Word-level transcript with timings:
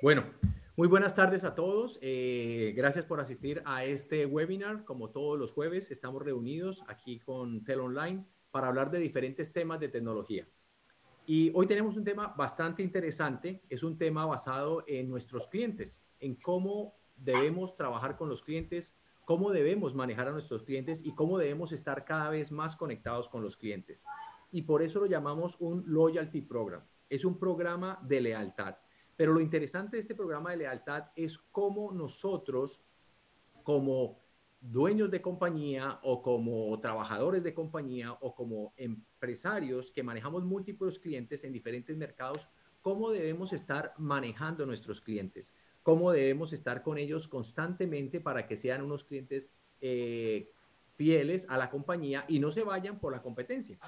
Bueno, 0.00 0.26
muy 0.76 0.86
buenas 0.86 1.16
tardes 1.16 1.42
a 1.42 1.56
todos. 1.56 1.98
Eh, 2.02 2.72
gracias 2.76 3.04
por 3.04 3.18
asistir 3.18 3.62
a 3.64 3.82
este 3.82 4.26
webinar. 4.26 4.84
Como 4.84 5.10
todos 5.10 5.36
los 5.36 5.52
jueves, 5.52 5.90
estamos 5.90 6.22
reunidos 6.22 6.84
aquí 6.86 7.18
con 7.18 7.64
Tel 7.64 7.80
Online 7.80 8.24
para 8.52 8.68
hablar 8.68 8.92
de 8.92 9.00
diferentes 9.00 9.52
temas 9.52 9.80
de 9.80 9.88
tecnología. 9.88 10.46
Y 11.26 11.50
hoy 11.52 11.66
tenemos 11.66 11.96
un 11.96 12.04
tema 12.04 12.28
bastante 12.28 12.84
interesante. 12.84 13.64
Es 13.68 13.82
un 13.82 13.98
tema 13.98 14.24
basado 14.24 14.84
en 14.86 15.10
nuestros 15.10 15.48
clientes, 15.48 16.06
en 16.20 16.36
cómo 16.36 16.94
debemos 17.16 17.74
trabajar 17.74 18.16
con 18.16 18.28
los 18.28 18.44
clientes, 18.44 18.96
cómo 19.24 19.50
debemos 19.50 19.96
manejar 19.96 20.28
a 20.28 20.32
nuestros 20.32 20.62
clientes 20.62 21.04
y 21.04 21.12
cómo 21.16 21.38
debemos 21.38 21.72
estar 21.72 22.04
cada 22.04 22.30
vez 22.30 22.52
más 22.52 22.76
conectados 22.76 23.28
con 23.28 23.42
los 23.42 23.56
clientes. 23.56 24.04
Y 24.52 24.62
por 24.62 24.80
eso 24.80 25.00
lo 25.00 25.06
llamamos 25.06 25.56
un 25.58 25.82
loyalty 25.86 26.40
program. 26.40 26.84
Es 27.10 27.24
un 27.24 27.36
programa 27.36 27.98
de 28.04 28.20
lealtad 28.20 28.76
pero 29.18 29.32
lo 29.32 29.40
interesante 29.40 29.96
de 29.96 30.00
este 30.00 30.14
programa 30.14 30.52
de 30.52 30.58
lealtad 30.58 31.06
es 31.16 31.38
cómo 31.38 31.90
nosotros, 31.90 32.80
como 33.64 34.20
dueños 34.60 35.10
de 35.10 35.20
compañía 35.20 35.98
o 36.04 36.22
como 36.22 36.78
trabajadores 36.78 37.42
de 37.42 37.52
compañía 37.52 38.12
o 38.12 38.36
como 38.36 38.72
empresarios 38.76 39.90
que 39.90 40.04
manejamos 40.04 40.44
múltiples 40.44 41.00
clientes 41.00 41.42
en 41.42 41.52
diferentes 41.52 41.96
mercados, 41.96 42.46
cómo 42.80 43.10
debemos 43.10 43.52
estar 43.52 43.92
manejando 43.98 44.64
nuestros 44.64 45.00
clientes, 45.00 45.52
cómo 45.82 46.12
debemos 46.12 46.52
estar 46.52 46.84
con 46.84 46.96
ellos 46.96 47.26
constantemente 47.26 48.20
para 48.20 48.46
que 48.46 48.56
sean 48.56 48.82
unos 48.82 49.02
clientes 49.02 49.52
eh, 49.80 50.52
fieles 50.94 51.44
a 51.48 51.58
la 51.58 51.70
compañía 51.70 52.24
y 52.28 52.38
no 52.38 52.52
se 52.52 52.62
vayan 52.62 53.00
por 53.00 53.12
la 53.12 53.20
competencia. 53.20 53.80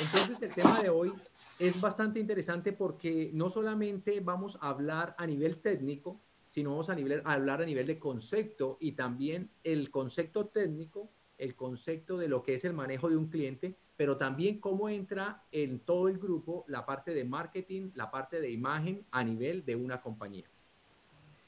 Entonces, 0.00 0.40
el 0.42 0.54
tema 0.54 0.80
de 0.80 0.90
hoy 0.90 1.12
es 1.60 1.78
bastante 1.78 2.18
interesante 2.18 2.72
porque 2.72 3.30
no 3.34 3.50
solamente 3.50 4.20
vamos 4.20 4.56
a 4.62 4.70
hablar 4.70 5.14
a 5.18 5.26
nivel 5.26 5.58
técnico, 5.58 6.18
sino 6.48 6.70
vamos 6.70 6.88
a, 6.88 6.94
nivel, 6.94 7.20
a 7.26 7.34
hablar 7.34 7.60
a 7.60 7.66
nivel 7.66 7.86
de 7.86 7.98
concepto 7.98 8.78
y 8.80 8.92
también 8.92 9.50
el 9.62 9.90
concepto 9.90 10.46
técnico, 10.46 11.10
el 11.36 11.54
concepto 11.54 12.16
de 12.16 12.28
lo 12.28 12.42
que 12.42 12.54
es 12.54 12.64
el 12.64 12.72
manejo 12.72 13.10
de 13.10 13.18
un 13.18 13.28
cliente, 13.28 13.76
pero 13.98 14.16
también 14.16 14.58
cómo 14.58 14.88
entra 14.88 15.44
en 15.52 15.80
todo 15.80 16.08
el 16.08 16.18
grupo 16.18 16.64
la 16.66 16.86
parte 16.86 17.12
de 17.12 17.24
marketing, 17.24 17.90
la 17.94 18.10
parte 18.10 18.40
de 18.40 18.50
imagen 18.50 19.04
a 19.10 19.22
nivel 19.22 19.62
de 19.66 19.76
una 19.76 20.00
compañía. 20.00 20.46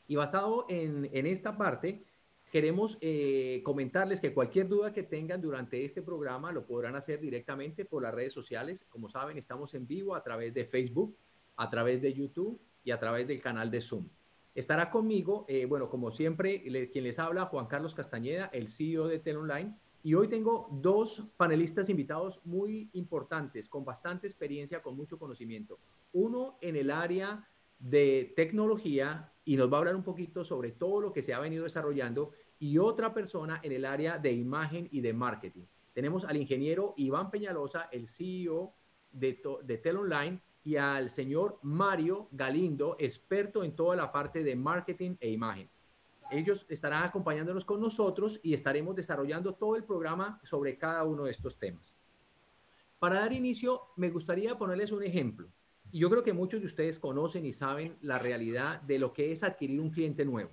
Y 0.08 0.16
basado 0.16 0.66
en, 0.68 1.08
en 1.14 1.26
esta 1.26 1.56
parte, 1.56 2.04
Queremos 2.52 2.98
eh, 3.00 3.62
comentarles 3.64 4.20
que 4.20 4.34
cualquier 4.34 4.68
duda 4.68 4.92
que 4.92 5.02
tengan 5.02 5.40
durante 5.40 5.86
este 5.86 6.02
programa 6.02 6.52
lo 6.52 6.66
podrán 6.66 6.94
hacer 6.96 7.18
directamente 7.18 7.86
por 7.86 8.02
las 8.02 8.12
redes 8.12 8.34
sociales. 8.34 8.84
Como 8.90 9.08
saben, 9.08 9.38
estamos 9.38 9.72
en 9.72 9.86
vivo 9.86 10.14
a 10.14 10.22
través 10.22 10.52
de 10.52 10.66
Facebook, 10.66 11.16
a 11.56 11.70
través 11.70 12.02
de 12.02 12.12
YouTube 12.12 12.60
y 12.84 12.90
a 12.90 13.00
través 13.00 13.26
del 13.26 13.40
canal 13.40 13.70
de 13.70 13.80
Zoom. 13.80 14.06
Estará 14.54 14.90
conmigo, 14.90 15.46
eh, 15.48 15.64
bueno, 15.64 15.88
como 15.88 16.10
siempre, 16.10 16.62
quien 16.92 17.04
les 17.04 17.18
habla, 17.18 17.46
Juan 17.46 17.68
Carlos 17.68 17.94
Castañeda, 17.94 18.50
el 18.52 18.68
CEO 18.68 19.08
de 19.08 19.18
Telonline. 19.18 19.74
Y 20.02 20.12
hoy 20.12 20.28
tengo 20.28 20.68
dos 20.72 21.28
panelistas 21.38 21.88
invitados 21.88 22.42
muy 22.44 22.90
importantes, 22.92 23.66
con 23.66 23.86
bastante 23.86 24.26
experiencia, 24.26 24.82
con 24.82 24.94
mucho 24.94 25.18
conocimiento. 25.18 25.78
Uno 26.12 26.58
en 26.60 26.76
el 26.76 26.90
área 26.90 27.48
de 27.78 28.32
tecnología 28.36 29.32
y 29.44 29.56
nos 29.56 29.70
va 29.70 29.76
a 29.76 29.80
hablar 29.80 29.96
un 29.96 30.04
poquito 30.04 30.44
sobre 30.44 30.70
todo 30.70 31.00
lo 31.00 31.12
que 31.12 31.22
se 31.22 31.34
ha 31.34 31.40
venido 31.40 31.64
desarrollando 31.64 32.30
y 32.62 32.78
otra 32.78 33.12
persona 33.12 33.58
en 33.64 33.72
el 33.72 33.84
área 33.84 34.18
de 34.18 34.30
imagen 34.30 34.86
y 34.92 35.00
de 35.00 35.12
marketing. 35.12 35.64
Tenemos 35.92 36.24
al 36.24 36.36
ingeniero 36.36 36.94
Iván 36.96 37.28
Peñalosa, 37.28 37.88
el 37.90 38.06
CEO 38.06 38.72
de, 39.10 39.42
de 39.64 39.78
Tel 39.78 39.96
Online, 39.96 40.40
y 40.62 40.76
al 40.76 41.10
señor 41.10 41.58
Mario 41.62 42.28
Galindo, 42.30 42.94
experto 43.00 43.64
en 43.64 43.74
toda 43.74 43.96
la 43.96 44.12
parte 44.12 44.44
de 44.44 44.54
marketing 44.54 45.16
e 45.18 45.30
imagen. 45.30 45.68
Ellos 46.30 46.64
estarán 46.68 47.02
acompañándonos 47.02 47.64
con 47.64 47.80
nosotros 47.80 48.38
y 48.44 48.54
estaremos 48.54 48.94
desarrollando 48.94 49.54
todo 49.54 49.74
el 49.74 49.82
programa 49.82 50.40
sobre 50.44 50.78
cada 50.78 51.02
uno 51.02 51.24
de 51.24 51.32
estos 51.32 51.58
temas. 51.58 51.96
Para 53.00 53.16
dar 53.16 53.32
inicio, 53.32 53.88
me 53.96 54.10
gustaría 54.10 54.56
ponerles 54.56 54.92
un 54.92 55.02
ejemplo. 55.02 55.48
Yo 55.92 56.08
creo 56.08 56.22
que 56.22 56.32
muchos 56.32 56.60
de 56.60 56.66
ustedes 56.66 57.00
conocen 57.00 57.44
y 57.44 57.52
saben 57.52 57.98
la 58.02 58.20
realidad 58.20 58.80
de 58.82 59.00
lo 59.00 59.12
que 59.12 59.32
es 59.32 59.42
adquirir 59.42 59.80
un 59.80 59.90
cliente 59.90 60.24
nuevo. 60.24 60.52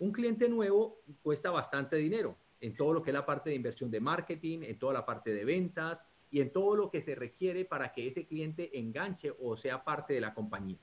Un 0.00 0.12
cliente 0.12 0.48
nuevo 0.48 1.02
cuesta 1.22 1.50
bastante 1.50 1.96
dinero 1.96 2.38
en 2.58 2.74
todo 2.74 2.94
lo 2.94 3.02
que 3.02 3.10
es 3.10 3.14
la 3.14 3.26
parte 3.26 3.50
de 3.50 3.56
inversión 3.56 3.90
de 3.90 4.00
marketing, 4.00 4.60
en 4.62 4.78
toda 4.78 4.94
la 4.94 5.04
parte 5.04 5.34
de 5.34 5.44
ventas 5.44 6.06
y 6.30 6.40
en 6.40 6.52
todo 6.52 6.74
lo 6.74 6.90
que 6.90 7.02
se 7.02 7.14
requiere 7.14 7.66
para 7.66 7.92
que 7.92 8.08
ese 8.08 8.26
cliente 8.26 8.78
enganche 8.78 9.30
o 9.38 9.58
sea 9.58 9.84
parte 9.84 10.14
de 10.14 10.22
la 10.22 10.32
compañía. 10.32 10.78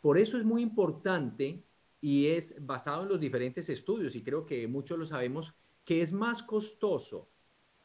Por 0.00 0.16
eso 0.16 0.38
es 0.38 0.44
muy 0.44 0.62
importante 0.62 1.62
y 2.00 2.28
es 2.28 2.54
basado 2.64 3.02
en 3.02 3.10
los 3.10 3.20
diferentes 3.20 3.68
estudios 3.68 4.16
y 4.16 4.22
creo 4.22 4.46
que 4.46 4.66
muchos 4.66 4.98
lo 4.98 5.04
sabemos 5.04 5.54
que 5.84 6.00
es 6.00 6.12
más 6.12 6.42
costoso 6.42 7.28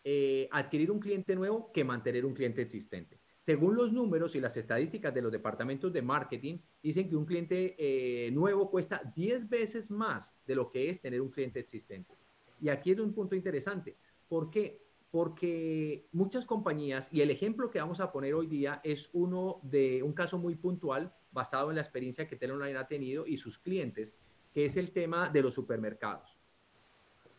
eh, 0.02 0.48
adquirir 0.50 0.92
un 0.92 1.00
cliente 1.00 1.36
nuevo 1.36 1.74
que 1.74 1.84
mantener 1.84 2.26
un 2.26 2.34
cliente 2.34 2.62
existente. 2.62 3.20
Según 3.44 3.76
los 3.76 3.92
números 3.92 4.38
y 4.38 4.40
las 4.40 4.56
estadísticas 4.56 5.14
de 5.14 5.22
los 5.22 5.30
departamentos 5.30 5.92
de 5.92 6.02
marketing, 6.02 6.60
dicen 6.82 7.10
que 7.10 7.18
un 7.18 7.26
cliente 7.26 7.76
eh, 7.78 8.32
nuevo 8.32 8.72
cuesta 8.72 9.02
10 9.18 9.50
veces 9.50 9.92
más 9.92 10.38
de 10.48 10.56
lo 10.56 10.72
que 10.72 10.90
es 10.90 11.02
tener 11.02 11.20
un 11.20 11.30
cliente 11.30 11.60
existente. 11.60 12.16
Y 12.62 12.70
aquí 12.70 12.92
es 12.92 13.00
un 13.00 13.14
punto 13.14 13.36
interesante. 13.36 13.98
¿Por 14.30 14.50
qué? 14.50 14.88
Porque 15.12 16.08
muchas 16.14 16.46
compañías, 16.46 17.10
y 17.12 17.20
el 17.20 17.32
ejemplo 17.32 17.70
que 17.70 17.80
vamos 17.80 18.00
a 18.00 18.14
poner 18.14 18.34
hoy 18.34 18.48
día 18.48 18.80
es 18.82 19.10
uno 19.12 19.60
de 19.62 20.02
un 20.04 20.14
caso 20.14 20.38
muy 20.38 20.56
puntual 20.56 21.14
basado 21.34 21.70
en 21.70 21.76
la 21.76 21.82
experiencia 21.82 22.26
que 22.26 22.38
Teleonline 22.38 22.78
ha 22.78 22.88
tenido 22.88 23.28
y 23.28 23.36
sus 23.36 23.60
clientes, 23.60 24.18
que 24.54 24.64
es 24.64 24.78
el 24.78 24.92
tema 24.92 25.30
de 25.30 25.42
los 25.42 25.54
supermercados. 25.54 26.40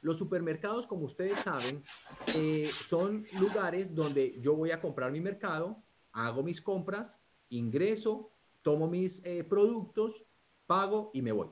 Los 0.02 0.18
supermercados, 0.18 0.86
como 0.86 1.06
ustedes 1.06 1.38
saben, 1.38 1.82
eh, 2.34 2.68
son 2.70 3.26
lugares 3.40 3.94
donde 3.94 4.38
yo 4.42 4.54
voy 4.54 4.70
a 4.70 4.82
comprar 4.82 5.10
mi 5.10 5.22
mercado, 5.22 5.82
hago 6.14 6.42
mis 6.42 6.62
compras, 6.62 7.20
ingreso, 7.50 8.30
tomo 8.62 8.88
mis 8.88 9.24
eh, 9.24 9.44
productos, 9.44 10.24
pago 10.66 11.10
y 11.12 11.20
me 11.20 11.32
voy. 11.32 11.48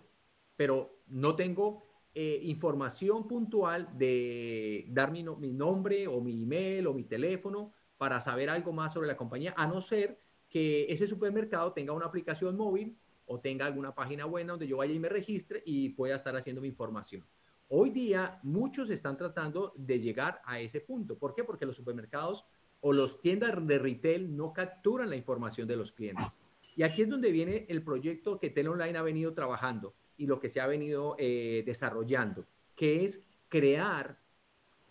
Pero 0.57 1.03
no 1.09 1.37
tengo 1.37 1.85
eh, 2.15 2.41
información 2.45 3.29
puntual 3.29 3.91
de 3.99 4.87
dar 4.89 5.11
mi, 5.13 5.23
mi, 5.25 5.53
nombre 5.53 6.07
o 6.07 6.21
mi 6.21 6.43
email 6.43 6.87
o 6.87 6.95
mi 6.95 7.05
teléfono 7.05 7.73
para 7.99 8.21
saber 8.21 8.49
algo 8.49 8.73
más 8.73 8.93
sobre 8.93 9.09
la 9.09 9.17
compañía, 9.17 9.55
a 9.57 9.67
no 9.67 9.81
ser 9.81 10.19
que 10.49 10.87
ese 10.93 11.07
supermercado 11.07 11.73
tenga 11.73 11.93
una 11.93 12.07
aplicación 12.07 12.57
móvil 12.57 12.97
o 13.27 13.41
tenga 13.41 13.67
alguna 13.67 13.95
página 13.95 14.27
buena 14.27 14.53
donde 14.53 14.67
yo 14.67 14.79
vaya 14.79 14.93
y 14.93 14.99
me 14.99 15.09
registre 15.09 15.63
y 15.65 15.91
pueda 15.91 16.17
estar 16.17 16.37
haciendo 16.37 16.61
mi 16.61 16.69
información. 16.69 17.25
Hoy 17.69 17.91
día 17.91 18.39
muchos 18.43 18.91
están 18.91 19.17
tratando 19.17 19.73
de 19.77 19.99
llegar 19.99 20.43
a 20.45 20.61
ese 20.61 20.81
punto. 20.81 21.17
¿Por 21.17 21.35
qué? 21.35 21.43
Porque 21.43 21.65
los 21.65 21.77
supermercados 21.77 22.45
o 22.83 22.93
los 22.93 23.21
tiendas 23.21 23.67
de 23.67 23.79
retail 23.79 24.37
no 24.37 24.53
capturan 24.53 25.09
la 25.09 25.17
información 25.17 25.67
de 25.67 25.77
los 25.77 25.93
clientes. 25.93 26.39
Y 26.77 26.83
aquí 26.83 27.03
es 27.03 27.09
donde 27.09 27.31
viene 27.31 27.65
el 27.69 27.83
proyecto 27.83 28.39
que 28.39 28.51
Teleonline 28.51 28.97
ha 28.97 29.03
venido 29.03 29.33
trabajando 29.35 29.95
y 30.17 30.27
lo 30.27 30.41
que 30.41 30.49
se 30.49 30.61
ha 30.61 30.67
venido 30.67 31.15
eh, 31.19 31.63
desarrollando, 31.65 32.45
que 32.75 33.05
es 33.05 33.25
crear, 33.49 34.19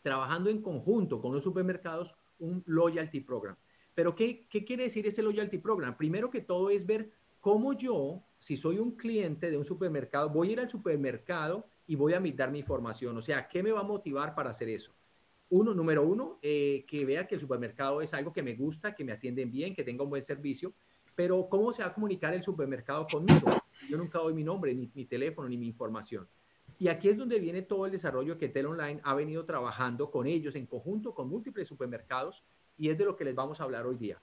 trabajando 0.02 0.50
en 0.50 0.62
conjunto 0.62 1.22
con 1.22 1.34
los 1.34 1.44
supermercados, 1.44 2.16
un 2.40 2.64
loyalty 2.66 3.20
program. 3.20 3.58
Pero 3.94 4.16
¿qué, 4.16 4.48
¿qué 4.48 4.64
quiere 4.64 4.84
decir 4.84 5.06
ese 5.06 5.22
loyalty 5.22 5.58
program? 5.58 5.98
Primero 5.98 6.30
que 6.30 6.42
todo 6.42 6.70
es 6.70 6.86
ver 6.86 7.12
cómo 7.42 7.74
yo, 7.74 8.24
si 8.40 8.56
soy 8.56 8.78
un 8.80 8.92
cliente 8.92 9.52
de 9.52 9.58
un 9.58 9.66
supermercado, 9.66 10.30
voy 10.30 10.50
a 10.50 10.52
ir 10.54 10.60
al 10.62 10.70
supermercado 10.70 11.66
y 11.88 11.96
voy 11.96 12.14
a 12.14 12.22
dar 12.22 12.52
mi 12.52 12.60
información. 12.60 13.18
O 13.18 13.22
sea, 13.22 13.50
¿qué 13.50 13.62
me 13.62 13.74
va 13.74 13.82
a 13.82 13.84
motivar 13.84 14.34
para 14.34 14.52
hacer 14.52 14.70
eso? 14.70 14.94
Uno, 15.52 15.74
número 15.74 16.04
uno, 16.04 16.40
eh, 16.42 16.86
que 16.88 17.06
vea 17.06 17.28
que 17.28 17.36
el 17.36 17.42
supermercado 17.42 18.02
es 18.02 18.14
algo 18.14 18.32
que 18.32 18.42
me 18.42 18.56
gusta, 18.56 18.96
que 18.96 19.04
me 19.04 19.12
atienden 19.12 19.52
bien, 19.52 19.76
que 19.76 19.84
tenga 19.84 20.04
un 20.04 20.10
buen 20.10 20.24
servicio, 20.24 20.74
pero 21.14 21.48
¿cómo 21.50 21.74
se 21.74 21.84
va 21.84 21.90
a 21.90 21.94
comunicar 21.94 22.34
el 22.34 22.42
supermercado 22.42 23.06
conmigo? 23.06 23.62
Yo 23.90 23.98
nunca 23.98 24.20
doy 24.20 24.34
mi 24.34 24.44
nombre, 24.44 24.74
ni 24.74 24.90
mi 24.94 25.06
teléfono, 25.06 25.50
ni 25.50 25.58
mi 25.58 25.68
información. 25.68 26.28
Y 26.80 26.88
aquí 26.88 27.10
es 27.10 27.18
donde 27.18 27.38
viene 27.40 27.62
todo 27.64 27.86
el 27.86 27.92
desarrollo 27.92 28.38
que 28.38 28.48
Tel 28.48 28.66
Online 28.66 29.02
ha 29.04 29.14
venido 29.14 29.46
trabajando 29.46 30.10
con 30.10 30.26
ellos 30.26 30.56
en 30.56 30.66
conjunto 30.66 31.14
con 31.14 31.28
múltiples 31.28 31.68
supermercados 31.68 32.46
y 32.78 32.90
es 32.90 32.98
de 32.98 33.06
lo 33.06 33.18
que 33.18 33.26
les 33.26 33.36
vamos 33.36 33.60
a 33.60 33.66
hablar 33.66 33.86
hoy 33.86 33.98
día. 33.98 34.22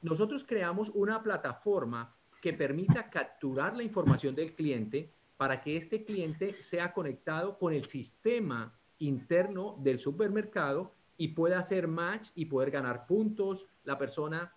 Nosotros 0.00 0.44
creamos 0.44 0.90
una 0.94 1.22
plataforma 1.22 2.16
que 2.40 2.54
permita 2.54 3.10
capturar 3.10 3.76
la 3.76 3.82
información 3.82 4.34
del 4.34 4.54
cliente 4.54 5.12
para 5.36 5.60
que 5.60 5.76
este 5.76 6.04
cliente 6.04 6.54
sea 6.62 6.92
conectado 6.92 7.58
con 7.58 7.74
el 7.74 7.84
sistema 7.84 8.77
interno 8.98 9.76
del 9.80 9.98
supermercado 9.98 10.92
y 11.16 11.28
puede 11.28 11.54
hacer 11.54 11.88
match 11.88 12.28
y 12.34 12.46
poder 12.46 12.70
ganar 12.70 13.06
puntos. 13.06 13.66
La 13.84 13.98
persona, 13.98 14.54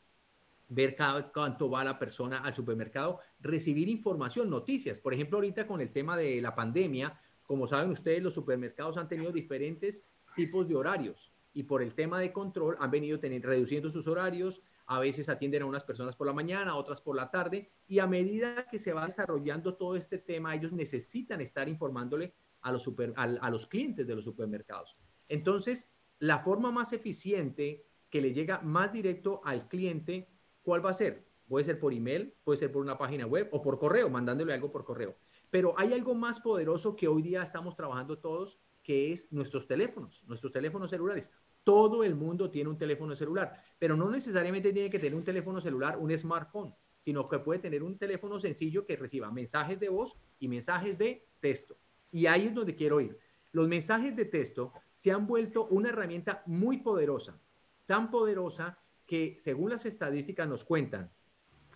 ver 0.69 0.95
cada, 0.95 1.31
cuánto 1.31 1.69
va 1.69 1.83
la 1.83 1.99
persona 1.99 2.39
al 2.39 2.53
supermercado, 2.53 3.19
recibir 3.39 3.89
información, 3.89 4.49
noticias. 4.49 4.99
Por 4.99 5.13
ejemplo, 5.13 5.37
ahorita 5.37 5.67
con 5.67 5.81
el 5.81 5.91
tema 5.91 6.15
de 6.15 6.41
la 6.41 6.55
pandemia, 6.55 7.19
como 7.43 7.67
saben 7.67 7.91
ustedes, 7.91 8.21
los 8.21 8.33
supermercados 8.33 8.97
han 8.97 9.07
tenido 9.09 9.31
diferentes 9.31 10.05
tipos 10.35 10.67
de 10.67 10.75
horarios 10.75 11.31
y 11.53 11.63
por 11.63 11.81
el 11.81 11.93
tema 11.93 12.19
de 12.19 12.31
control 12.31 12.77
han 12.79 12.91
venido 12.91 13.19
teniendo, 13.19 13.49
reduciendo 13.49 13.89
sus 13.89 14.07
horarios, 14.07 14.61
a 14.85 14.99
veces 14.99 15.29
atienden 15.29 15.63
a 15.63 15.65
unas 15.65 15.83
personas 15.83 16.15
por 16.15 16.27
la 16.27 16.33
mañana, 16.33 16.75
otras 16.75 17.01
por 17.01 17.15
la 17.15 17.29
tarde, 17.29 17.69
y 17.87 17.99
a 17.99 18.07
medida 18.07 18.67
que 18.69 18.79
se 18.79 18.93
va 18.93 19.05
desarrollando 19.05 19.75
todo 19.75 19.95
este 19.95 20.17
tema, 20.17 20.55
ellos 20.55 20.71
necesitan 20.71 21.41
estar 21.41 21.67
informándole 21.69 22.33
a 22.61 22.71
los, 22.71 22.83
super, 22.83 23.13
a, 23.15 23.49
los 23.49 23.67
clientes 23.67 24.07
de 24.07 24.15
los 24.15 24.23
supermercados. 24.23 24.97
Entonces, 25.27 25.91
la 26.19 26.39
forma 26.39 26.71
más 26.71 26.93
eficiente 26.93 27.85
que 28.09 28.21
le 28.21 28.33
llega 28.33 28.61
más 28.61 28.91
directo 28.91 29.41
al 29.43 29.67
cliente, 29.67 30.29
¿cuál 30.61 30.85
va 30.85 30.91
a 30.91 30.93
ser? 30.93 31.27
Puede 31.47 31.65
ser 31.65 31.79
por 31.79 31.93
email, 31.93 32.33
puede 32.43 32.59
ser 32.59 32.71
por 32.71 32.81
una 32.81 32.97
página 32.97 33.25
web 33.25 33.49
o 33.51 33.61
por 33.61 33.79
correo, 33.79 34.09
mandándole 34.09 34.53
algo 34.53 34.71
por 34.71 34.83
correo. 34.83 35.15
Pero 35.49 35.73
hay 35.77 35.93
algo 35.93 36.15
más 36.15 36.39
poderoso 36.39 36.95
que 36.95 37.07
hoy 37.07 37.21
día 37.21 37.43
estamos 37.43 37.75
trabajando 37.75 38.19
todos, 38.19 38.59
que 38.83 39.11
es 39.11 39.31
nuestros 39.31 39.67
teléfonos, 39.67 40.23
nuestros 40.27 40.51
teléfonos 40.51 40.89
celulares. 40.89 41.31
Todo 41.63 42.03
el 42.03 42.15
mundo 42.15 42.49
tiene 42.49 42.69
un 42.69 42.77
teléfono 42.77 43.15
celular, 43.15 43.61
pero 43.77 43.95
no 43.95 44.09
necesariamente 44.09 44.73
tiene 44.73 44.89
que 44.89 44.99
tener 44.99 45.15
un 45.15 45.23
teléfono 45.23 45.61
celular, 45.61 45.97
un 45.97 46.17
smartphone, 46.17 46.73
sino 46.99 47.27
que 47.27 47.39
puede 47.39 47.59
tener 47.59 47.83
un 47.83 47.97
teléfono 47.97 48.39
sencillo 48.39 48.85
que 48.85 48.95
reciba 48.95 49.31
mensajes 49.31 49.79
de 49.79 49.89
voz 49.89 50.15
y 50.39 50.47
mensajes 50.47 50.97
de 50.97 51.27
texto. 51.39 51.77
Y 52.11 52.25
ahí 52.25 52.47
es 52.47 52.53
donde 52.53 52.75
quiero 52.75 52.99
ir. 53.01 53.17
Los 53.51 53.67
mensajes 53.67 54.15
de 54.15 54.25
texto 54.25 54.73
se 54.93 55.11
han 55.11 55.27
vuelto 55.27 55.67
una 55.67 55.89
herramienta 55.89 56.43
muy 56.45 56.77
poderosa, 56.77 57.41
tan 57.85 58.09
poderosa 58.09 58.79
que 59.05 59.35
según 59.39 59.71
las 59.71 59.85
estadísticas 59.85 60.47
nos 60.47 60.63
cuentan, 60.63 61.11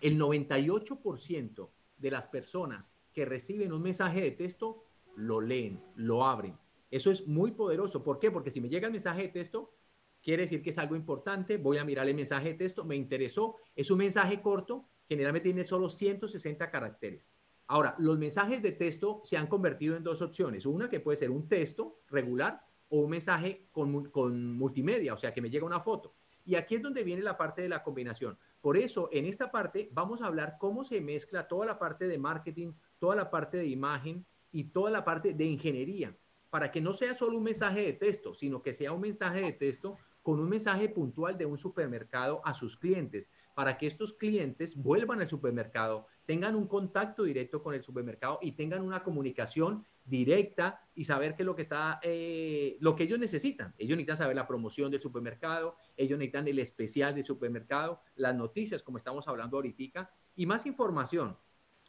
el 0.00 0.18
98% 0.18 1.70
de 1.98 2.10
las 2.10 2.28
personas 2.28 2.94
que 3.12 3.24
reciben 3.24 3.72
un 3.72 3.82
mensaje 3.82 4.20
de 4.20 4.30
texto 4.30 4.84
lo 5.16 5.40
leen, 5.40 5.82
lo 5.96 6.24
abren. 6.24 6.56
Eso 6.90 7.10
es 7.10 7.26
muy 7.26 7.52
poderoso. 7.52 8.02
¿Por 8.02 8.18
qué? 8.18 8.30
Porque 8.30 8.50
si 8.50 8.60
me 8.60 8.68
llega 8.68 8.86
el 8.86 8.92
mensaje 8.92 9.22
de 9.22 9.28
texto, 9.28 9.74
quiere 10.22 10.44
decir 10.44 10.62
que 10.62 10.70
es 10.70 10.78
algo 10.78 10.96
importante, 10.96 11.56
voy 11.56 11.78
a 11.78 11.84
mirar 11.84 12.08
el 12.08 12.14
mensaje 12.14 12.48
de 12.48 12.54
texto, 12.54 12.84
me 12.84 12.96
interesó, 12.96 13.56
es 13.74 13.90
un 13.90 13.98
mensaje 13.98 14.40
corto, 14.40 14.88
generalmente 15.08 15.48
tiene 15.48 15.64
solo 15.64 15.88
160 15.88 16.70
caracteres. 16.70 17.34
Ahora, 17.68 17.96
los 17.98 18.18
mensajes 18.18 18.62
de 18.62 18.72
texto 18.72 19.20
se 19.24 19.36
han 19.36 19.48
convertido 19.48 19.96
en 19.96 20.04
dos 20.04 20.22
opciones. 20.22 20.66
Una 20.66 20.88
que 20.88 21.00
puede 21.00 21.16
ser 21.16 21.30
un 21.30 21.48
texto 21.48 22.00
regular 22.08 22.64
o 22.88 23.00
un 23.00 23.10
mensaje 23.10 23.66
con, 23.72 24.10
con, 24.10 24.52
multimedia, 24.52 25.14
o 25.14 25.16
sea, 25.16 25.34
que 25.34 25.42
me 25.42 25.50
llega 25.50 25.66
una 25.66 25.80
foto. 25.80 26.14
Y 26.44 26.54
aquí 26.54 26.76
es 26.76 26.82
donde 26.82 27.02
viene 27.02 27.22
la 27.22 27.36
parte 27.36 27.62
de 27.62 27.68
la 27.68 27.82
combinación. 27.82 28.38
Por 28.60 28.76
eso, 28.76 29.08
en 29.12 29.26
esta 29.26 29.50
parte 29.50 29.90
vamos 29.92 30.22
a 30.22 30.26
hablar 30.26 30.56
cómo 30.60 30.84
se 30.84 31.00
mezcla 31.00 31.48
toda 31.48 31.66
la 31.66 31.78
parte 31.78 32.06
de 32.06 32.18
marketing, 32.18 32.72
toda 33.00 33.16
la 33.16 33.30
parte 33.30 33.56
de 33.56 33.66
imagen 33.66 34.24
y 34.52 34.64
toda 34.64 34.90
la 34.90 35.04
parte 35.04 35.34
de 35.34 35.44
ingeniería, 35.44 36.16
para 36.50 36.70
que 36.70 36.80
no 36.80 36.92
sea 36.92 37.14
solo 37.14 37.36
un 37.36 37.42
mensaje 37.42 37.82
de 37.82 37.92
texto, 37.94 38.32
sino 38.32 38.62
que 38.62 38.72
sea 38.72 38.92
un 38.92 39.00
mensaje 39.00 39.40
de 39.40 39.52
texto 39.52 39.98
con 40.26 40.40
un 40.40 40.48
mensaje 40.48 40.88
puntual 40.88 41.38
de 41.38 41.46
un 41.46 41.56
supermercado 41.56 42.42
a 42.44 42.52
sus 42.52 42.76
clientes, 42.76 43.30
para 43.54 43.78
que 43.78 43.86
estos 43.86 44.12
clientes 44.12 44.74
vuelvan 44.74 45.20
al 45.20 45.30
supermercado, 45.30 46.08
tengan 46.24 46.56
un 46.56 46.66
contacto 46.66 47.22
directo 47.22 47.62
con 47.62 47.74
el 47.74 47.82
supermercado 47.84 48.40
y 48.42 48.50
tengan 48.50 48.82
una 48.82 49.04
comunicación 49.04 49.86
directa 50.04 50.80
y 50.96 51.04
saber 51.04 51.36
qué 51.36 51.44
es 51.44 51.46
lo 51.46 51.54
que 51.54 51.62
está, 51.62 52.00
eh, 52.02 52.76
lo 52.80 52.96
que 52.96 53.04
ellos 53.04 53.20
necesitan. 53.20 53.72
Ellos 53.78 53.96
necesitan 53.96 54.16
saber 54.16 54.34
la 54.34 54.48
promoción 54.48 54.90
del 54.90 55.00
supermercado, 55.00 55.76
ellos 55.96 56.18
necesitan 56.18 56.48
el 56.48 56.58
especial 56.58 57.14
del 57.14 57.24
supermercado, 57.24 58.00
las 58.16 58.34
noticias, 58.34 58.82
como 58.82 58.98
estamos 58.98 59.28
hablando 59.28 59.58
ahorita, 59.58 60.10
y 60.34 60.44
más 60.44 60.66
información. 60.66 61.38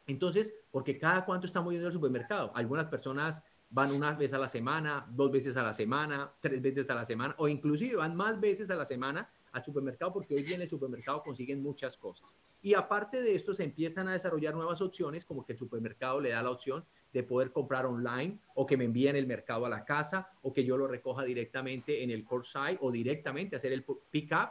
Entonces, 0.05 0.53
porque 0.69 0.99
cada 0.99 1.25
cuánto 1.25 1.47
estamos 1.47 1.73
yendo 1.73 1.87
al 1.87 1.93
supermercado. 1.93 2.51
Algunas 2.53 2.85
personas 2.85 3.43
van 3.69 3.91
una 3.91 4.13
vez 4.13 4.33
a 4.33 4.37
la 4.37 4.47
semana, 4.47 5.05
dos 5.09 5.31
veces 5.31 5.57
a 5.57 5.63
la 5.63 5.73
semana, 5.73 6.31
tres 6.39 6.61
veces 6.61 6.89
a 6.89 6.95
la 6.95 7.03
semana, 7.03 7.35
o 7.37 7.47
inclusive 7.47 7.97
van 7.97 8.15
más 8.15 8.39
veces 8.39 8.69
a 8.69 8.75
la 8.75 8.85
semana 8.85 9.29
al 9.51 9.63
supermercado 9.63 10.13
porque 10.13 10.35
hoy 10.35 10.53
en 10.53 10.61
el 10.61 10.69
supermercado 10.69 11.21
consiguen 11.21 11.61
muchas 11.61 11.97
cosas. 11.97 12.37
Y 12.61 12.73
aparte 12.73 13.21
de 13.21 13.35
esto, 13.35 13.53
se 13.53 13.63
empiezan 13.63 14.07
a 14.07 14.13
desarrollar 14.13 14.55
nuevas 14.55 14.81
opciones, 14.81 15.25
como 15.25 15.45
que 15.45 15.53
el 15.53 15.59
supermercado 15.59 16.21
le 16.21 16.29
da 16.29 16.41
la 16.41 16.51
opción 16.51 16.85
de 17.11 17.23
poder 17.23 17.51
comprar 17.51 17.85
online 17.85 18.39
o 18.55 18.65
que 18.65 18.77
me 18.77 18.85
envíen 18.85 19.15
el 19.15 19.27
mercado 19.27 19.65
a 19.65 19.69
la 19.69 19.83
casa 19.83 20.29
o 20.41 20.53
que 20.53 20.63
yo 20.63 20.77
lo 20.77 20.87
recoja 20.87 21.23
directamente 21.23 22.03
en 22.03 22.11
el 22.11 22.25
site 22.43 22.77
o 22.81 22.91
directamente 22.91 23.55
hacer 23.55 23.73
el 23.73 23.85
pick-up. 24.11 24.49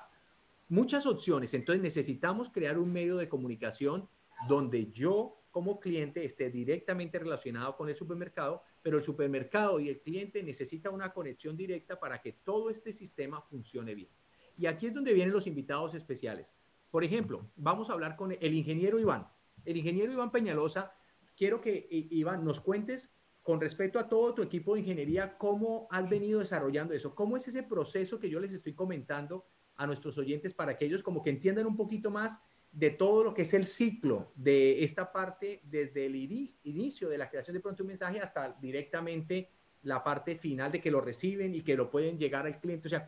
Muchas 0.69 1.07
opciones. 1.07 1.55
Entonces 1.55 1.83
necesitamos 1.83 2.51
crear 2.51 2.79
un 2.79 2.93
medio 2.93 3.17
de 3.17 3.29
comunicación 3.29 4.09
donde 4.49 4.91
yo 4.91 5.39
como 5.57 5.81
cliente 5.81 6.23
esté 6.23 6.51
directamente 6.51 7.19
relacionado 7.19 7.79
con 7.79 7.89
el 7.89 7.97
supermercado, 7.97 8.63
pero 8.83 8.99
el 8.99 9.03
supermercado 9.03 9.81
y 9.81 9.89
el 9.89 10.03
cliente 10.03 10.43
necesitan 10.43 10.93
una 10.93 11.15
conexión 11.15 11.57
directa 11.57 11.99
para 11.99 12.21
que 12.21 12.33
todo 12.33 12.69
este 12.69 12.93
sistema 12.93 13.41
funcione 13.41 13.95
bien. 13.95 14.11
Y 14.59 14.67
aquí 14.67 14.89
es 14.89 14.93
donde 14.93 15.15
vienen 15.15 15.33
los 15.33 15.47
invitados 15.47 15.95
especiales. 15.95 16.55
Por 16.91 17.05
ejemplo, 17.05 17.49
vamos 17.57 17.89
a 17.89 17.95
hablar 17.95 18.17
con 18.17 18.33
el 18.39 18.53
ingeniero 18.53 19.01
Iván. 19.01 19.29
El 19.65 19.79
ingeniero 19.79 20.13
Iván 20.13 20.31
Peñalosa, 20.31 20.93
quiero 21.35 21.59
que 21.63 21.89
Iván 21.91 22.45
nos 22.45 22.61
cuentes 22.61 23.17
con 23.43 23.59
respecto 23.59 23.99
a 23.99 24.11
todo 24.11 24.35
tu 24.35 24.43
equipo 24.43 24.75
de 24.75 24.81
ingeniería, 24.81 25.39
cómo 25.39 25.89
has 25.91 26.07
venido 26.07 26.41
desarrollando 26.41 26.93
eso, 26.93 27.15
cómo 27.15 27.35
es 27.35 27.49
ese 27.49 27.63
proceso 27.63 28.21
que 28.21 28.29
yo 28.29 28.41
les 28.41 28.53
estoy 28.53 28.75
comentando 28.75 29.47
a 29.77 29.87
nuestros 29.87 30.19
oyentes 30.19 30.53
para 30.53 30.77
que 30.77 30.85
ellos 30.85 31.03
como 31.03 31.23
que 31.23 31.31
entiendan 31.31 31.65
un 31.65 31.79
poquito 31.79 32.11
más 32.11 32.41
de 32.77 32.91
todo 32.91 33.25
lo 33.25 33.33
que 33.33 33.43
es 33.43 33.55
el 33.55 33.67
ciclo 33.67 34.33
de 34.35 34.85
esta 34.85 35.11
parte 35.11 35.63
desde 35.65 36.05
el 36.05 36.15
inicio 36.15 37.09
de 37.09 37.17
la 37.17 37.31
creación 37.31 37.55
de 37.55 37.61
pronto 37.61 37.83
un 37.83 37.87
mensaje 37.87 38.21
hasta 38.21 38.55
directamente 38.61 39.49
la 39.85 40.05
parte 40.05 40.37
final 40.37 40.71
de 40.71 40.81
que 40.83 40.91
lo 40.91 41.01
reciben 41.01 41.55
y 41.55 41.63
que 41.63 41.75
lo 41.75 41.91
pueden 41.91 42.19
llegar 42.19 42.45
al 42.45 42.61
cliente. 42.61 42.89
O 42.89 42.91
sea, 42.91 43.07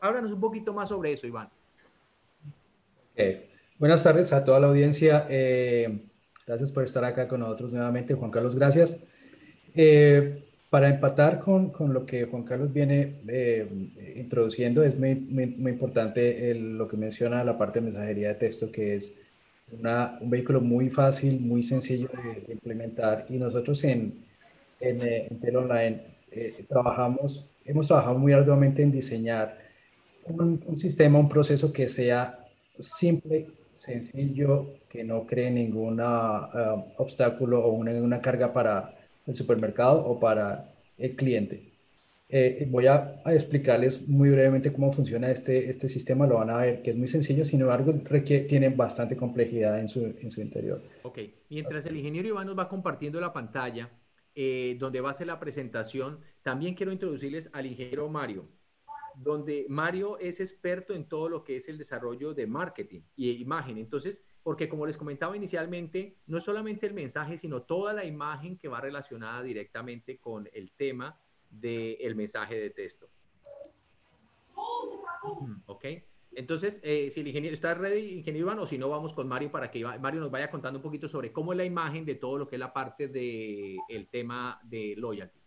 háblanos 0.00 0.32
un 0.32 0.40
poquito 0.40 0.72
más 0.72 0.88
sobre 0.88 1.12
eso, 1.12 1.26
Iván. 1.26 1.50
Buenas 3.78 4.02
tardes 4.02 4.32
a 4.32 4.42
toda 4.44 4.58
la 4.58 4.68
audiencia. 4.68 5.26
Eh, 5.28 6.06
gracias 6.46 6.72
por 6.72 6.84
estar 6.84 7.04
acá 7.04 7.28
con 7.28 7.40
nosotros 7.40 7.74
nuevamente, 7.74 8.14
Juan 8.14 8.30
Carlos. 8.30 8.56
Gracias. 8.56 8.98
Eh, 9.74 10.51
para 10.72 10.88
empatar 10.88 11.38
con, 11.38 11.68
con, 11.68 11.92
lo 11.92 12.06
que 12.06 12.24
Juan 12.24 12.44
Carlos 12.44 12.72
viene 12.72 13.16
eh, 13.28 13.68
introduciendo, 14.16 14.82
es 14.82 14.98
muy, 14.98 15.14
muy, 15.16 15.70
importante 15.70 16.54
lo 16.54 16.88
que 16.88 16.96
menciona 16.96 17.44
la 17.44 17.58
parte 17.58 17.78
de 17.78 17.84
mensajería 17.84 18.28
de 18.28 18.36
texto, 18.36 18.72
que 18.72 18.96
es 18.96 19.12
una, 19.70 20.16
un 20.22 20.30
vehículo 20.30 20.62
muy 20.62 20.88
fácil, 20.88 21.40
muy 21.40 21.62
sencillo 21.62 22.08
de, 22.08 22.54
implementar. 22.54 23.26
Y 23.28 23.36
nosotros 23.36 23.84
en, 23.84 24.24
en, 24.80 25.06
eh, 25.06 25.28
en 25.42 25.56
Online 25.56 26.00
eh, 26.30 26.64
trabajamos, 26.66 27.44
hemos 27.66 27.86
trabajado 27.86 28.18
muy 28.18 28.32
arduamente 28.32 28.82
en 28.82 28.92
diseñar 28.92 29.58
un, 30.24 30.78
sistema, 30.78 31.18
un 31.18 31.28
proceso 31.28 31.70
que 31.70 31.86
sea 31.86 32.46
simple, 32.78 33.48
sencillo, 33.74 34.72
que 34.88 35.04
no 35.04 35.26
cree 35.26 35.50
ningún 35.50 36.00
obstáculo 36.96 37.62
o 37.62 37.72
una, 37.72 37.92
una 37.92 38.22
carga 38.22 38.54
para 38.54 38.94
el 39.26 39.34
supermercado 39.34 40.04
o 40.04 40.18
para 40.18 40.71
el 41.02 41.16
cliente. 41.16 41.72
Eh, 42.28 42.66
voy 42.70 42.86
a, 42.86 43.20
explicarles 43.26 44.08
muy 44.08 44.30
brevemente 44.30 44.72
cómo 44.72 44.90
funciona 44.90 45.30
este, 45.30 45.68
este 45.68 45.88
sistema. 45.88 46.26
Lo 46.26 46.36
van 46.36 46.50
a 46.50 46.56
ver 46.56 46.82
que 46.82 46.90
es 46.90 46.96
muy 46.96 47.08
sencillo, 47.08 47.44
sin 47.44 47.60
embargo, 47.60 47.92
requiere, 48.04 48.44
tiene 48.44 48.70
bastante 48.70 49.16
complejidad 49.16 49.78
en 49.78 49.88
su, 49.88 50.04
en 50.04 50.30
su 50.30 50.40
interior. 50.40 50.82
Ok, 51.02 51.18
mientras 51.50 51.84
el 51.84 51.96
ingeniero 51.96 52.28
Iván 52.28 52.46
nos 52.46 52.58
va 52.58 52.68
compartiendo 52.68 53.20
la 53.20 53.32
pantalla, 53.32 53.90
eh, 54.34 54.76
donde 54.78 55.02
va 55.02 55.10
a 55.10 55.14
ser 55.14 55.26
la 55.26 55.38
presentación, 55.38 56.20
también 56.42 56.74
quiero 56.74 56.90
introducirles 56.90 57.50
al 57.52 57.66
ingeniero 57.66 58.08
Mario 58.08 58.48
donde 59.14 59.66
Mario 59.68 60.18
es 60.18 60.40
experto 60.40 60.94
en 60.94 61.08
todo 61.08 61.28
lo 61.28 61.44
que 61.44 61.56
es 61.56 61.68
el 61.68 61.78
desarrollo 61.78 62.34
de 62.34 62.46
marketing 62.46 63.02
y 63.16 63.30
imagen. 63.42 63.78
Entonces, 63.78 64.24
porque 64.42 64.68
como 64.68 64.86
les 64.86 64.96
comentaba 64.96 65.36
inicialmente, 65.36 66.16
no 66.26 66.38
es 66.38 66.44
solamente 66.44 66.86
el 66.86 66.94
mensaje, 66.94 67.38
sino 67.38 67.62
toda 67.62 67.92
la 67.92 68.04
imagen 68.04 68.56
que 68.58 68.68
va 68.68 68.80
relacionada 68.80 69.42
directamente 69.42 70.18
con 70.18 70.48
el 70.52 70.72
tema 70.72 71.18
del 71.50 72.14
mensaje 72.16 72.58
de 72.58 72.70
texto. 72.70 73.08
¿Ok? 75.66 75.84
Entonces, 76.34 76.80
eh, 76.82 77.10
si 77.10 77.20
el 77.20 77.28
ingeniero 77.28 77.54
está 77.54 77.74
ready, 77.74 78.14
ingeniero 78.14 78.46
Iván, 78.46 78.58
o 78.58 78.66
si 78.66 78.78
no, 78.78 78.88
vamos 78.88 79.12
con 79.12 79.28
Mario 79.28 79.50
para 79.50 79.70
que 79.70 79.84
Mario 79.84 80.20
nos 80.20 80.30
vaya 80.30 80.50
contando 80.50 80.78
un 80.78 80.82
poquito 80.82 81.06
sobre 81.06 81.30
cómo 81.30 81.52
es 81.52 81.58
la 81.58 81.64
imagen 81.64 82.06
de 82.06 82.14
todo 82.14 82.38
lo 82.38 82.48
que 82.48 82.56
es 82.56 82.60
la 82.60 82.72
parte 82.72 83.08
del 83.08 83.76
el 83.88 84.08
tema 84.08 84.58
de 84.64 84.94
loyalty. 84.96 85.41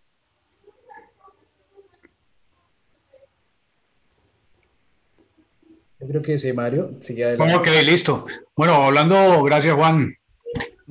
Creo 6.08 6.22
que 6.22 6.38
sí, 6.38 6.52
Mario. 6.54 6.98
Sigue 7.02 7.26
adelante. 7.26 7.56
Ok, 7.56 7.68
listo. 7.86 8.26
Bueno, 8.56 8.74
hablando, 8.74 9.44
gracias 9.44 9.76
Juan. 9.76 10.16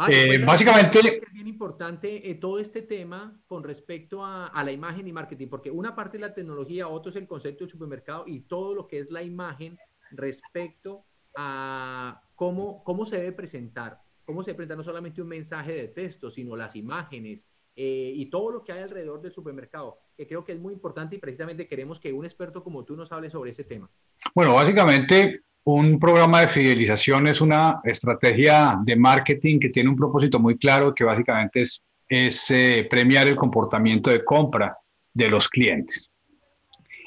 Eh, 0.08 0.38
básicamente... 0.44 0.98
Es 0.98 1.32
bien 1.32 1.46
importante 1.46 2.28
eh, 2.28 2.34
todo 2.34 2.58
este 2.58 2.82
tema 2.82 3.40
con 3.46 3.62
respecto 3.62 4.24
a, 4.24 4.48
a, 4.48 4.64
la 4.64 4.72
imagen 4.72 5.06
y 5.06 5.12
marketing, 5.12 5.48
porque 5.48 5.70
una 5.70 5.94
parte 5.94 6.16
es 6.16 6.20
la 6.20 6.34
tecnología, 6.34 6.88
otro 6.88 7.10
es 7.10 7.16
el 7.16 7.28
concepto 7.28 7.64
del 7.64 7.70
supermercado 7.70 8.24
y 8.26 8.40
todo 8.40 8.74
lo 8.74 8.88
que 8.88 8.98
es 8.98 9.10
la 9.10 9.22
imagen 9.22 9.78
respecto 10.10 11.04
a 11.36 12.22
cómo, 12.34 12.82
cómo 12.84 13.04
se 13.04 13.18
debe 13.18 13.32
presentar, 13.32 14.00
cómo 14.24 14.42
se 14.42 14.54
presenta 14.54 14.76
no 14.76 14.84
solamente 14.84 15.22
un 15.22 15.28
mensaje 15.28 15.72
de 15.74 15.88
texto, 15.88 16.30
sino 16.30 16.56
las 16.56 16.76
imágenes, 16.76 17.48
eh, 17.76 18.12
y 18.14 18.26
todo 18.26 18.52
lo 18.52 18.64
que 18.64 18.72
hay 18.72 18.82
alrededor 18.82 19.20
del 19.20 19.32
supermercado, 19.32 19.98
que 20.16 20.26
creo 20.26 20.44
que 20.44 20.52
es 20.52 20.60
muy 20.60 20.72
importante 20.72 21.16
y 21.16 21.18
precisamente 21.18 21.66
queremos 21.66 21.98
que 21.98 22.12
un 22.12 22.24
experto 22.24 22.62
como 22.62 22.84
tú 22.84 22.96
nos 22.96 23.10
hable 23.12 23.30
sobre 23.30 23.50
ese 23.50 23.64
tema. 23.64 23.90
Bueno, 24.34 24.54
básicamente 24.54 25.42
un 25.64 25.98
programa 25.98 26.42
de 26.42 26.48
fidelización 26.48 27.26
es 27.26 27.40
una 27.40 27.80
estrategia 27.84 28.78
de 28.84 28.96
marketing 28.96 29.58
que 29.58 29.70
tiene 29.70 29.88
un 29.88 29.96
propósito 29.96 30.38
muy 30.38 30.58
claro, 30.58 30.94
que 30.94 31.04
básicamente 31.04 31.62
es, 31.62 32.50
eh, 32.50 32.86
premiar 32.88 33.26
el 33.28 33.36
comportamiento 33.36 34.10
de 34.10 34.24
compra 34.24 34.76
de 35.12 35.30
los 35.30 35.48
clientes. 35.48 36.10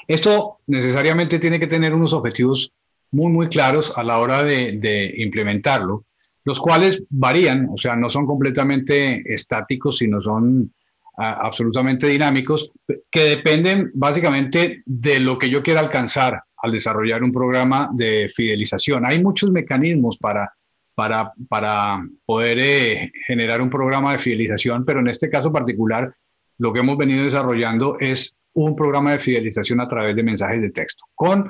Esto 0.08 0.60
necesariamente 0.68 1.38
tiene 1.38 1.60
que 1.60 1.68
tener 1.68 1.94
unos 1.94 2.14
objetivos 2.14 2.74
muy, 3.12 3.32
muy 3.32 3.48
claros 3.48 3.94
a 3.96 4.04
la 4.04 4.18
hora 4.18 4.44
de, 4.44 5.14
implementarlo, 5.18 6.04
los 6.48 6.62
cuales 6.62 7.04
varían, 7.10 7.68
o 7.70 7.78
sea, 7.78 7.98
no 7.98 8.10
son 8.10 8.26
completamente 8.26 9.22
estáticos, 9.34 9.98
sino 9.98 10.22
son 10.22 10.74
absolutamente 11.18 12.08
dinámicos, 12.08 12.72
que 13.12 13.24
dependen 13.24 13.92
básicamente 13.94 14.82
de 14.86 15.20
lo 15.20 15.38
que 15.38 15.50
yo 15.50 15.62
quiera 15.62 15.82
alcanzar 15.82 16.42
al 16.64 16.72
desarrollar 16.72 17.22
un 17.22 17.34
programa 17.34 17.90
de 17.92 18.32
fidelización. 18.34 19.06
Hay 19.06 19.22
muchos 19.22 19.52
mecanismos 19.52 20.18
para, 20.18 20.54
para, 20.96 21.34
para 21.50 22.08
poder 22.26 22.60
eh, 22.62 23.12
generar 23.26 23.62
un 23.62 23.70
programa 23.70 24.14
de 24.14 24.20
fidelización, 24.20 24.86
pero 24.86 25.02
en 25.02 25.10
este 25.10 25.30
caso 25.30 25.52
particular, 25.52 26.16
lo 26.60 26.72
que 26.72 26.80
hemos 26.80 26.96
venido 26.98 27.26
desarrollando 27.26 27.98
es 28.00 28.38
un 28.54 28.74
programa 28.74 29.12
de 29.12 29.20
fidelización 29.20 29.82
a 29.82 29.90
través 29.90 30.16
de 30.16 30.24
mensajes 30.24 30.62
de 30.62 30.70
texto, 30.70 31.04
con 31.14 31.50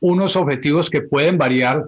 unos 0.00 0.34
objetivos 0.34 0.88
que 0.88 1.02
pueden 1.02 1.36
variar, 1.36 1.84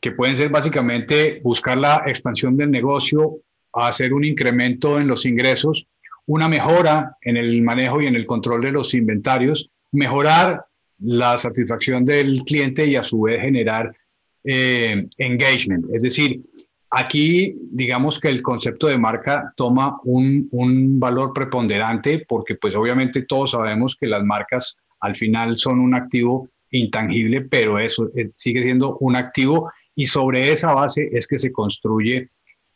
que 0.00 0.12
pueden 0.12 0.36
ser 0.36 0.48
básicamente 0.48 1.40
buscar 1.42 1.76
la 1.76 2.04
expansión 2.06 2.56
del 2.56 2.70
negocio, 2.70 3.36
hacer 3.72 4.12
un 4.14 4.24
incremento 4.24 4.98
en 4.98 5.06
los 5.06 5.26
ingresos, 5.26 5.86
una 6.26 6.48
mejora 6.48 7.16
en 7.22 7.36
el 7.36 7.60
manejo 7.62 8.00
y 8.00 8.06
en 8.06 8.16
el 8.16 8.26
control 8.26 8.62
de 8.62 8.72
los 8.72 8.94
inventarios, 8.94 9.70
mejorar 9.92 10.64
la 11.00 11.36
satisfacción 11.38 12.04
del 12.04 12.42
cliente 12.44 12.86
y 12.86 12.96
a 12.96 13.04
su 13.04 13.22
vez 13.22 13.40
generar 13.40 13.94
eh, 14.44 15.06
engagement. 15.18 15.86
Es 15.92 16.02
decir, 16.02 16.40
aquí 16.90 17.54
digamos 17.70 18.18
que 18.18 18.28
el 18.28 18.42
concepto 18.42 18.86
de 18.86 18.98
marca 18.98 19.52
toma 19.56 19.98
un, 20.04 20.48
un, 20.52 20.98
valor 20.98 21.32
preponderante 21.32 22.24
porque 22.26 22.56
pues 22.56 22.74
obviamente 22.74 23.22
todos 23.22 23.52
sabemos 23.52 23.96
que 23.96 24.06
las 24.06 24.24
marcas 24.24 24.76
al 25.00 25.14
final 25.14 25.56
son 25.56 25.80
un 25.80 25.94
activo 25.94 26.48
intangible, 26.70 27.42
pero 27.42 27.78
eso 27.78 28.10
eh, 28.16 28.30
sigue 28.34 28.62
siendo 28.62 28.96
un 28.98 29.16
activo 29.16 29.70
y 30.00 30.06
sobre 30.06 30.50
esa 30.50 30.72
base 30.72 31.10
es 31.12 31.26
que 31.26 31.38
se 31.38 31.52
construye 31.52 32.26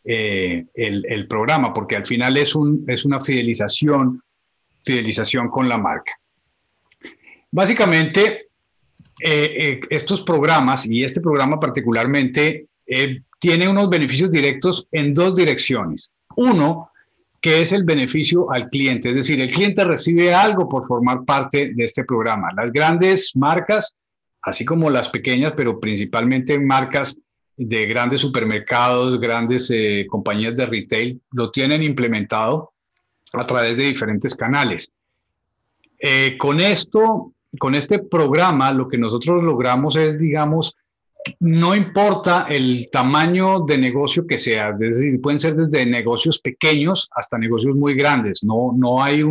eh, 0.05 0.67
el, 0.75 1.07
el, 1.09 1.27
programa, 1.27 1.73
porque 1.73 1.97
al 1.97 2.05
final 2.05 2.37
es, 2.37 2.55
un, 2.55 2.85
es 2.87 3.07
una 3.07 3.19
fidelización, 3.19 4.23
fidelización 4.85 5.49
con 5.49 5.67
la 5.67 5.79
marca. 5.79 6.13
Básicamente, 7.51 8.49
eh, 9.19 9.81
estos 9.89 10.23
programas 10.23 10.87
y 10.87 11.03
este 11.03 11.23
programa 11.23 11.59
particularmente 11.59 12.67
tiene 13.41 13.67
unos 13.67 13.89
beneficios 13.89 14.31
directos 14.31 14.87
en 14.93 15.15
dos 15.15 15.35
direcciones. 15.35 16.11
Uno, 16.37 16.91
que 17.41 17.63
es 17.63 17.73
el 17.73 17.85
beneficio 17.85 18.53
al 18.53 18.69
cliente, 18.69 19.09
es 19.09 19.15
decir, 19.15 19.41
el 19.41 19.51
cliente 19.51 19.83
recibe 19.83 20.35
algo 20.35 20.69
por 20.69 20.85
formar 20.85 21.25
parte 21.25 21.73
de 21.75 21.85
este 21.85 22.05
programa. 22.05 22.51
Las 22.55 22.71
grandes 22.71 23.33
marcas, 23.35 23.97
así 24.45 24.65
como 24.65 24.91
las 24.91 25.09
pequeñas, 25.09 25.55
pero 25.57 25.81
principalmente 25.81 26.59
marcas 26.59 27.19
de 27.57 27.87
grandes 27.87 28.21
supermercados, 28.21 29.21
grandes 29.21 29.71
eh, 29.73 30.07
compañías 30.09 30.55
de 30.55 30.67
retail, 30.67 31.21
lo 31.33 31.51
tienen 31.51 31.83
implementado 31.83 32.73
a 33.33 33.47
través 33.47 33.77
de 33.77 33.85
diferentes 33.85 34.35
canales. 34.35 34.91
Eh, 35.99 36.37
con 36.39 36.61
esto, 36.61 37.33
con 37.59 37.75
este 37.75 38.01
programa, 38.01 38.73
lo 38.73 38.89
que 38.89 38.99
nosotros 38.99 39.43
logramos 39.43 39.97
es, 39.97 40.19
digamos, 40.19 40.77
no 41.41 41.75
importa 41.75 42.47
el 42.51 42.89
tamaño 42.93 43.61
de 43.61 43.79
negocio 43.79 44.27
que 44.27 44.37
sea, 44.37 44.71
es 44.71 44.99
decir, 44.99 45.21
pueden 45.23 45.41
ser 45.41 45.57
desde 45.57 45.87
negocios 45.87 46.39
pequeños 46.39 47.09
hasta 47.15 47.39
negocios 47.39 47.75
muy 47.77 47.95
grandes. 47.95 48.43
No, 48.43 48.73
no 48.77 49.03
hay 49.03 49.23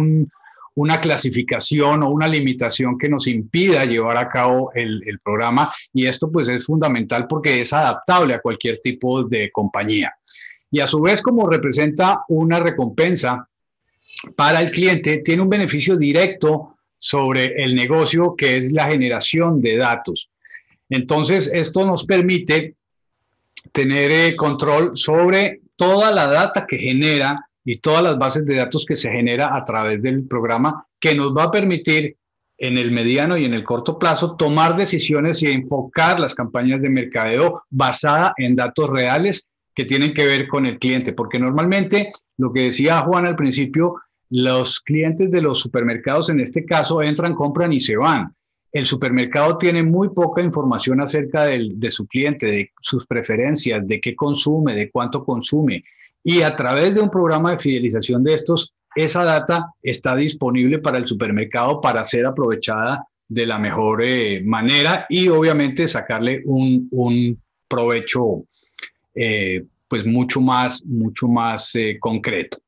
una 0.76 1.00
clasificación 1.00 2.04
o 2.04 2.10
una 2.10 2.28
limitación 2.28 2.98
que 2.98 3.10
nos 3.10 3.28
impida 3.28 3.86
llevar 3.86 4.18
a 4.18 4.30
cabo 4.30 4.72
el, 4.74 5.20
programa 5.24 5.72
y 5.94 6.08
esto 6.08 6.32
pues 6.32 6.50
es 6.50 6.66
fundamental 6.66 7.28
porque 7.28 7.62
es 7.62 7.72
adaptable 7.74 8.34
a 8.34 8.42
cualquier 8.42 8.80
tipo 8.84 9.24
de 9.24 9.52
compañía. 9.52 10.14
Y 10.72 10.80
a 10.80 10.88
su 10.88 11.00
vez, 11.00 11.22
como 11.22 11.48
representa 11.48 12.24
una 12.30 12.60
recompensa 12.60 13.48
para 14.36 14.60
el 14.60 14.72
cliente, 14.72 15.18
tiene 15.18 15.44
un 15.44 15.50
beneficio 15.50 15.96
directo 15.96 16.78
sobre 16.98 17.64
el 17.64 17.76
negocio 17.76 18.36
que 18.36 18.58
es 18.58 18.72
la 18.72 18.90
generación 18.90 19.62
de 19.62 19.78
datos. 19.78 20.30
Entonces, 20.90 21.52
esto 21.54 21.86
nos 21.86 22.06
permite 22.06 22.76
tener 23.72 24.12
eh, 24.12 24.36
control 24.36 24.98
sobre 24.98 25.62
toda 25.76 26.12
la 26.12 26.28
data 26.28 26.66
que 26.68 26.78
genera 26.78 27.50
y 27.66 27.80
todas 27.80 28.04
las 28.04 28.18
bases 28.18 28.46
de 28.46 28.56
datos 28.56 28.86
que 28.86 28.96
se 28.96 29.12
genera 29.12 29.56
a 29.56 29.64
través 29.64 30.02
del 30.02 30.28
programa 30.28 30.86
que 31.00 31.16
nos 31.16 31.36
va 31.36 31.44
a 31.44 31.52
permitir 31.52 32.18
en 32.58 32.78
el 32.78 32.92
mediano 32.92 33.38
y 33.38 33.46
en 33.46 33.54
el 33.54 33.64
corto 33.64 33.98
plazo 33.98 34.36
tomar 34.36 34.76
decisiones 34.76 35.42
y 35.44 35.48
enfocar 35.48 36.20
las 36.20 36.36
campañas 36.36 36.82
de 36.82 36.90
mercadeo 36.90 37.64
basada 37.70 38.34
en 38.38 38.56
datos 38.56 38.90
reales 38.90 39.48
que 39.76 39.86
tienen 39.86 40.14
que 40.14 40.26
ver 40.26 40.48
con 40.48 40.66
el 40.66 40.78
cliente, 40.78 41.14
porque 41.14 41.40
normalmente 41.40 42.12
lo 42.38 42.54
que 42.54 42.64
decía 42.64 43.02
Juan 43.02 43.26
al 43.26 43.36
principio, 43.36 43.96
los 44.30 44.80
clientes 44.80 45.32
de 45.32 45.42
los 45.42 45.60
supermercados 45.60 46.30
en 46.30 46.40
este 46.40 46.64
caso 46.66 47.02
entran, 47.02 47.34
compran 47.34 47.74
y 47.74 47.80
se 47.80 47.98
van 47.98 48.34
el 48.74 48.88
supermercado 48.88 49.58
tiene 49.60 49.84
muy 49.84 50.10
poca 50.10 50.42
información 50.42 51.00
acerca 51.00 51.44
de 51.46 51.90
su 51.92 52.08
cliente, 52.08 52.48
de 52.48 52.72
sus 52.82 53.06
preferencias, 53.06 53.86
de 53.86 54.02
qué 54.02 54.16
consume, 54.16 54.74
de 54.74 54.90
cuánto 54.90 55.24
consume. 55.24 55.84
Y 56.24 56.42
a 56.42 56.56
través 56.56 56.94
de 56.94 57.02
un 57.02 57.10
programa 57.10 57.52
de 57.52 57.60
fidelización 57.60 58.24
de 58.24 58.34
estos, 58.34 58.74
esa 58.96 59.24
data 59.24 59.74
está 59.82 60.16
disponible 60.16 60.80
para 60.80 60.98
el 60.98 61.08
supermercado 61.08 61.82
para 61.82 62.04
ser 62.04 62.26
aprovechada 62.26 63.06
de 63.28 63.46
la 63.46 63.58
mejor 63.58 64.04
eh, 64.06 64.42
manera 64.44 65.06
y 65.10 65.28
obviamente 65.28 65.88
sacarle 65.88 66.42
un, 66.46 67.40
provecho 67.68 68.46
eh, 69.16 69.64
pues 69.88 70.06
mucho 70.06 70.40
más, 70.40 70.86
mucho 70.86 71.28
más 71.28 71.74
eh, 71.76 71.98
concreto. 72.00 72.60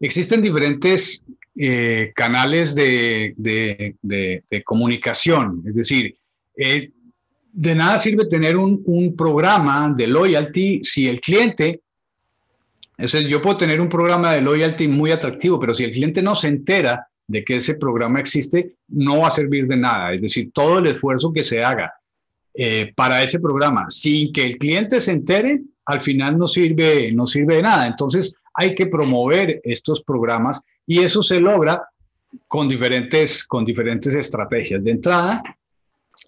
Existen 0.00 0.42
diferentes 0.42 1.22
canales 2.14 2.74
de, 2.74 3.34
comunicación. 4.64 5.62
Es 5.66 5.74
decir, 5.74 6.16
de 6.56 7.74
nada 7.74 7.98
sirve 7.98 8.26
tener 8.26 8.56
un, 8.56 9.14
programa 9.14 9.92
de 9.94 10.06
loyalty 10.06 10.80
si 10.82 11.06
el 11.06 11.20
cliente, 11.20 11.80
es 13.00 13.12
decir, 13.12 13.28
yo 13.28 13.40
puedo 13.40 13.56
tener 13.56 13.80
un 13.80 13.88
programa 13.88 14.32
de 14.32 14.42
loyalty 14.42 14.86
muy 14.86 15.10
atractivo, 15.10 15.58
pero 15.58 15.74
si 15.74 15.84
el 15.84 15.92
cliente 15.92 16.22
no 16.22 16.36
se 16.36 16.48
entera 16.48 17.08
de 17.26 17.42
que 17.42 17.56
ese 17.56 17.76
programa 17.76 18.20
existe, 18.20 18.74
no 18.88 19.20
va 19.20 19.28
a 19.28 19.30
servir 19.30 19.66
de 19.66 19.76
nada. 19.76 20.12
Es 20.12 20.20
decir, 20.20 20.50
todo 20.52 20.80
el 20.80 20.86
esfuerzo 20.88 21.32
que 21.32 21.42
se 21.42 21.62
haga 21.62 21.92
eh, 22.52 22.92
para 22.94 23.22
ese 23.22 23.40
programa 23.40 23.86
sin 23.88 24.32
que 24.32 24.44
el 24.44 24.58
cliente 24.58 25.00
se 25.00 25.12
entere, 25.12 25.62
al 25.86 26.02
final 26.02 26.36
no 26.36 26.46
sirve, 26.46 27.10
no 27.12 27.26
sirve 27.26 27.56
de 27.56 27.62
nada. 27.62 27.86
Entonces, 27.86 28.34
hay 28.52 28.74
que 28.74 28.86
promover 28.86 29.60
estos 29.64 30.02
programas 30.02 30.62
y 30.86 30.98
eso 30.98 31.22
se 31.22 31.40
logra 31.40 31.82
con 32.48 32.68
diferentes, 32.68 33.46
con 33.46 33.64
diferentes 33.64 34.14
estrategias. 34.14 34.84
De 34.84 34.90
entrada, 34.90 35.42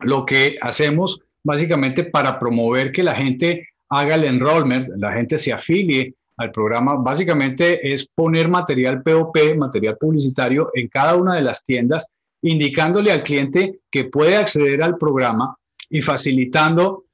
lo 0.01 0.25
que 0.25 0.57
hacemos 0.63 1.21
básicamente 1.43 2.05
para 2.05 2.39
promover 2.39 2.93
que 2.93 3.03
la 3.03 3.15
gente 3.15 3.69
haga 3.91 4.15
el 4.15 4.25
enrollment, 4.25 4.89
la 4.97 5.13
gente 5.13 5.37
se 5.37 5.53
afilie 5.53 6.15
al 6.43 6.51
programa, 6.51 6.97
básicamente 6.97 7.93
es 7.93 8.07
poner 8.07 8.49
material 8.49 9.03
POP, 9.03 9.37
material 9.57 9.97
publicitario 9.99 10.71
en 10.75 10.89
cada 10.89 11.17
una 11.17 11.37
de 11.37 11.43
las 11.43 11.65
tiendas, 11.65 12.07
indicándole 12.43 13.13
al 13.13 13.23
cliente 13.23 13.81
que 13.91 14.05
puede 14.05 14.37
acceder 14.37 14.83
al 14.83 14.99
programa 14.99 15.57
y 15.89 16.03
facilitando 16.03 17.05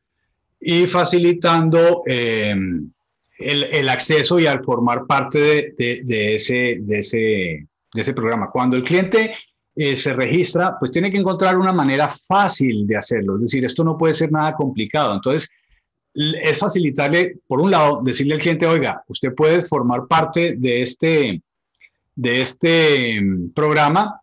y 0.61 0.87
facilitando 0.87 2.03
eh, 2.07 2.55
el, 3.39 3.89
acceso 3.89 4.39
y 4.39 4.47
al 4.47 4.65
formar 4.65 5.07
parte 5.07 5.75
de, 5.77 6.35
ese, 6.35 6.79
de, 6.81 6.99
ese, 6.99 7.19
de 7.19 8.01
ese 8.01 8.13
programa. 8.13 8.51
Cuando 8.51 8.77
el 8.77 8.83
cliente 8.83 9.33
eh, 9.77 9.95
se 9.95 10.13
registra, 10.13 10.77
pues 10.79 10.91
tiene 10.91 11.11
que 11.11 11.19
encontrar 11.19 11.57
una 11.57 11.73
manera 11.73 12.11
fácil 12.11 12.87
de 12.87 12.97
hacerlo. 12.97 13.37
Es 13.37 13.43
decir, 13.43 13.65
esto 13.65 13.85
no 13.85 13.97
puede 13.97 14.15
ser 14.15 14.33
nada 14.33 14.55
complicado. 14.55 15.15
Entonces, 15.15 15.49
es 16.15 16.59
facilitarle, 16.59 17.37
por 17.47 17.61
un 17.61 17.71
lado, 17.71 18.01
decirle 18.03 18.35
al 18.35 18.41
cliente, 18.41 18.67
oiga, 18.67 19.03
usted 19.09 19.35
puede 19.35 19.65
formar 19.65 20.07
parte 20.07 20.55
de 20.57 20.83
este, 20.83 21.43
de 22.15 22.41
este 22.41 23.21
mm, 23.21 23.51
programa, 23.51 24.21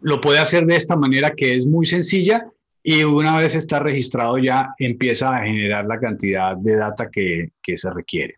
lo 0.00 0.20
puede 0.20 0.38
hacer 0.38 0.64
de 0.64 0.76
esta 0.76 0.96
manera 0.96 1.30
que 1.30 1.56
es 1.56 1.66
muy 1.66 1.86
sencilla 1.86 2.46
y 2.82 3.02
una 3.02 3.36
vez 3.38 3.54
está 3.54 3.80
registrado 3.80 4.38
ya 4.38 4.74
empieza 4.78 5.36
a 5.36 5.44
generar 5.44 5.84
la 5.86 5.98
cantidad 5.98 6.56
de 6.56 6.76
data 6.76 7.10
que, 7.10 7.50
que 7.62 7.76
se 7.76 7.90
requiere. 7.90 8.36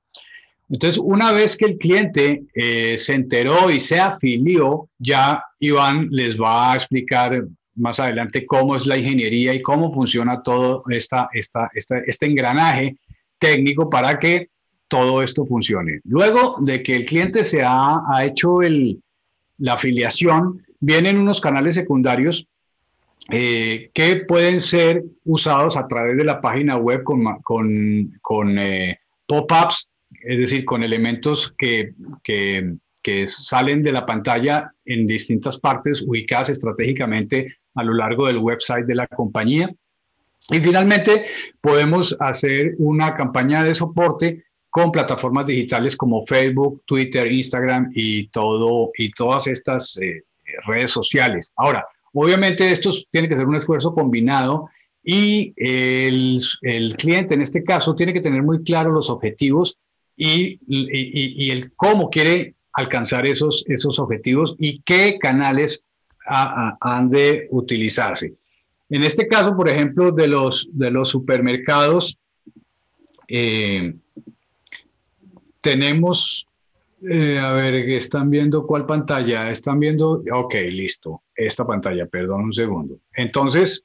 Entonces, 0.70 0.98
una 0.98 1.32
vez 1.32 1.56
que 1.56 1.64
el 1.64 1.78
cliente 1.78 2.44
eh, 2.54 2.96
se 2.96 3.14
enteró 3.14 3.70
y 3.70 3.80
se 3.80 3.98
afilió, 3.98 4.88
ya 4.98 5.42
Iván 5.58 6.08
les 6.10 6.40
va 6.40 6.72
a 6.72 6.76
explicar 6.76 7.44
más 7.80 7.98
adelante 7.98 8.46
cómo 8.46 8.76
es 8.76 8.86
la 8.86 8.96
ingeniería 8.96 9.54
y 9.54 9.62
cómo 9.62 9.92
funciona 9.92 10.42
todo 10.42 10.84
esta, 10.88 11.28
esta, 11.32 11.70
este 11.74 12.26
engranaje 12.26 12.96
técnico 13.38 13.88
para 13.90 14.18
que 14.18 14.48
todo 14.86 15.22
esto 15.22 15.46
funcione. 15.46 16.00
Luego 16.04 16.56
de 16.60 16.82
que 16.82 16.94
el 16.96 17.06
cliente 17.06 17.44
se 17.44 17.62
ha, 17.62 18.02
ha 18.12 18.24
hecho 18.24 18.60
el, 18.60 19.00
la 19.58 19.74
afiliación, 19.74 20.62
vienen 20.80 21.18
unos 21.18 21.40
canales 21.40 21.74
secundarios 21.74 22.46
eh, 23.30 23.90
que 23.94 24.16
pueden 24.26 24.60
ser 24.60 25.04
usados 25.24 25.76
a 25.76 25.86
través 25.86 26.16
de 26.16 26.24
la 26.24 26.40
página 26.40 26.76
web 26.76 27.04
con, 27.04 27.22
con, 27.42 28.18
con 28.20 28.58
eh, 28.58 28.98
pop-ups, 29.26 29.88
es 30.24 30.38
decir, 30.38 30.64
con 30.64 30.82
elementos 30.82 31.54
que, 31.56 31.92
que, 32.24 32.74
que, 33.00 33.26
salen 33.28 33.82
de 33.82 33.92
la 33.92 34.04
pantalla 34.04 34.72
en 34.84 35.06
distintas 35.06 35.58
partes 35.58 36.02
ubicadas 36.02 36.50
estratégicamente 36.50 37.59
a 37.74 37.82
lo 37.82 37.94
largo 37.94 38.26
del 38.26 38.38
website 38.38 38.86
de 38.86 38.94
la 38.94 39.06
compañía. 39.06 39.70
Y 40.48 40.58
finalmente, 40.58 41.26
podemos 41.60 42.16
hacer 42.18 42.74
una 42.78 43.14
campaña 43.14 43.62
de 43.62 43.74
soporte 43.74 44.44
con 44.68 44.92
plataformas 44.92 45.46
digitales 45.46 45.96
como 45.96 46.24
Facebook, 46.26 46.82
Twitter, 46.86 47.30
Instagram 47.30 47.90
y, 47.94 48.28
todo, 48.28 48.90
y 48.96 49.10
todas 49.10 49.48
estas 49.48 49.96
eh, 49.98 50.22
redes 50.66 50.92
sociales. 50.92 51.52
Ahora, 51.56 51.86
obviamente 52.12 52.70
esto 52.70 52.90
tiene 53.10 53.28
que 53.28 53.36
ser 53.36 53.46
un 53.46 53.56
esfuerzo 53.56 53.94
combinado 53.94 54.68
y 55.02 55.52
el, 55.56 56.40
el 56.62 56.96
cliente 56.96 57.34
en 57.34 57.42
este 57.42 57.64
caso 57.64 57.94
tiene 57.94 58.12
que 58.12 58.20
tener 58.20 58.42
muy 58.42 58.62
claro 58.62 58.92
los 58.92 59.10
objetivos 59.10 59.78
y, 60.16 60.60
y, 60.66 61.50
el 61.50 61.72
cómo 61.74 62.10
quiere 62.10 62.54
alcanzar 62.74 63.26
esos, 63.26 63.64
esos 63.68 63.98
objetivos 63.98 64.54
y 64.58 64.82
qué 64.82 65.18
canales 65.18 65.82
han 66.30 67.10
de 67.10 67.48
utilizarse. 67.50 68.34
En 68.88 69.04
este 69.04 69.28
caso, 69.28 69.56
por 69.56 69.68
ejemplo, 69.68 70.10
de 70.10 70.26
los, 70.26 70.68
de 70.72 70.90
los 70.90 71.08
supermercados, 71.08 72.18
eh, 73.28 73.94
tenemos, 75.60 76.46
eh, 77.08 77.38
a 77.38 77.52
ver, 77.52 77.74
¿están 77.74 78.30
viendo 78.30 78.66
cuál 78.66 78.86
pantalla? 78.86 79.50
¿Están 79.50 79.78
viendo? 79.78 80.22
Ok, 80.32 80.54
listo. 80.70 81.22
Esta 81.34 81.64
pantalla, 81.64 82.06
perdón 82.06 82.42
un 82.44 82.52
segundo. 82.52 82.98
Entonces, 83.14 83.84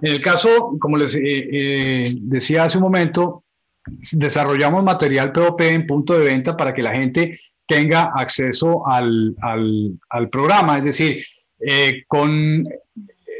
en 0.00 0.12
el 0.12 0.20
caso, 0.22 0.76
como 0.80 0.96
les 0.96 1.16
eh, 1.20 2.14
decía 2.22 2.64
hace 2.64 2.78
un 2.78 2.84
momento, 2.84 3.44
desarrollamos 4.12 4.82
material 4.82 5.32
POP 5.32 5.60
en 5.60 5.86
punto 5.86 6.14
de 6.14 6.24
venta 6.24 6.56
para 6.56 6.72
que 6.72 6.82
la 6.82 6.96
gente 6.96 7.38
tenga 7.66 8.12
acceso 8.14 8.86
al, 8.86 9.34
al, 9.42 9.98
al 10.10 10.28
programa, 10.28 10.78
es 10.78 10.84
decir, 10.84 11.24
con 12.06 12.66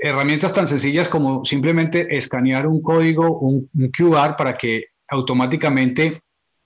herramientas 0.02 0.52
tan 0.52 0.68
sencillas 0.68 1.08
como 1.08 1.44
simplemente 1.44 2.14
escanear 2.16 2.66
un 2.66 2.82
código, 2.82 3.38
un, 3.38 3.68
un 3.74 3.90
QR 3.90 4.36
para 4.36 4.56
que 4.56 4.86
automáticamente 5.08 6.22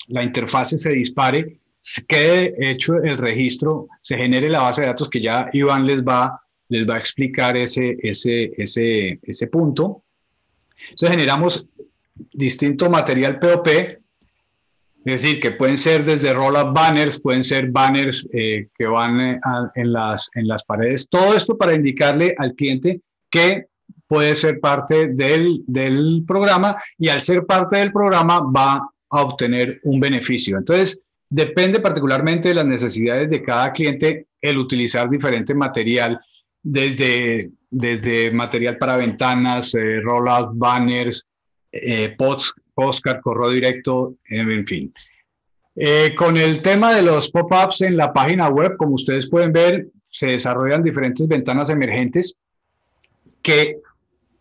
la 0.08 0.22
interfase 0.22 0.78
se 0.78 0.90
dispare, 0.90 1.58
quede 2.06 2.54
hecho 2.58 2.96
el 2.96 3.18
registro, 3.18 3.88
se 4.02 4.16
genere 4.16 4.48
la 4.48 4.62
base 4.62 4.80
de 4.80 4.88
datos 4.88 5.08
que 5.08 5.20
ya 5.20 5.48
Iván 5.52 5.86
les 5.86 6.02
va, 6.02 6.40
les 6.68 6.88
va 6.88 6.96
a 6.96 6.98
explicar 6.98 7.56
ese, 7.56 7.96
ese, 8.02 8.52
ese, 8.56 9.20
ese 9.22 9.46
punto. 9.46 10.02
Entonces 10.90 11.10
generamos 11.10 11.66
distinto 12.32 12.90
material 12.90 13.38
POP, 13.38 13.68
es 15.08 15.22
decir, 15.22 15.40
que 15.40 15.52
pueden 15.52 15.76
ser 15.76 16.04
desde 16.04 16.34
roll-up 16.34 16.74
banners, 16.74 17.20
pueden 17.20 17.42
ser 17.42 17.70
banners 17.70 18.28
eh, 18.32 18.68
que 18.76 18.86
van 18.86 19.20
eh, 19.20 19.40
en, 19.74 19.92
las, 19.92 20.28
en 20.34 20.46
las 20.46 20.64
paredes, 20.64 21.08
todo 21.08 21.34
esto 21.34 21.56
para 21.56 21.74
indicarle 21.74 22.34
al 22.36 22.54
cliente 22.54 23.00
que 23.30 23.66
puede 24.06 24.34
ser 24.34 24.60
parte 24.60 25.08
del, 25.08 25.62
del 25.66 26.24
programa 26.26 26.76
y 26.98 27.08
al 27.08 27.20
ser 27.20 27.46
parte 27.46 27.76
del 27.78 27.92
programa 27.92 28.40
va 28.40 28.76
a 29.10 29.22
obtener 29.22 29.80
un 29.84 29.98
beneficio. 30.00 30.58
Entonces, 30.58 31.00
depende 31.30 31.80
particularmente 31.80 32.48
de 32.48 32.54
las 32.54 32.66
necesidades 32.66 33.30
de 33.30 33.42
cada 33.42 33.72
cliente 33.72 34.26
el 34.40 34.58
utilizar 34.58 35.08
diferente 35.08 35.54
material, 35.54 36.20
desde, 36.62 37.50
desde 37.70 38.30
material 38.30 38.78
para 38.78 38.96
ventanas, 38.96 39.74
eh, 39.74 40.00
rollout, 40.00 40.50
banners, 40.54 41.24
post, 42.16 42.56
postcard, 42.78 43.20
correo 43.20 43.50
directo, 43.50 44.14
en 44.28 44.64
fin. 44.64 44.94
Eh, 45.74 46.14
con 46.14 46.36
el 46.36 46.62
tema 46.62 46.94
de 46.94 47.02
los 47.02 47.28
pop-ups 47.28 47.80
en 47.80 47.96
la 47.96 48.12
página 48.12 48.48
web, 48.48 48.76
como 48.76 48.94
ustedes 48.94 49.28
pueden 49.28 49.52
ver, 49.52 49.88
se 50.08 50.28
desarrollan 50.28 50.84
diferentes 50.84 51.26
ventanas 51.26 51.70
emergentes 51.70 52.36
que 53.42 53.78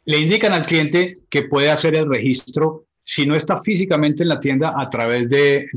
le 0.05 0.19
indican 0.19 0.53
al 0.53 0.67
cliente 0.67 1.15
que 1.31 1.43
puede 1.43 1.71
hacer 1.71 1.95
el 1.95 2.07
registro 2.07 2.85
si 3.03 3.25
no 3.25 3.35
está 3.35 3.57
físicamente 3.57 4.21
en 4.21 4.29
la 4.29 4.39
tienda 4.39 4.75
a 4.77 4.87
través 4.87 5.27
de 5.27 5.67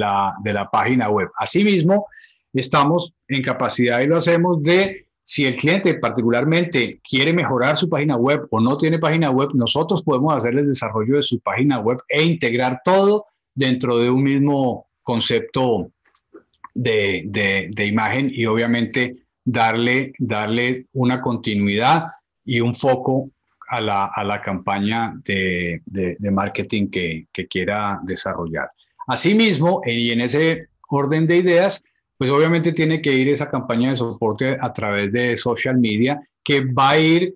la 0.00 0.68
página 0.72 1.08
web. 1.08 1.28
Asimismo, 1.38 2.08
estamos 2.52 3.12
en 3.28 3.42
capacidad 3.42 4.00
y 4.00 4.08
lo 4.08 4.16
hacemos 4.16 4.60
de 4.60 5.05
si 5.28 5.44
el 5.44 5.56
cliente 5.56 5.94
particularmente 5.94 7.00
quiere 7.02 7.32
mejorar 7.32 7.76
su 7.76 7.88
página 7.88 8.16
web 8.16 8.46
o 8.48 8.60
no 8.60 8.78
tiene 8.78 9.00
página 9.00 9.28
web, 9.28 9.48
nosotros 9.54 10.04
podemos 10.04 10.32
hacer 10.36 10.56
el 10.56 10.68
desarrollo 10.68 11.16
de 11.16 11.22
su 11.24 11.40
página 11.40 11.80
web 11.80 11.98
e 12.08 12.22
integrar 12.22 12.80
todo 12.84 13.26
dentro 13.52 13.98
de 13.98 14.08
un 14.08 14.22
mismo 14.22 14.86
concepto 15.02 15.90
de, 16.74 17.68
imagen 17.76 18.30
y 18.32 18.46
obviamente 18.46 19.16
darle, 19.44 20.12
darle 20.20 20.86
una 20.92 21.20
continuidad 21.20 22.04
y 22.44 22.60
un 22.60 22.72
foco 22.72 23.30
a 23.68 23.80
la, 23.80 24.04
a 24.04 24.22
la 24.22 24.40
campaña 24.40 25.12
de, 25.24 25.82
de, 25.86 26.30
marketing 26.30 26.88
que, 26.88 27.26
que, 27.32 27.48
quiera 27.48 27.98
desarrollar. 28.04 28.70
Asimismo, 29.08 29.82
y 29.84 30.12
en 30.12 30.20
ese 30.20 30.68
orden 30.88 31.26
de 31.26 31.38
ideas, 31.38 31.82
pues 32.18 32.30
obviamente 32.30 32.72
tiene 32.72 33.00
que 33.00 33.12
ir 33.12 33.28
esa 33.28 33.50
campaña 33.50 33.90
de 33.90 33.96
soporte 33.96 34.56
a 34.60 34.72
través 34.72 35.12
de 35.12 35.36
social 35.36 35.78
media 35.78 36.20
que 36.42 36.60
va 36.64 36.90
a 36.90 36.98
ir 36.98 37.34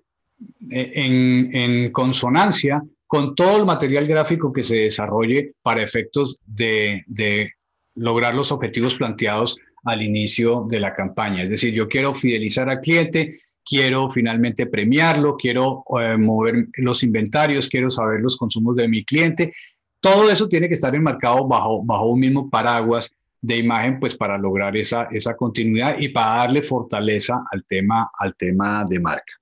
eh, 0.71 0.91
en, 0.95 1.91
consonancia 1.91 2.81
con 3.05 3.35
todo 3.35 3.57
el 3.57 3.65
material 3.65 4.07
gráfico 4.07 4.53
que 4.53 4.63
se 4.63 4.77
desarrolle 4.77 5.53
para 5.61 5.83
efectos 5.83 6.39
de, 6.45 7.03
de 7.07 7.51
lograr 7.95 8.33
los 8.33 8.51
objetivos 8.51 8.95
planteados 8.95 9.57
al 9.83 10.01
inicio 10.01 10.65
de 10.69 10.79
la 10.79 10.93
campaña. 10.93 11.43
Es 11.43 11.49
decir, 11.49 11.73
yo 11.73 11.87
quiero 11.87 12.13
fidelizar 12.13 12.69
al 12.69 12.79
cliente, 12.79 13.41
quiero 13.65 14.09
finalmente 14.09 14.65
premiarlo, 14.65 15.35
quiero 15.37 15.83
eh, 15.99 16.17
mover 16.17 16.67
los 16.75 17.03
inventarios, 17.03 17.67
quiero 17.67 17.89
saber 17.89 18.21
los 18.21 18.37
consumos 18.37 18.75
de 18.75 18.87
mi 18.87 19.03
cliente. 19.03 19.53
Todo 19.99 20.31
eso 20.31 20.47
tiene 20.47 20.67
que 20.67 20.73
estar 20.73 20.95
enmarcado 20.95 21.47
bajo, 21.47 21.83
bajo 21.83 22.05
un 22.07 22.19
mismo 22.19 22.49
paraguas 22.49 23.13
de 23.41 23.57
imagen, 23.57 23.99
pues 23.99 24.15
para 24.15 24.37
lograr 24.37 24.77
esa, 24.77 25.07
esa 25.11 25.35
continuidad 25.35 25.97
y 25.99 26.09
para 26.09 26.37
darle 26.37 26.61
fortaleza 26.61 27.43
al 27.51 27.65
tema, 27.65 28.11
al 28.17 28.35
tema 28.35 28.85
de 28.87 28.99
marca. 28.99 29.33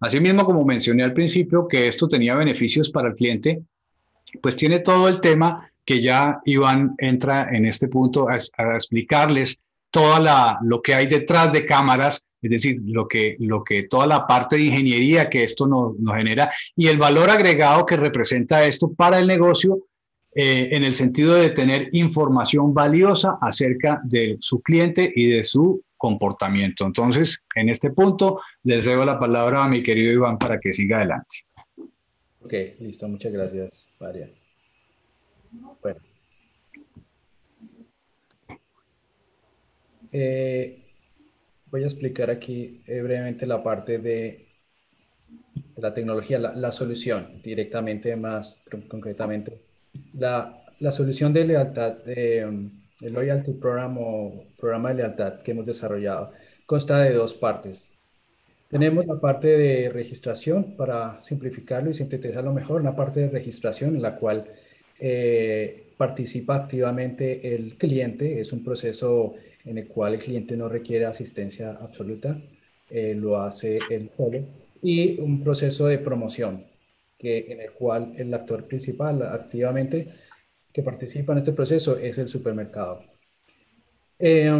Asimismo, 0.00 0.44
como 0.44 0.64
mencioné 0.64 1.02
al 1.02 1.12
principio, 1.12 1.66
que 1.68 1.88
esto 1.88 2.08
tenía 2.08 2.34
beneficios 2.34 2.90
para 2.90 3.08
el 3.08 3.14
cliente, 3.14 3.62
pues 4.40 4.56
tiene 4.56 4.78
todo 4.80 5.08
el 5.08 5.20
tema 5.20 5.70
que 5.84 6.00
ya 6.00 6.40
Iván 6.44 6.94
entra 6.98 7.48
en 7.50 7.66
este 7.66 7.88
punto 7.88 8.28
a, 8.28 8.36
explicarles 8.74 9.58
toda 9.90 10.20
la, 10.20 10.58
lo 10.62 10.80
que 10.80 10.94
hay 10.94 11.06
detrás 11.06 11.52
de 11.52 11.66
cámaras 11.66 12.24
es 12.42 12.50
decir, 12.50 12.80
lo 12.86 13.06
que, 13.06 13.36
lo 13.38 13.62
que 13.62 13.82
toda 13.84 14.06
la 14.06 14.26
parte 14.26 14.56
de 14.56 14.62
ingeniería 14.62 15.28
que 15.28 15.44
esto 15.44 15.66
nos, 15.66 15.94
genera 16.16 16.50
y 16.74 16.88
el 16.88 16.98
valor 16.98 17.28
agregado 17.28 17.84
que 17.84 17.96
representa 17.96 18.64
esto 18.64 18.92
para 18.92 19.18
el 19.18 19.26
negocio 19.26 19.78
eh, 20.32 20.68
en 20.70 20.84
el 20.84 20.94
sentido 20.94 21.34
de 21.34 21.50
tener 21.50 21.88
información 21.92 22.72
valiosa 22.72 23.38
acerca 23.40 24.00
de 24.04 24.36
su 24.40 24.60
cliente 24.62 25.12
y 25.14 25.30
de 25.30 25.42
su 25.42 25.82
comportamiento. 25.96 26.86
Entonces, 26.86 27.42
en 27.54 27.68
este 27.68 27.90
punto, 27.90 28.40
les 28.62 28.84
doy 28.84 29.04
la 29.04 29.18
palabra 29.18 29.64
a 29.64 29.68
mi 29.68 29.82
querido 29.82 30.12
Iván 30.12 30.38
para 30.38 30.58
que 30.58 30.72
siga 30.72 30.98
adelante. 30.98 31.44
Ok, 32.42 32.54
listo, 32.78 33.06
muchas 33.08 33.32
gracias, 33.32 33.88
María. 33.98 34.30
Bueno. 35.82 36.00
Eh, 40.12 40.82
voy 41.70 41.82
a 41.82 41.86
explicar 41.86 42.30
aquí 42.30 42.82
eh, 42.86 43.00
brevemente 43.00 43.46
la 43.46 43.62
parte 43.62 43.98
de, 43.98 44.46
la 45.76 45.92
tecnología, 45.92 46.38
la, 46.38 46.70
solución 46.72 47.40
directamente, 47.42 48.14
más 48.16 48.60
concretamente. 48.88 49.69
La, 50.14 50.64
la 50.78 50.92
solución 50.92 51.32
de 51.32 51.44
lealtad, 51.44 51.98
de, 52.04 52.46
um, 52.46 52.70
el 53.00 53.12
Loyalty 53.12 53.52
Program 53.52 53.96
o 53.98 54.44
programa 54.58 54.90
de 54.90 54.96
lealtad 54.96 55.40
que 55.42 55.52
hemos 55.52 55.66
desarrollado 55.66 56.32
consta 56.66 57.00
de 57.02 57.12
dos 57.12 57.34
partes. 57.34 57.90
Tenemos 58.68 59.04
la 59.04 59.20
parte 59.20 59.48
de 59.48 59.88
registración 59.88 60.76
para 60.76 61.20
simplificarlo 61.20 61.90
y 61.90 61.94
sintetizarlo 61.94 62.52
mejor, 62.52 62.80
una 62.80 62.94
parte 62.94 63.20
de 63.20 63.28
registración 63.28 63.96
en 63.96 64.02
la 64.02 64.14
cual 64.14 64.44
eh, 65.00 65.92
participa 65.96 66.54
activamente 66.54 67.54
el 67.54 67.76
cliente, 67.76 68.40
es 68.40 68.52
un 68.52 68.62
proceso 68.62 69.34
en 69.64 69.78
el 69.78 69.88
cual 69.88 70.14
el 70.14 70.20
cliente 70.20 70.56
no 70.56 70.68
requiere 70.68 71.04
asistencia 71.04 71.70
absoluta, 71.80 72.40
eh, 72.88 73.14
lo 73.14 73.42
hace 73.42 73.80
él 73.90 74.10
solo 74.16 74.38
y 74.82 75.20
un 75.20 75.42
proceso 75.42 75.86
de 75.86 75.98
promoción 75.98 76.64
que, 77.20 77.52
en 77.52 77.60
el 77.60 77.72
cual 77.72 78.14
el 78.16 78.32
actor 78.32 78.66
principal 78.66 79.22
activamente 79.22 80.08
que 80.72 80.82
participa 80.82 81.32
en 81.32 81.38
este 81.38 81.52
proceso 81.52 81.98
es 81.98 82.16
el 82.16 82.28
supermercado. 82.28 83.02
Eh, 84.18 84.50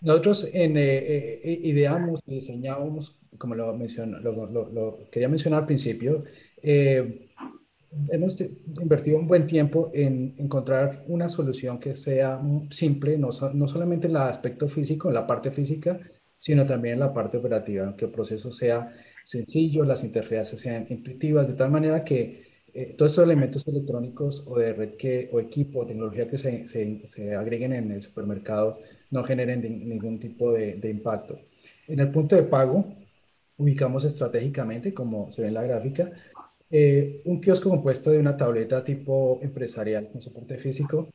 nosotros 0.00 0.48
en, 0.52 0.78
eh, 0.78 1.40
eh, 1.44 1.60
ideamos 1.64 2.22
y 2.26 2.36
diseñamos, 2.36 3.18
como 3.36 3.54
lo, 3.54 3.76
lo, 3.76 5.10
quería 5.10 5.28
mencionar 5.28 5.60
al 5.60 5.66
principio, 5.66 6.24
hemos 6.62 8.40
invertido 8.80 9.18
un 9.18 9.26
buen 9.26 9.46
tiempo 9.46 9.90
en 9.92 10.34
encontrar 10.38 11.04
una 11.08 11.28
solución 11.28 11.78
que 11.78 11.94
sea 11.94 12.40
simple, 12.70 13.18
no, 13.18 13.28
no 13.52 13.68
solamente 13.68 14.06
en 14.06 14.12
el 14.12 14.22
aspecto 14.22 14.68
físico, 14.68 15.08
en 15.08 15.14
la 15.14 15.26
parte 15.26 15.50
física, 15.50 16.00
sino 16.38 16.64
también 16.64 16.94
en 16.94 17.00
la 17.00 17.12
parte 17.12 17.36
operativa, 17.36 17.94
que 17.94 18.06
el 18.06 18.10
proceso 18.10 18.50
sea 18.50 18.94
sencillo, 19.30 19.84
las 19.84 20.02
interfaces 20.02 20.58
sean 20.58 20.86
intuitivas, 20.90 21.46
de 21.46 21.54
tal 21.54 21.70
manera 21.70 22.02
que 22.02 22.42
eh, 22.74 22.94
todos 22.98 23.12
estos 23.12 23.24
elementos 23.24 23.66
electrónicos 23.68 24.42
o 24.46 24.58
de 24.58 24.72
red 24.72 24.94
que, 24.96 25.30
o 25.32 25.38
equipo 25.38 25.80
o 25.80 25.86
tecnología 25.86 26.28
que 26.28 26.36
se, 26.36 26.66
se, 26.66 27.06
se, 27.06 27.34
agreguen 27.34 27.72
en 27.72 27.92
el 27.92 28.02
supermercado 28.02 28.80
no 29.10 29.22
generen 29.22 29.60
ningún 29.88 30.18
tipo 30.18 30.52
de, 30.52 30.78
impacto. 30.90 31.38
En 31.86 32.00
el 32.00 32.10
punto 32.10 32.34
de 32.36 32.42
pago, 32.42 32.84
ubicamos 33.56 34.04
estratégicamente, 34.04 34.92
como 34.94 35.30
se 35.30 35.42
ve 35.42 35.48
en 35.48 35.54
la 35.54 35.62
gráfica, 35.62 36.10
eh, 36.70 37.22
un 37.24 37.40
kiosco 37.40 37.70
compuesto 37.70 38.10
de 38.10 38.18
una 38.18 38.36
tableta 38.36 38.84
tipo 38.84 39.38
empresarial 39.42 40.08
con 40.10 40.20
soporte 40.20 40.58
físico, 40.58 41.08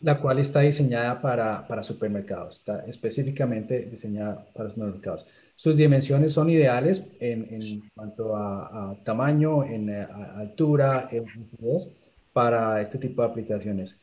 la 0.00 0.20
cual 0.20 0.38
está 0.40 0.60
diseñada 0.60 1.20
para, 1.20 1.66
para 1.68 1.82
supermercados, 1.82 2.58
está 2.58 2.84
específicamente 2.86 3.86
diseñada 3.90 4.46
para 4.52 4.70
supermercados. 4.70 5.26
Sus 5.62 5.76
dimensiones 5.76 6.32
son 6.32 6.50
ideales 6.50 7.04
en, 7.20 7.46
en 7.54 7.82
cuanto 7.94 8.34
a, 8.34 8.98
tamaño, 9.04 9.62
en 9.62 9.90
altura, 9.90 11.08
en 11.12 11.24
para 12.32 12.80
este 12.80 12.98
tipo 12.98 13.22
de 13.22 13.28
aplicaciones. 13.28 14.00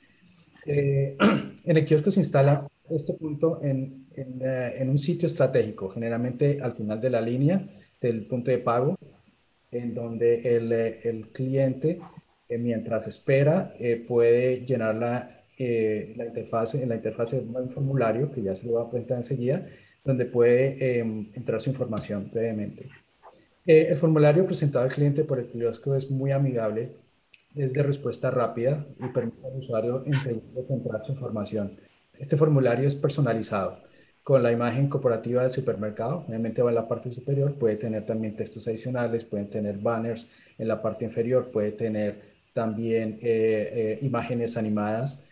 Eh, 0.66 1.18
en 1.66 1.76
el 1.76 1.84
kiosco 1.84 2.12
se 2.12 2.22
instala 2.22 2.66
este 2.90 3.14
punto 3.14 3.60
en, 3.62 4.06
en, 4.16 4.40
eh, 4.42 4.76
en, 4.78 4.90
un 4.90 4.98
sitio 4.98 5.28
estratégico, 5.28 5.90
generalmente 5.90 6.62
al 6.62 6.76
final 6.76 7.02
de 7.02 7.10
la 7.10 7.20
línea 7.20 7.68
del 8.00 8.26
punto 8.26 8.52
de 8.52 8.60
pago, 8.60 8.98
en 9.70 9.94
donde 9.94 10.56
el, 10.56 10.72
el 10.72 11.28
cliente, 11.34 12.00
eh, 12.48 12.58
mientras 12.58 13.06
espera, 13.06 13.74
puede 14.08 14.66
llenar 14.66 14.96
la, 14.96 15.44
la 15.58 16.26
interfase, 16.26 16.84
en 16.84 16.88
la 16.88 16.96
interfase 16.96 17.42
de 17.42 17.46
un 17.46 17.70
formulario, 17.70 18.32
que 18.32 18.44
ya 18.44 18.56
se 18.56 18.66
lo 18.66 18.76
va 18.76 18.84
a 18.84 18.90
presentar 18.90 19.18
enseguida, 19.18 19.68
donde 20.04 20.26
puede 20.26 21.00
em, 21.00 21.32
entrar 21.34 21.62
su 21.62 21.70
información 21.70 22.30
brevemente. 22.32 22.90
Eh, 23.66 23.88
el 23.92 23.98
formulario 23.98 24.46
presentado 24.46 24.86
al 24.86 24.92
cliente 24.92 25.24
por 25.24 25.40
el 25.40 25.48
kiosco 25.48 25.96
es 25.96 26.10
muy 26.10 26.32
amigable, 26.32 26.92
es 27.56 27.74
de 27.74 27.84
respuesta 27.84 28.32
rápida 28.32 28.86
y 29.00 29.08
permite 29.10 29.46
al 29.46 29.58
usuario 29.58 30.04
entrar 30.06 31.06
su 31.06 31.12
información. 31.12 31.78
Este 32.18 32.38
formulario 32.38 32.88
es 32.88 32.96
personalizado 32.96 33.78
con 34.24 34.44
la 34.44 34.52
imagen 34.52 34.90
corporativa 34.90 35.42
del 35.42 35.52
supermercado. 35.52 36.26
Obviamente 36.28 36.62
va 36.62 36.70
en 36.70 36.76
la 36.76 36.88
parte 36.88 37.12
superior, 37.12 37.56
puede 37.56 37.76
tener 37.76 38.06
también 38.06 38.36
textos 38.36 38.68
adicionales, 38.68 39.26
pueden 39.26 39.50
tener 39.50 39.78
banners 39.78 40.30
en 40.58 40.68
la 40.68 40.82
parte 40.82 41.06
inferior, 41.06 41.52
puede 41.52 41.72
tener 41.72 42.22
también 42.54 43.20
eh, 43.22 43.70
eh, 43.74 44.00
imágenes 44.02 44.58
animadas. 44.58 45.24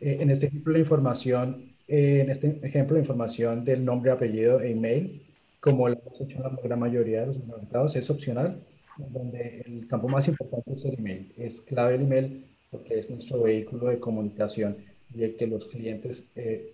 en 0.00 0.30
este 0.30 0.46
ejemplo, 0.46 0.72
la 0.72 0.78
información 0.78 1.73
en 1.88 2.30
este 2.30 2.60
ejemplo, 2.62 2.98
información 2.98 3.64
del 3.64 3.84
nombre, 3.84 4.10
apellido 4.10 4.60
e 4.60 4.70
email, 4.70 5.22
como 5.60 5.88
lo 5.88 5.94
hemos 5.94 6.20
hecho 6.20 6.36
en 6.36 6.42
la 6.42 6.58
gran 6.62 6.78
mayoría 6.78 7.20
de 7.20 7.26
los 7.28 7.46
mercados, 7.46 7.96
es 7.96 8.10
opcional, 8.10 8.58
donde 8.96 9.62
el 9.66 9.86
campo 9.88 10.08
más 10.08 10.28
importante 10.28 10.72
es 10.72 10.84
el 10.84 10.98
email. 10.98 11.32
Es 11.36 11.60
clave 11.60 11.96
el 11.96 12.02
email 12.02 12.44
porque 12.70 12.98
es 12.98 13.10
nuestro 13.10 13.42
vehículo 13.42 13.86
de 13.86 13.98
comunicación 13.98 14.76
y 15.14 15.22
el 15.22 15.36
que 15.36 15.46
los 15.46 15.66
clientes, 15.66 16.24
eh, 16.34 16.72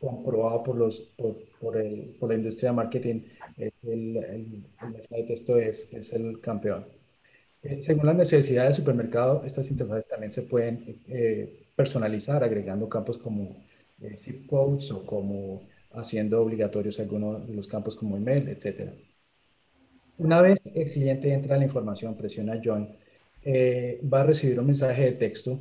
comprobado 0.00 0.62
por, 0.62 0.76
los, 0.76 1.00
por, 1.16 1.36
por, 1.60 1.76
el, 1.76 2.16
por, 2.18 2.30
la 2.30 2.36
industria 2.36 2.70
de 2.70 2.76
marketing, 2.76 3.20
el, 3.58 3.72
el, 3.82 4.64
de 5.10 5.22
texto 5.24 5.58
es, 5.58 5.92
es 5.92 6.12
el 6.12 6.40
campeón. 6.40 6.84
Eh, 7.62 7.82
según 7.82 8.06
las 8.06 8.16
necesidades 8.16 8.70
del 8.70 8.84
supermercado, 8.84 9.42
estas 9.44 9.70
interfaces 9.70 10.08
también 10.08 10.30
se 10.30 10.42
pueden 10.42 11.02
eh, 11.08 11.66
personalizar 11.76 12.42
agregando 12.42 12.88
campos 12.88 13.18
como 13.18 13.56
eh, 14.02 14.16
zip 14.18 14.46
codes 14.46 14.90
o 14.90 15.04
como 15.04 15.62
haciendo 15.92 16.40
obligatorios 16.40 17.00
algunos 17.00 17.46
de 17.46 17.54
los 17.54 17.66
campos 17.66 17.96
como 17.96 18.16
email, 18.16 18.48
etc. 18.48 18.90
Una 20.18 20.40
vez 20.40 20.60
el 20.74 20.90
cliente 20.90 21.32
entra 21.32 21.54
en 21.54 21.60
la 21.60 21.66
información, 21.66 22.16
presiona 22.16 22.60
Join, 22.62 22.88
eh, 23.42 24.00
va 24.12 24.20
a 24.20 24.24
recibir 24.24 24.60
un 24.60 24.66
mensaje 24.66 25.02
de 25.04 25.12
texto 25.12 25.60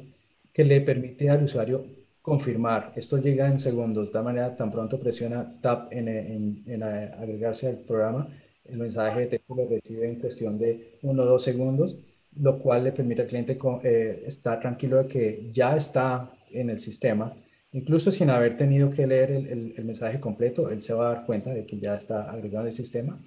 que 0.53 0.63
le 0.63 0.81
permite 0.81 1.29
al 1.29 1.43
usuario 1.43 1.85
confirmar. 2.21 2.93
Esto 2.95 3.17
llega 3.17 3.47
en 3.47 3.59
segundos, 3.59 4.11
de 4.11 4.21
manera 4.21 4.55
tan 4.55 4.71
pronto 4.71 4.99
presiona 4.99 5.59
Tap 5.61 5.91
en, 5.93 6.07
en, 6.07 6.63
en 6.67 6.83
agregarse 6.83 7.67
al 7.67 7.77
programa, 7.77 8.27
el 8.65 8.77
mensaje 8.77 9.21
de 9.21 9.27
texto 9.27 9.55
lo 9.55 9.67
recibe 9.67 10.07
en 10.07 10.19
cuestión 10.19 10.57
de 10.57 10.99
uno 11.01 11.23
o 11.23 11.25
dos 11.25 11.43
segundos, 11.43 11.97
lo 12.35 12.59
cual 12.59 12.83
le 12.83 12.91
permite 12.91 13.23
al 13.23 13.27
cliente 13.27 13.57
eh, 13.83 14.23
estar 14.27 14.59
tranquilo 14.59 14.97
de 14.97 15.07
que 15.07 15.49
ya 15.51 15.75
está 15.75 16.31
en 16.51 16.69
el 16.69 16.79
sistema 16.79 17.33
Incluso 17.71 18.11
sin 18.11 18.29
haber 18.29 18.57
tenido 18.57 18.89
que 18.89 19.05
leer 19.05 19.31
el, 19.31 19.73
el, 19.77 19.85
mensaje 19.85 20.19
completo, 20.19 20.71
él 20.71 20.81
se 20.81 20.93
va 20.93 21.11
a 21.11 21.13
dar 21.13 21.25
cuenta 21.25 21.53
de 21.53 21.65
que 21.65 21.77
ya 21.79 21.95
está 21.95 22.31
agregado 22.31 22.65
el 22.65 22.73
sistema. 22.73 23.19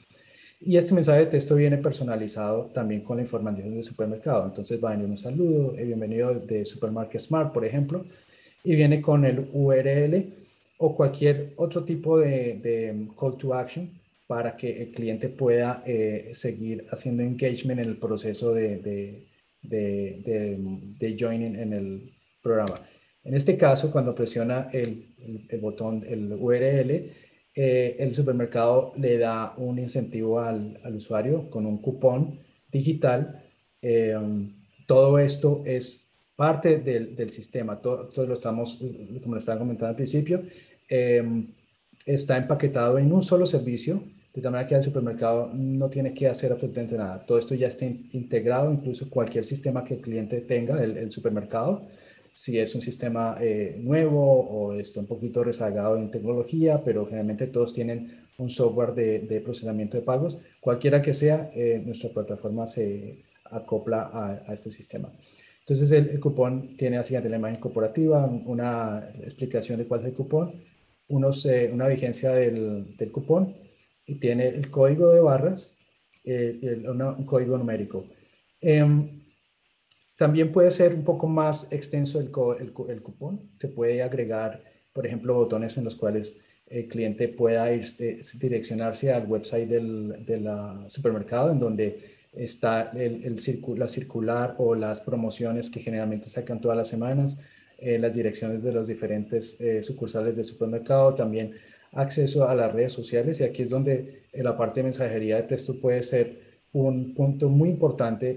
Y 0.61 0.76
este 0.76 0.94
mensaje 0.94 1.20
de 1.20 1.26
texto 1.26 1.55
viene 1.55 1.78
personalizado 1.78 2.66
también 2.74 3.02
con 3.02 3.16
la 3.16 3.22
información 3.22 3.72
del 3.72 3.85
supermercado. 3.85 4.44
Entonces 4.46 4.83
va 4.83 4.90
a 4.90 4.92
venir 4.92 5.09
un 5.09 5.16
saludo, 5.16 5.76
el 5.76 5.87
bienvenido 5.87 6.35
de 6.35 6.64
Supermarket 6.64 7.20
Smart, 7.20 7.52
por 7.52 7.64
ejemplo, 7.64 8.05
y 8.64 8.74
viene 8.74 9.00
con 9.00 9.24
el 9.24 9.48
URL 9.52 10.35
o 10.78 10.96
cualquier 10.96 11.52
otro 11.57 11.85
tipo 11.85 12.18
de, 12.18 12.59
de 12.62 13.09
call 13.18 13.37
to 13.37 13.55
action 13.55 13.90
para 14.26 14.57
que 14.57 14.83
el 14.83 14.90
cliente 14.92 15.28
pueda 15.28 15.83
eh, 15.87 16.31
seguir 16.33 16.87
haciendo 16.90 17.22
engagement 17.22 17.81
en 17.81 17.88
el 17.88 17.96
proceso 17.96 18.52
de, 18.55 18.78
de, 18.78 19.26
de 19.62 21.16
joining 21.18 21.55
en 21.57 21.72
el 21.72 22.12
programa. 22.42 22.81
En 23.24 23.35
este 23.35 23.56
caso, 23.56 23.90
cuando 23.90 24.14
presiona 24.14 24.68
el, 24.72 25.06
botón, 25.61 26.04
el 26.08 26.32
URL, 26.32 26.90
eh, 27.54 27.96
el 27.98 28.14
supermercado 28.14 28.92
le 28.96 29.18
da 29.18 29.54
un 29.56 29.78
incentivo 29.78 30.40
al, 30.40 30.80
usuario 30.94 31.48
con 31.48 31.66
un 31.66 31.78
cupón 31.78 32.40
digital. 32.70 33.44
Eh, 33.80 34.16
todo 34.87 35.18
esto 35.18 35.62
es 35.64 36.04
parte 36.35 36.78
del, 36.78 37.30
sistema. 37.30 37.80
Todo, 37.80 38.11
lo 38.26 38.35
estamos, 38.35 38.78
como 39.22 39.35
lo 39.35 39.38
estaba 39.38 39.58
comentando 39.58 39.90
al 39.90 39.96
principio, 39.96 40.42
eh, 40.88 41.22
está 42.04 42.37
empaquetado 42.37 42.98
en 42.98 43.12
un 43.12 43.22
solo 43.22 43.46
servicio, 43.46 44.02
de 44.35 44.42
tal 44.42 44.50
manera 44.50 44.66
que 44.66 44.74
el 44.74 44.82
supermercado 44.82 45.50
no 45.54 45.88
tiene 45.90 46.12
que 46.12 46.26
hacer 46.26 46.50
absolutamente 46.50 46.96
nada. 46.96 47.24
Todo 47.24 47.38
esto 47.38 47.54
ya 47.54 47.68
está 47.68 47.85
integrado, 47.85 48.72
incluso 48.72 49.08
cualquier 49.08 49.44
sistema 49.44 49.85
que 49.85 49.94
el 49.94 50.00
cliente 50.00 50.40
tenga, 50.40 50.82
el 50.82 51.11
supermercado, 51.12 51.87
si 52.35 52.59
es 52.59 52.75
un 52.75 52.83
sistema 52.83 53.37
eh, 53.40 53.77
nuevo 53.79 54.23
o 54.23 54.75
está 54.75 55.01
un 55.01 55.07
poquito 55.07 55.45
rezagado 55.45 55.97
en 55.97 56.11
tecnología, 56.11 56.83
pero 56.85 57.05
generalmente 57.05 57.47
todos 57.47 57.75
tienen 57.75 58.23
un 58.38 58.49
software 58.51 58.95
de, 58.95 59.40
procesamiento 59.40 59.97
de 59.97 60.03
pagos. 60.03 60.38
Cualquiera 60.61 61.03
que 61.03 61.14
sea, 61.14 61.51
eh, 61.55 61.83
nuestra 61.85 62.11
plataforma 62.11 62.66
se 62.66 63.23
acopla 63.45 64.11
a, 64.47 64.53
este 64.55 64.71
sistema. 64.71 65.12
Entonces 65.61 65.90
el, 65.92 66.18
cupón 66.18 66.77
tiene 66.77 66.97
así 66.97 67.14
la 67.14 67.37
imagen 67.37 67.61
corporativa, 67.61 68.25
una 68.27 69.11
explicación 69.23 69.79
de 69.79 69.87
cuál 69.87 70.01
es 70.01 70.07
el 70.07 70.14
cupón, 70.14 70.62
unos, 71.09 71.45
eh, 71.47 71.71
una 71.73 71.87
vigencia 71.87 72.33
del, 72.33 72.97
del, 72.97 73.12
cupón 73.12 73.55
y 74.07 74.16
tiene 74.16 74.49
el 74.49 74.71
código 74.71 75.12
de 75.12 75.21
barras, 75.21 75.77
el, 76.25 76.88
un 76.88 77.27
código 77.27 77.59
numérico. 77.59 78.07
Em, 78.61 79.21
también 80.22 80.52
puede 80.52 80.70
ser 80.70 80.94
un 80.94 81.02
poco 81.02 81.26
más 81.26 81.72
extenso 81.72 82.20
el, 82.20 82.30
el, 82.88 83.02
cupón. 83.02 83.40
Se 83.58 83.66
puede 83.66 84.04
agregar, 84.04 84.62
por 84.92 85.04
ejemplo, 85.04 85.35
botones 85.35 85.76
en 85.78 85.82
los 85.82 85.96
cuales 85.96 86.40
el 86.68 86.87
cliente 86.87 87.26
pueda 87.26 87.72
ir, 87.72 87.85
eh, 87.98 88.20
direccionarse 88.35 89.12
al 89.12 89.26
website 89.26 89.68
del 89.68 90.24
supermercado, 90.87 91.50
en 91.50 91.58
donde 91.58 92.04
está 92.35 92.92
el, 92.94 93.24
el 93.24 93.80
la 93.80 93.88
circular 93.88 94.54
o 94.58 94.76
las 94.76 95.00
promociones 95.00 95.68
que 95.68 95.80
generalmente 95.80 96.28
sacan 96.28 96.61
todas 96.61 96.78
las 96.78 96.87
semanas, 96.87 97.37
eh, 97.78 97.98
las 97.98 98.14
direcciones 98.14 98.62
de 98.62 98.70
los 98.70 98.87
diferentes 98.87 99.61
eh, 99.61 99.82
sucursales 99.82 100.37
del 100.37 100.44
supermercado, 100.44 101.14
también 101.14 101.50
acceso 101.90 102.48
a 102.48 102.54
las 102.54 102.72
redes 102.72 102.92
sociales. 102.92 103.40
Y 103.40 103.42
aquí 103.42 103.62
es 103.62 103.70
donde 103.70 104.22
la 104.35 104.56
parte 104.56 104.78
de 104.78 104.85
mensajería 104.85 105.38
de 105.38 105.42
texto 105.42 105.80
puede 105.80 106.04
ser 106.04 106.52
un 106.72 107.14
punto 107.14 107.48
muy 107.48 107.68
importante 107.68 108.30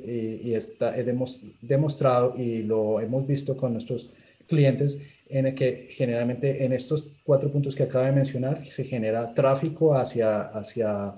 y, 0.43 0.53
está, 0.53 0.97
hemos 0.97 1.39
demostrado 1.61 2.35
y 2.37 2.63
lo 2.63 2.99
hemos 2.99 3.25
visto 3.25 3.55
con 3.55 3.73
nuestros 3.73 4.11
clientes 4.47 4.99
en 5.29 5.47
el 5.47 5.55
que 5.55 5.87
generalmente 5.91 6.65
en 6.65 6.73
estos 6.73 7.07
cuatro 7.23 7.51
puntos 7.51 7.75
que 7.75 7.83
acabo 7.83 8.05
de 8.05 8.11
mencionar 8.11 8.65
se 8.65 8.83
genera 8.83 9.33
tráfico 9.33 9.95
hacia, 9.95 10.41
hacia 10.41 11.15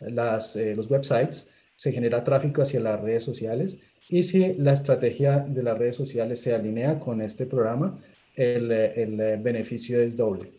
las, 0.00 0.56
los 0.56 0.90
websites, 0.90 1.48
se 1.76 1.92
genera 1.92 2.24
tráfico 2.24 2.62
hacia 2.62 2.80
las 2.80 3.00
redes 3.00 3.22
sociales 3.22 3.78
y 4.08 4.22
si 4.24 4.54
la 4.54 4.72
estrategia 4.72 5.38
de 5.38 5.62
las 5.62 5.78
redes 5.78 5.94
sociales 5.94 6.40
se 6.40 6.54
alinea 6.54 6.98
con 6.98 7.20
este 7.22 7.46
programa, 7.46 7.98
el, 8.34 8.70
el 8.70 9.38
beneficio 9.38 10.00
es 10.00 10.16
doble. 10.16 10.52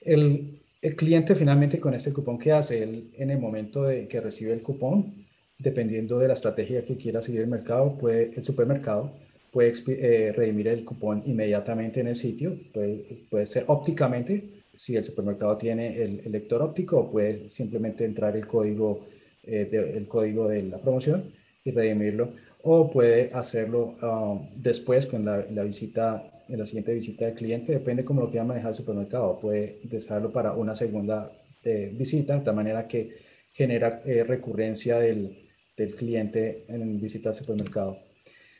El, 0.00 0.55
el, 0.88 0.96
cliente 0.96 1.34
finalmente 1.34 1.78
con 1.80 1.94
este 1.94 2.12
cupón 2.12 2.38
que 2.38 2.52
hace, 2.52 2.82
él, 2.82 3.10
en 3.16 3.30
el 3.30 3.38
momento 3.38 3.84
de 3.84 4.08
que 4.08 4.20
recibe 4.20 4.52
el 4.52 4.62
cupón, 4.62 5.26
dependiendo 5.58 6.18
de 6.18 6.28
la 6.28 6.34
estrategia 6.34 6.84
que 6.84 6.96
quiera 6.96 7.22
seguir 7.22 7.42
el 7.42 7.48
mercado, 7.48 7.96
puede, 7.96 8.32
el 8.36 8.44
supermercado 8.44 9.12
puede 9.50 9.72
eh, 9.88 10.32
redimir 10.36 10.68
el 10.68 10.84
cupón 10.84 11.22
inmediatamente 11.24 12.00
en 12.00 12.08
el 12.08 12.16
sitio, 12.16 12.58
puede, 12.72 13.46
ser 13.46 13.64
ópticamente, 13.68 14.64
si 14.76 14.96
el 14.96 15.04
supermercado 15.04 15.56
tiene 15.56 16.02
el, 16.02 16.30
lector 16.30 16.60
óptico, 16.60 16.98
o 16.98 17.10
puede 17.10 17.48
simplemente 17.48 18.04
entrar 18.04 18.36
el 18.36 18.46
código, 18.46 19.06
eh, 19.44 19.94
el 19.96 20.06
código 20.06 20.48
de 20.48 20.64
la 20.64 20.78
promoción 20.78 21.32
y 21.64 21.70
redimirlo, 21.70 22.32
o 22.66 22.90
puede 22.90 23.30
hacerlo 23.32 23.96
um, 24.02 24.48
después 24.56 25.06
con 25.06 25.24
la, 25.24 25.62
visita, 25.62 26.44
en 26.48 26.58
la 26.58 26.66
siguiente 26.66 26.92
visita 26.92 27.26
del 27.26 27.34
cliente, 27.34 27.72
depende 27.72 28.04
cómo 28.04 28.20
lo 28.20 28.30
quiera 28.30 28.44
manejar 28.44 28.70
el 28.70 28.76
supermercado, 28.76 29.38
puede 29.38 29.80
dejarlo 29.84 30.32
para 30.32 30.52
una 30.52 30.74
segunda 30.74 31.30
eh, 31.62 31.92
visita, 31.94 32.40
de 32.40 32.52
manera 32.52 32.86
que 32.86 33.24
genera 33.52 34.02
recurrencia 34.26 34.98
del, 34.98 35.46
del 35.76 35.94
cliente 35.94 36.64
en 36.68 37.00
visita 37.00 37.30
al 37.30 37.34
supermercado. 37.34 37.98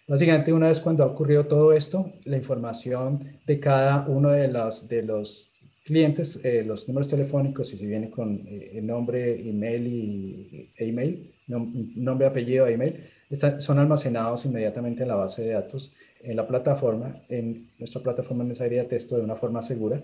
Básicamente, 0.09 0.53
una 0.53 0.69
vez 0.69 0.79
cuando 0.79 1.03
ha 1.03 1.09
ocurrido 1.09 1.47
todo 1.47 1.73
esto, 1.73 2.13
la 2.25 2.37
información 2.37 3.41
de 3.45 3.59
cada 3.59 4.07
uno 4.07 4.31
de 4.31 4.47
los, 4.47 4.89
de 4.89 5.03
los 5.03 5.53
clientes, 5.85 6.45
eh, 6.45 6.63
los 6.65 6.87
números 6.87 7.09
telefónicos, 7.09 7.73
y 7.73 7.77
si 7.77 7.87
viene 7.87 8.11
con 8.11 8.45
eh, 8.47 8.81
nombre, 8.83 9.33
email 9.49 9.87
y 9.87 10.71
e 10.77 10.89
email, 10.89 11.35
nombre, 11.49 12.27
apellido, 12.27 12.69
email, 12.69 13.05
están, 13.31 13.61
son 13.61 13.79
almacenados 13.79 14.45
inmediatamente 14.45 15.03
en 15.03 15.09
la 15.09 15.17
base 15.17 15.43
de 15.43 15.53
datos, 15.53 15.95
en 16.23 16.37
la 16.37 16.47
plataforma, 16.47 17.23
en 17.29 17.69
nuestra 17.79 18.03
plataforma 18.03 18.45
de 18.45 18.49
mensajería 18.49 18.83
de 18.83 18.89
texto 18.89 19.17
de 19.17 19.23
una 19.23 19.37
forma 19.37 19.63
segura. 19.63 20.01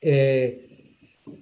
Eh, 0.00 0.72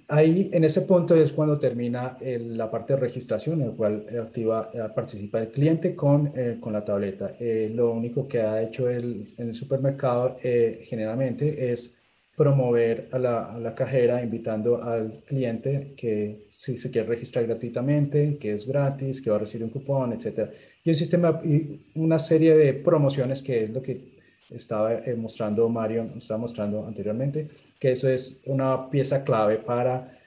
Ahí, 0.07 0.49
en 0.53 0.63
ese 0.63 0.81
punto 0.81 1.15
es 1.15 1.31
cuando 1.31 1.57
termina 1.57 2.17
la 2.21 2.69
parte 2.69 2.93
de 2.93 2.99
registración, 2.99 3.61
en 3.61 3.69
el 3.69 3.75
cual 3.75 4.05
activa, 4.21 4.69
eh, 4.73 4.79
participa 4.93 5.39
el 5.41 5.47
cliente 5.49 5.95
con, 5.95 6.31
eh, 6.35 6.57
con 6.59 6.73
la 6.73 6.85
tableta. 6.85 7.33
Eh, 7.39 7.71
lo 7.73 7.91
único 7.91 8.27
que 8.27 8.41
ha 8.41 8.61
hecho 8.61 8.89
el, 8.89 9.33
en 9.37 9.49
el 9.49 9.55
supermercado 9.55 10.37
generalmente 10.41 11.71
es 11.71 12.00
promover 12.41 13.07
a 13.11 13.19
la, 13.19 13.53
a 13.53 13.59
la, 13.59 13.75
cajera 13.75 14.23
invitando 14.23 14.81
al 14.81 15.23
cliente 15.27 15.93
que 15.95 16.47
si 16.53 16.77
se 16.77 16.89
quiere 16.89 17.07
registrar 17.07 17.45
gratuitamente, 17.45 18.37
que 18.39 18.53
es 18.53 18.67
gratis, 18.67 19.21
que 19.21 19.29
va 19.29 19.35
a 19.35 19.39
recibir 19.39 19.65
un 19.65 19.69
cupón, 19.69 20.13
etc. 20.13 20.49
Y 20.83 20.89
un 20.89 20.95
sistema 20.95 21.39
y 21.43 21.81
una 21.95 22.17
serie 22.19 22.55
de 22.55 22.73
promociones 22.73 23.43
que 23.43 23.65
es 23.65 23.69
lo 23.69 23.81
que 23.81 24.11
estaba 24.49 25.01
mostrando 25.17 25.69
Mario, 25.69 26.09
estaba 26.17 26.39
mostrando 26.39 26.85
anteriormente 26.85 27.47
que 27.81 27.91
eso 27.91 28.07
es 28.07 28.41
una 28.45 28.89
pieza 28.89 29.23
clave 29.23 29.57
para 29.57 30.19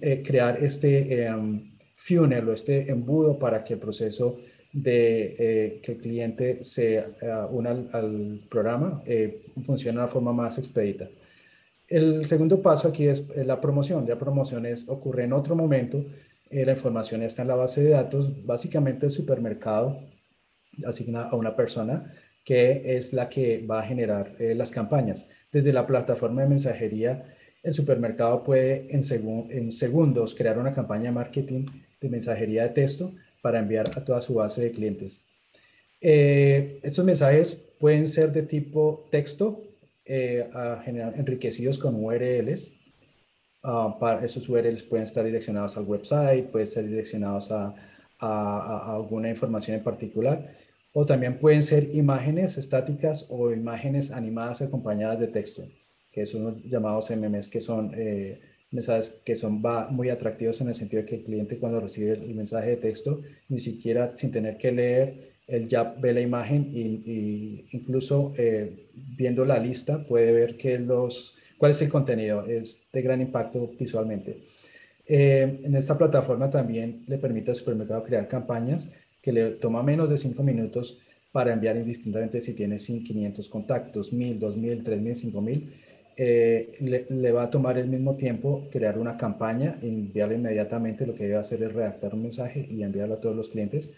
eh, 0.00 0.22
crear 0.22 0.62
este 0.62 1.24
em, 1.24 1.72
funnel 1.96 2.48
o 2.48 2.52
este 2.52 2.90
embudo 2.90 3.38
para 3.38 3.64
que 3.64 3.74
el 3.74 3.80
proceso 3.80 4.38
de 4.72 5.36
eh, 5.38 5.80
que 5.82 5.92
el 5.92 5.98
cliente 5.98 6.64
se 6.64 6.98
eh, 6.98 7.04
una 7.50 7.70
al, 7.92 8.40
programa 8.50 9.02
funcione 9.64 9.96
de 9.96 10.02
una 10.02 10.08
forma 10.08 10.32
más 10.32 10.58
expedita. 10.58 11.08
El 11.92 12.26
segundo 12.26 12.62
paso 12.62 12.88
aquí 12.88 13.06
es 13.06 13.28
la 13.36 13.60
promoción. 13.60 14.08
La 14.08 14.18
promoción 14.18 14.64
es, 14.64 14.88
ocurre 14.88 15.24
en 15.24 15.32
otro 15.32 15.54
momento. 15.54 16.04
la 16.50 16.72
información 16.72 17.22
está 17.22 17.42
en 17.42 17.48
la 17.48 17.54
base 17.54 17.82
de 17.82 17.90
datos. 17.90 18.46
Básicamente 18.46 19.06
el 19.06 19.12
supermercado 19.12 19.98
asigna 20.86 21.24
a 21.24 21.36
una 21.36 21.54
persona 21.54 22.14
que 22.44 22.96
es 22.96 23.12
la 23.12 23.28
que 23.28 23.64
va 23.70 23.80
a 23.80 23.86
generar 23.86 24.34
las 24.38 24.70
campañas. 24.70 25.28
Desde 25.52 25.72
la 25.72 25.86
plataforma 25.86 26.42
de 26.42 26.48
mensajería, 26.48 27.24
el 27.62 27.74
supermercado 27.74 28.42
puede 28.42 28.88
en, 28.90 29.02
en 29.50 29.70
segundos 29.70 30.34
crear 30.34 30.58
una 30.58 30.72
campaña 30.72 31.04
de 31.04 31.12
marketing 31.12 31.66
de 32.00 32.08
mensajería 32.08 32.62
de 32.64 32.70
texto 32.70 33.12
para 33.42 33.58
enviar 33.58 33.90
a 33.96 34.04
toda 34.04 34.20
su 34.22 34.34
base 34.34 34.62
de 34.62 34.72
clientes. 34.72 35.24
Eh, 36.00 36.80
estos 36.82 37.04
mensajes 37.04 37.54
pueden 37.78 38.08
ser 38.08 38.32
de 38.32 38.42
tipo 38.42 39.06
texto, 39.10 39.62
eh, 40.04 40.48
enriquecidos 41.16 41.78
con 41.78 42.02
URLs. 42.02 42.72
Ah, 43.62 43.96
para 44.00 44.24
esos 44.24 44.48
URLs 44.48 44.82
pueden 44.82 45.04
estar 45.04 45.24
direccionados 45.24 45.76
al 45.76 45.84
website, 45.84 46.50
pueden 46.50 46.64
estar 46.64 46.84
direccionados 46.84 47.52
a, 47.52 47.74
a 48.18 48.94
alguna 48.94 49.28
información 49.28 49.76
en 49.76 49.84
particular 49.84 50.56
o 50.92 51.06
también 51.06 51.38
pueden 51.38 51.62
ser 51.62 51.94
imágenes 51.94 52.58
estáticas 52.58 53.26
o 53.30 53.50
imágenes 53.50 54.10
animadas 54.10 54.60
acompañadas 54.62 55.18
de 55.20 55.28
texto, 55.28 55.66
que 56.10 56.26
son 56.26 56.62
llamados 56.64 57.10
MMS, 57.10 57.48
que 57.48 57.60
son 57.60 57.92
eh, 57.94 58.40
mensajes 58.70 59.20
que 59.24 59.34
son 59.34 59.62
muy 59.90 60.10
atractivos 60.10 60.60
en 60.60 60.68
el 60.68 60.74
sentido 60.74 61.02
de 61.02 61.08
que 61.08 61.16
el 61.16 61.24
cliente 61.24 61.58
cuando 61.58 61.80
recibe 61.80 62.12
el 62.12 62.34
mensaje 62.34 62.70
de 62.70 62.76
texto, 62.76 63.22
ni 63.48 63.60
siquiera 63.60 64.14
sin 64.16 64.30
tener 64.30 64.58
que 64.58 64.72
leer, 64.72 65.31
él 65.52 65.68
ya 65.68 65.84
ve 65.84 66.14
la 66.14 66.20
imagen 66.20 66.70
y, 66.74 67.66
incluso 67.72 68.32
eh, 68.38 68.88
viendo 68.94 69.44
la 69.44 69.58
lista 69.58 70.04
puede 70.04 70.32
ver 70.32 70.56
que 70.56 70.78
los, 70.78 71.36
cuál 71.58 71.72
es 71.72 71.82
el 71.82 71.90
contenido, 71.90 72.46
es 72.46 72.82
de 72.90 73.02
gran 73.02 73.20
impacto 73.20 73.70
visualmente. 73.78 74.38
Eh, 75.06 75.60
en 75.62 75.74
esta 75.74 75.98
plataforma 75.98 76.48
también 76.48 77.04
le 77.06 77.18
permite 77.18 77.50
al 77.50 77.56
supermercado 77.56 78.02
crear 78.02 78.28
campañas 78.28 78.88
que 79.20 79.30
le 79.30 79.50
toma 79.50 79.82
menos 79.82 80.08
de 80.08 80.16
5 80.16 80.42
minutos 80.42 80.98
para 81.32 81.52
enviar 81.52 81.76
indistintamente 81.76 82.40
si 82.40 82.54
tiene 82.54 82.76
500 82.76 83.46
contactos, 83.48 84.12
1000, 84.12 84.38
2000, 84.38 84.82
3000, 84.82 85.16
5000. 85.16 85.72
Eh, 86.16 86.72
le, 86.80 87.06
le, 87.08 87.32
va 87.32 87.44
a 87.44 87.50
tomar 87.50 87.76
el 87.76 87.88
mismo 87.88 88.16
tiempo 88.16 88.68
crear 88.70 88.98
una 88.98 89.16
campaña, 89.18 89.78
enviarle 89.82 90.36
inmediatamente, 90.36 91.06
lo 91.06 91.14
que 91.14 91.24
debe 91.24 91.36
hacer 91.36 91.62
es 91.62 91.72
redactar 91.72 92.14
un 92.14 92.22
mensaje 92.22 92.66
y 92.70 92.82
enviarlo 92.82 93.14
a 93.14 93.20
todos 93.20 93.36
los 93.36 93.48
clientes. 93.48 93.92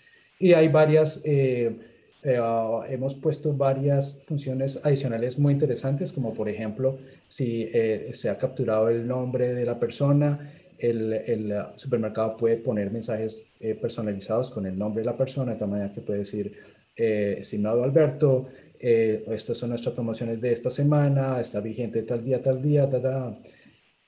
Y 0.45 0.53
hay 0.53 0.69
varias, 0.69 1.23
eh, 1.25 1.75
eh, 2.23 2.39
ah, 2.39 2.83
hemos 2.89 3.15
puesto 3.15 3.53
varias 3.55 4.23
funciones 4.27 4.79
adicionales 4.85 5.39
muy 5.39 5.55
interesantes, 5.55 6.13
como 6.13 6.35
por 6.35 6.49
ejemplo, 6.49 6.99
si 7.29 7.71
se 8.13 8.29
ha 8.29 8.37
capturado 8.37 8.89
el 8.91 9.07
nombre 9.07 9.55
de 9.55 9.65
la 9.65 9.79
persona, 9.79 10.53
el, 10.79 11.53
uh, 11.53 11.79
supermercado 11.79 12.37
puede 12.37 12.57
poner 12.57 12.91
mensajes 12.91 13.51
eh, 13.61 13.75
personalizados 13.75 14.51
con 14.51 14.67
el 14.67 14.79
nombre 14.79 15.03
de 15.03 15.07
la 15.07 15.17
persona, 15.17 15.53
de 15.53 15.59
tal 15.59 15.69
manera 15.69 15.93
que 15.93 16.01
puede 16.01 16.21
decir, 16.21 16.53
eh, 16.97 17.39
estimado 17.41 17.83
Alberto, 17.83 18.49
eh, 18.79 19.25
estas 19.29 19.57
son 19.57 19.71
nuestras 19.71 19.95
promociones 19.95 20.41
de 20.41 20.53
esta 20.53 20.71
semana, 20.71 21.41
está 21.41 21.61
vigente 21.61 22.03
tal 22.03 22.23
día, 22.25 22.43
tal 22.43 22.61
día, 22.61 22.89
ta, 22.89 23.35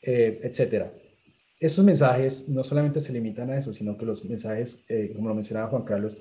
etcétera. 0.02 0.92
Esos 1.58 1.84
mensajes 1.84 2.48
no 2.48 2.62
solamente 2.62 3.00
se 3.00 3.12
limitan 3.12 3.50
a 3.50 3.58
eso, 3.58 3.72
sino 3.72 3.96
que 3.96 4.04
los 4.04 4.24
mensajes, 4.24 4.84
como 5.14 5.28
lo 5.28 5.34
mencionaba 5.34 5.68
Juan 5.68 5.84
Carlos, 5.84 6.18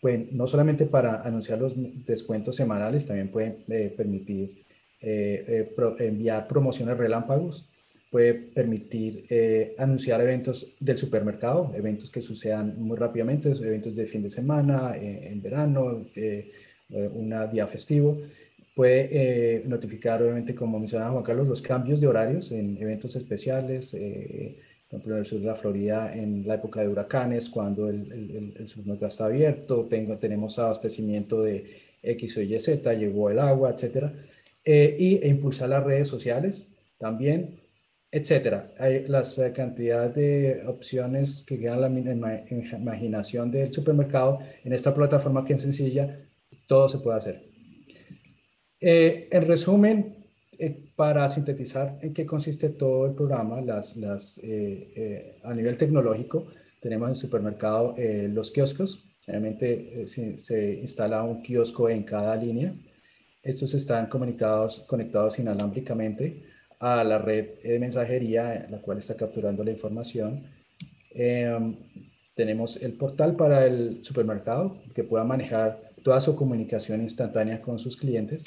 pueden 0.00 0.28
no 0.32 0.46
solamente 0.46 0.84
para 0.84 1.22
anunciar 1.22 1.60
los 1.60 1.74
descuentos 2.04 2.56
semanales, 2.56 3.06
también 3.06 3.30
pueden 3.30 3.64
permitir 3.96 4.64
enviar 5.00 6.48
promociones 6.48 6.96
relámpagos 6.96 7.68
puede 8.10 8.34
permitir 8.34 9.26
eh, 9.28 9.74
anunciar 9.78 10.20
eventos 10.20 10.76
del 10.80 10.96
supermercado, 10.96 11.72
eventos 11.74 12.10
que 12.10 12.22
sucedan 12.22 12.80
muy 12.80 12.96
rápidamente, 12.96 13.50
eventos 13.50 13.94
de 13.94 14.06
fin 14.06 14.22
de 14.22 14.30
semana, 14.30 14.96
eh, 14.96 15.28
en 15.30 15.42
verano, 15.42 16.06
eh, 16.14 16.50
un 16.88 17.34
día 17.52 17.66
festivo. 17.66 18.22
Puede 18.76 19.62
notificar, 19.66 20.22
obviamente, 20.22 20.54
como 20.54 20.78
mencionaba 20.78 21.12
Juan 21.12 21.24
Carlos, 21.24 21.48
los 21.48 21.62
cambios 21.62 21.98
de 21.98 22.06
horarios 22.08 22.52
en 22.52 22.76
eventos 22.76 23.16
especiales, 23.16 23.92
por 23.92 25.00
ejemplo, 25.00 25.14
en 25.14 25.20
el 25.20 25.26
sur 25.26 25.40
de 25.40 25.46
la 25.46 25.54
Florida, 25.54 26.14
en 26.14 26.46
la 26.46 26.56
época 26.56 26.82
de 26.82 26.88
huracanes, 26.88 27.48
cuando 27.48 27.88
el, 27.88 28.52
el, 28.54 28.68
supermercado 28.68 29.08
está 29.08 29.24
abierto, 29.24 29.86
tengo, 29.88 30.18
tenemos 30.18 30.58
abastecimiento 30.58 31.42
de 31.42 31.80
X 32.02 32.36
o 32.36 32.42
Y, 32.42 32.60
Z, 32.60 32.92
llegó 32.92 33.30
el 33.30 33.38
agua, 33.38 33.70
etc. 33.70 34.12
y, 34.64 35.16
e 35.22 35.28
impulsar 35.28 35.70
las 35.70 35.82
redes 35.82 36.08
sociales 36.08 36.68
también 36.98 37.56
etcétera. 38.10 38.72
Hay 38.78 39.06
las 39.08 39.38
eh, 39.38 39.52
cantidades 39.52 40.14
de 40.14 40.62
opciones 40.66 41.44
que 41.46 41.58
quedan 41.58 41.80
la 41.80 41.88
imaginación 42.78 43.50
del 43.50 43.72
supermercado 43.72 44.38
en 44.64 44.72
esta 44.72 44.94
plataforma 44.94 45.44
que 45.44 45.54
es 45.54 45.62
sencilla, 45.62 46.20
todo 46.66 46.88
se 46.88 46.98
puede 46.98 47.18
hacer. 47.18 47.45
Eh, 48.80 49.28
en 49.30 49.46
resumen, 49.46 50.26
eh, 50.58 50.90
para 50.94 51.28
sintetizar 51.28 51.98
en 52.02 52.14
qué 52.14 52.24
consiste 52.24 52.70
todo 52.70 53.06
el 53.06 53.14
programa, 53.14 53.60
las, 53.60 53.96
las, 53.96 54.40
a 55.44 55.54
nivel 55.54 55.76
tecnológico, 55.76 56.46
tenemos 56.80 57.08
en 57.08 57.16
supermercado 57.16 57.94
los 58.28 58.50
kioscos. 58.50 59.04
Generalmente 59.20 60.06
se, 60.06 60.38
se, 60.38 60.74
instala 60.74 61.22
un 61.22 61.42
kiosco 61.42 61.88
en 61.88 62.04
cada 62.04 62.36
línea. 62.36 62.74
Estos 63.42 63.74
están 63.74 64.06
comunicados, 64.06 64.80
conectados 64.88 65.38
inalámbricamente 65.38 66.44
a 66.78 67.02
la 67.04 67.18
red 67.18 67.62
de 67.62 67.78
mensajería, 67.78 68.66
la 68.70 68.80
cual 68.80 68.98
está 68.98 69.16
capturando 69.16 69.64
la 69.64 69.70
información. 69.70 70.44
Em, 71.10 71.76
tenemos 72.34 72.76
el 72.82 72.92
portal 72.94 73.36
para 73.36 73.66
el 73.66 74.04
supermercado 74.04 74.82
que 74.94 75.04
pueda 75.04 75.24
manejar 75.24 75.80
toda 76.02 76.20
su 76.20 76.36
comunicación 76.36 77.02
instantánea 77.02 77.62
con 77.62 77.78
sus 77.78 77.96
clientes. 77.96 78.44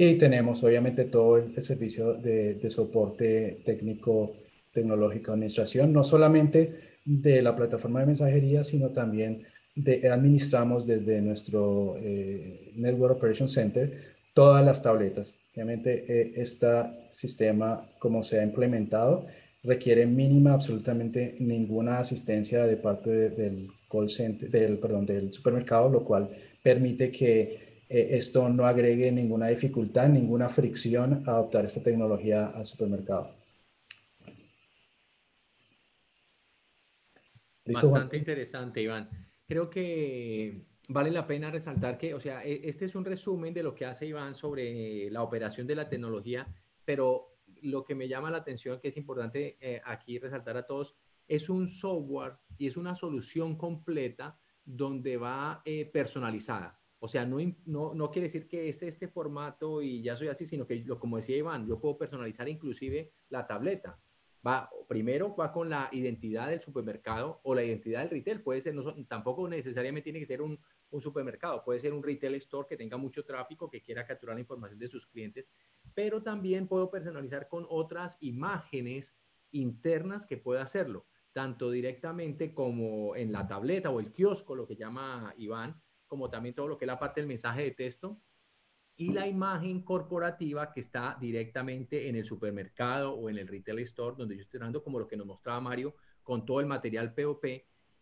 Y 0.00 0.14
tenemos 0.14 0.62
obviamente 0.62 1.06
todo 1.06 1.38
el, 1.38 1.60
servicio 1.60 2.14
de, 2.14 2.54
de, 2.54 2.70
soporte 2.70 3.62
técnico, 3.64 4.32
tecnológico, 4.72 5.32
administración, 5.32 5.92
no 5.92 6.04
solamente 6.04 7.00
de 7.04 7.42
la 7.42 7.56
plataforma 7.56 7.98
de 7.98 8.06
mensajería, 8.06 8.62
sino 8.62 8.90
también 8.90 9.44
de, 9.74 10.08
administramos 10.08 10.86
desde 10.86 11.20
nuestro 11.20 11.96
eh, 12.00 12.70
Network 12.76 13.16
Operation 13.16 13.48
Center 13.48 14.14
todas 14.34 14.64
las 14.64 14.80
tabletas. 14.80 15.40
Obviamente 15.54 16.04
eh, 16.06 16.32
este 16.36 16.68
sistema, 17.10 17.84
como 17.98 18.22
se 18.22 18.38
ha 18.38 18.44
implementado, 18.44 19.26
requiere 19.64 20.06
mínima 20.06 20.52
absolutamente 20.52 21.34
ninguna 21.40 21.98
asistencia 21.98 22.66
de 22.66 22.76
parte 22.76 23.30
del 23.30 23.68
call 23.90 24.10
center, 24.10 24.48
del, 24.48 24.78
perdón, 24.78 25.06
del 25.06 25.32
supermercado, 25.32 25.88
lo 25.88 26.04
cual 26.04 26.28
permite 26.62 27.10
que 27.10 27.67
eh, 27.88 28.08
esto 28.12 28.48
no 28.48 28.66
agregue 28.66 29.10
ninguna 29.10 29.48
dificultad, 29.48 30.08
ninguna 30.08 30.48
fricción 30.48 31.24
a 31.26 31.32
adoptar 31.32 31.64
esta 31.64 31.82
tecnología 31.82 32.48
al 32.48 32.66
supermercado. 32.66 33.34
Bastante 37.64 38.16
interesante, 38.16 38.82
Iván. 38.82 39.08
Creo 39.46 39.68
que 39.68 40.66
vale 40.88 41.10
la 41.10 41.26
pena 41.26 41.50
resaltar 41.50 41.98
que, 41.98 42.14
o 42.14 42.20
sea, 42.20 42.44
e, 42.44 42.68
este 42.68 42.86
es 42.86 42.94
un 42.94 43.04
resumen 43.04 43.52
de 43.52 43.62
lo 43.62 43.74
que 43.74 43.84
hace 43.84 44.06
Iván 44.06 44.34
sobre 44.34 45.10
la 45.10 45.22
operación 45.22 45.66
de 45.66 45.74
la 45.74 45.88
tecnología, 45.88 46.46
pero 46.84 47.38
lo 47.62 47.84
que 47.84 47.94
me 47.94 48.08
llama 48.08 48.30
la 48.30 48.38
atención, 48.38 48.80
que 48.80 48.88
es 48.88 48.96
importante 48.96 49.58
eh, 49.60 49.80
aquí 49.84 50.18
resaltar 50.18 50.56
a 50.56 50.66
todos, 50.66 50.94
es 51.26 51.50
un 51.50 51.68
software 51.68 52.38
y 52.56 52.66
es 52.66 52.76
una 52.76 52.94
solución 52.94 53.56
completa 53.56 54.38
donde 54.64 55.16
va 55.16 55.62
eh, 55.64 55.86
personalizada. 55.86 56.78
O 57.00 57.08
sea, 57.08 57.24
no, 57.24 57.38
no, 57.66 57.94
no, 57.94 58.10
quiere 58.10 58.26
decir 58.26 58.48
que 58.48 58.68
es 58.68 58.82
este 58.82 59.08
formato 59.08 59.82
y 59.82 60.02
ya 60.02 60.16
soy 60.16 60.28
así, 60.28 60.46
sino 60.46 60.66
que, 60.66 60.82
lo, 60.84 60.98
como 60.98 61.16
decía 61.16 61.36
Iván, 61.36 61.66
yo 61.66 61.80
puedo 61.80 61.96
personalizar 61.96 62.48
inclusive 62.48 63.12
la 63.28 63.46
tableta. 63.46 64.00
Va, 64.46 64.70
primero 64.88 65.34
va 65.36 65.52
con 65.52 65.68
la 65.68 65.88
identidad 65.92 66.48
del 66.48 66.60
supermercado 66.60 67.40
o 67.44 67.54
la 67.54 67.62
identidad 67.62 68.00
del 68.00 68.10
retail. 68.10 68.42
Puede 68.42 68.62
ser, 68.62 68.74
no, 68.74 68.94
tampoco 69.06 69.48
necesariamente 69.48 70.04
tiene 70.04 70.18
que 70.18 70.26
ser 70.26 70.42
un, 70.42 70.58
un 70.90 71.00
supermercado, 71.00 71.62
puede 71.64 71.80
ser 71.80 71.92
un 71.92 72.02
retail 72.02 72.34
store 72.36 72.66
que 72.68 72.76
tenga 72.76 72.96
mucho 72.96 73.24
tráfico, 73.24 73.70
que 73.70 73.82
quiera 73.82 74.06
capturar 74.06 74.36
la 74.36 74.40
información 74.40 74.78
de 74.78 74.88
sus 74.88 75.06
clientes, 75.06 75.50
pero 75.94 76.22
también 76.22 76.66
puedo 76.66 76.90
personalizar 76.90 77.48
con 77.48 77.66
otras 77.68 78.16
imágenes 78.20 79.16
internas 79.50 80.26
que 80.26 80.36
pueda 80.36 80.62
hacerlo, 80.62 81.06
tanto 81.32 81.70
directamente 81.70 82.54
como 82.54 83.16
en 83.16 83.32
la 83.32 83.46
tableta 83.46 83.90
o 83.90 84.00
el 84.00 84.12
kiosco, 84.12 84.54
lo 84.54 84.66
que 84.66 84.76
llama 84.76 85.34
Iván, 85.36 85.80
como 86.08 86.28
también 86.28 86.54
todo 86.54 86.66
lo 86.66 86.76
que 86.76 86.84
es 86.84 86.88
la 86.88 86.98
parte 86.98 87.20
del 87.20 87.28
mensaje 87.28 87.62
de 87.62 87.70
texto 87.70 88.20
y 88.96 89.12
la 89.12 89.28
imagen 89.28 89.82
corporativa 89.82 90.72
que 90.72 90.80
está 90.80 91.16
directamente 91.20 92.08
en 92.08 92.16
el 92.16 92.24
supermercado 92.24 93.12
o 93.12 93.30
en 93.30 93.38
el 93.38 93.46
retail 93.46 93.78
store, 93.80 94.16
donde 94.18 94.34
yo 94.34 94.42
estoy 94.42 94.58
dando 94.58 94.82
como 94.82 94.98
lo 94.98 95.06
que 95.06 95.16
nos 95.16 95.26
mostraba 95.26 95.60
Mario, 95.60 95.94
con 96.24 96.44
todo 96.44 96.58
el 96.58 96.66
material 96.66 97.14
POP. 97.14 97.44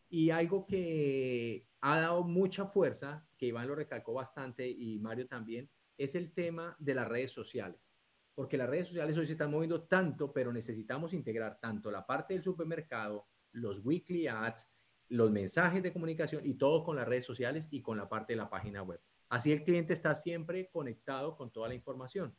Y 0.09 0.31
algo 0.31 0.66
que 0.66 1.69
ha 1.83 2.01
dado 2.01 2.25
mucha 2.25 2.64
fuerza, 2.64 3.29
que 3.37 3.47
Iván 3.47 3.69
lo 3.69 3.75
recalcó 3.75 4.14
bastante 4.14 4.66
y 4.66 4.99
Mario 5.01 5.29
también, 5.29 5.69
es 5.99 6.14
el 6.14 6.33
tema 6.33 6.75
de 6.79 6.95
las 6.95 7.07
redes 7.07 7.31
sociales. 7.31 7.95
Porque 8.35 8.57
las 8.57 8.71
redes 8.71 8.88
sociales 8.88 9.19
hoy 9.19 9.27
se 9.27 9.33
están 9.33 9.51
moviendo 9.51 9.83
tanto, 9.83 10.33
pero 10.33 10.51
necesitamos 10.51 11.12
integrar 11.12 11.61
tanto 11.61 11.90
la 11.90 12.07
parte 12.07 12.33
del 12.33 12.42
supermercado, 12.42 13.27
los 13.53 13.85
weekly 13.85 14.29
ads, 14.29 14.66
los 15.09 15.31
mensajes 15.31 15.83
de 15.83 15.92
comunicación 15.92 16.45
y 16.47 16.55
todo 16.55 16.85
con 16.85 16.97
las 16.97 17.07
redes 17.07 17.25
sociales 17.25 17.69
y 17.71 17.83
con 17.83 17.97
la 17.97 18.09
parte 18.09 18.33
de 18.33 18.38
la 18.38 18.51
página 18.51 18.83
web. 18.83 19.01
Así 19.29 19.53
el 19.53 19.64
cliente 19.64 19.92
está 19.92 20.14
siempre 20.14 20.69
conectado 20.71 21.37
con 21.37 21.51
toda 21.51 21.69
la 21.69 21.75
información, 21.75 22.37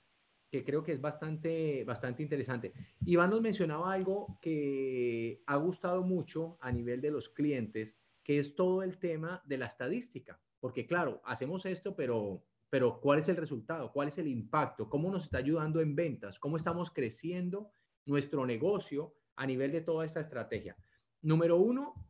que 0.50 0.64
creo 0.64 0.84
que 0.84 0.94
es 0.94 1.02
bastante, 1.02 1.84
bastante 1.84 2.24
interesante. 2.24 2.74
Iván 3.06 3.30
nos 3.30 3.42
mencionaba 3.42 3.92
algo 3.92 4.38
que 4.42 5.44
ha 5.46 5.56
gustado 5.58 6.04
mucho 6.04 6.58
a 6.62 6.72
nivel 6.72 7.02
de 7.02 7.12
los 7.12 7.30
clientes, 7.30 8.00
que 8.24 8.40
es 8.40 8.56
todo 8.56 8.84
el 8.84 8.98
tema 8.98 9.42
de 9.46 9.58
la 9.58 9.66
estadística. 9.66 10.40
Porque 10.60 10.86
claro, 10.86 11.22
hacemos 11.26 11.66
esto, 11.66 11.96
pero, 11.96 12.44
pero 12.70 13.00
¿cuál 13.00 13.20
es 13.20 13.30
el 13.30 13.36
resultado? 13.36 13.92
¿Cuál 13.92 14.08
es 14.08 14.18
el 14.18 14.28
impacto? 14.28 14.90
¿Cómo 14.90 15.12
nos 15.12 15.26
está 15.26 15.38
ayudando 15.38 15.82
en 15.82 15.96
ventas? 15.96 16.40
¿Cómo 16.40 16.58
estamos 16.58 16.92
creciendo 16.92 17.72
nuestro 18.06 18.46
negocio 18.46 19.14
a 19.36 19.46
nivel 19.46 19.72
de 19.72 19.82
toda 19.82 20.06
esta 20.06 20.22
estrategia? 20.22 20.78
Número 21.22 21.58
uno, 21.58 22.07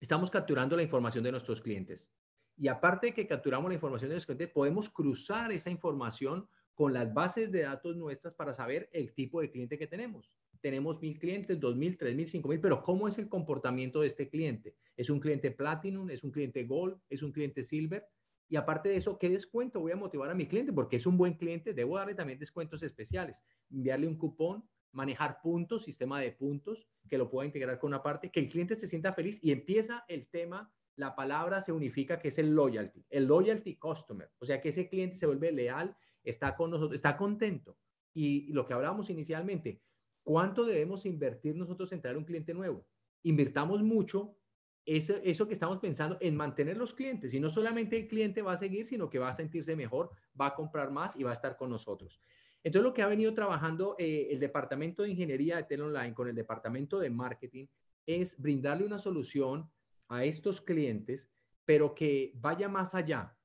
estamos 0.00 0.30
capturando 0.30 0.76
la 0.76 0.82
información 0.82 1.24
de 1.24 1.32
nuestros 1.32 1.60
clientes. 1.60 2.12
Y 2.56 2.68
aparte 2.68 3.08
de 3.08 3.14
que 3.14 3.26
capturamos 3.26 3.68
la 3.68 3.74
información 3.74 4.08
de 4.08 4.16
nuestros 4.16 4.36
clientes, 4.36 4.54
podemos 4.54 4.88
cruzar 4.88 5.52
esa 5.52 5.70
información 5.70 6.48
con 6.74 6.92
las 6.92 7.12
bases 7.12 7.50
de 7.50 7.62
datos 7.62 7.96
nuestras 7.96 8.34
para 8.34 8.54
saber 8.54 8.88
el 8.92 9.12
tipo 9.12 9.40
de 9.40 9.50
cliente 9.50 9.78
que 9.78 9.86
tenemos. 9.86 10.32
Tenemos 10.60 11.00
mil 11.00 11.18
clientes, 11.18 11.58
dos 11.58 11.76
mil, 11.76 11.96
tres 11.96 12.14
mil, 12.16 12.28
cinco 12.28 12.48
mil, 12.48 12.60
pero 12.60 12.82
¿cómo 12.82 13.06
es 13.06 13.18
el 13.18 13.28
comportamiento 13.28 14.00
de 14.00 14.08
este 14.08 14.28
cliente? 14.28 14.76
¿Es 14.96 15.08
un 15.08 15.20
cliente 15.20 15.52
Platinum? 15.52 16.10
¿Es 16.10 16.24
un 16.24 16.32
cliente 16.32 16.64
Gold? 16.64 17.00
¿Es 17.08 17.22
un 17.22 17.32
cliente 17.32 17.62
Silver? 17.62 18.04
Y 18.48 18.56
aparte 18.56 18.88
de 18.88 18.96
eso, 18.96 19.18
¿qué 19.18 19.28
descuento 19.28 19.80
voy 19.80 19.92
a 19.92 19.96
motivar 19.96 20.30
a 20.30 20.34
mi 20.34 20.46
cliente? 20.46 20.72
Porque 20.72 20.96
es 20.96 21.06
un 21.06 21.18
buen 21.18 21.34
cliente, 21.34 21.74
debo 21.74 21.96
darle 21.96 22.14
también 22.14 22.38
descuentos 22.38 22.82
especiales, 22.82 23.44
enviarle 23.70 24.08
un 24.08 24.16
cupón, 24.16 24.68
manejar 24.98 25.40
puntos, 25.40 25.84
sistema 25.84 26.20
de 26.20 26.32
puntos, 26.32 26.88
que 27.08 27.18
lo 27.18 27.30
pueda 27.30 27.46
integrar 27.46 27.78
con 27.78 27.88
una 27.88 28.02
parte, 28.02 28.32
que 28.32 28.40
el 28.40 28.48
cliente 28.48 28.74
se 28.74 28.88
sienta 28.88 29.12
feliz 29.12 29.38
y 29.40 29.52
empieza 29.52 30.04
el 30.08 30.26
tema, 30.26 30.72
la 30.96 31.14
palabra 31.14 31.62
se 31.62 31.70
unifica, 31.70 32.18
que 32.18 32.28
es 32.28 32.38
el 32.38 32.52
loyalty, 32.52 33.06
el 33.08 33.26
loyalty 33.26 33.76
customer, 33.76 34.28
o 34.40 34.44
sea, 34.44 34.60
que 34.60 34.70
ese 34.70 34.88
cliente 34.88 35.14
se 35.14 35.26
vuelve 35.26 35.52
leal, 35.52 35.96
está 36.24 36.56
con 36.56 36.72
nosotros, 36.72 36.96
está 36.96 37.16
contento. 37.16 37.78
Y 38.12 38.52
lo 38.52 38.66
que 38.66 38.74
hablábamos 38.74 39.08
inicialmente, 39.08 39.80
¿cuánto 40.24 40.64
debemos 40.64 41.06
invertir 41.06 41.54
nosotros 41.54 41.92
en 41.92 42.00
traer 42.00 42.16
un 42.16 42.24
cliente 42.24 42.52
nuevo? 42.52 42.84
Invirtamos 43.22 43.80
mucho. 43.80 44.36
Eso, 44.84 45.14
eso 45.22 45.46
que 45.46 45.52
estamos 45.54 45.78
pensando 45.78 46.16
en 46.20 46.34
mantener 46.34 46.76
los 46.76 46.92
clientes 46.92 47.32
y 47.34 47.40
no 47.40 47.50
solamente 47.50 47.96
el 47.96 48.08
cliente 48.08 48.42
va 48.42 48.54
a 48.54 48.56
seguir, 48.56 48.86
sino 48.86 49.10
que 49.10 49.20
va 49.20 49.28
a 49.28 49.34
sentirse 49.34 49.76
mejor, 49.76 50.10
va 50.38 50.46
a 50.46 50.54
comprar 50.54 50.90
más 50.90 51.14
y 51.14 51.22
va 51.22 51.30
a 51.30 51.34
estar 51.34 51.56
con 51.56 51.70
nosotros. 51.70 52.20
Entonces, 52.62 52.84
lo 52.84 52.94
que 52.94 53.02
ha 53.02 53.06
venido 53.06 53.32
trabajando 53.34 53.94
eh, 53.98 54.28
el 54.30 54.40
departamento 54.40 55.02
de 55.02 55.10
ingeniería 55.10 55.56
de 55.56 55.64
Tel 55.64 55.82
Online 55.82 56.14
con 56.14 56.28
el 56.28 56.34
departamento 56.34 56.98
de 56.98 57.10
marketing 57.10 57.66
es 58.06 58.40
brindarle 58.40 58.84
una 58.84 58.98
solución 58.98 59.70
a 60.08 60.24
estos 60.24 60.60
clientes, 60.60 61.30
pero 61.64 61.94
que 61.94 62.32
vaya 62.36 62.68
más 62.68 62.94
allá, 62.94 63.36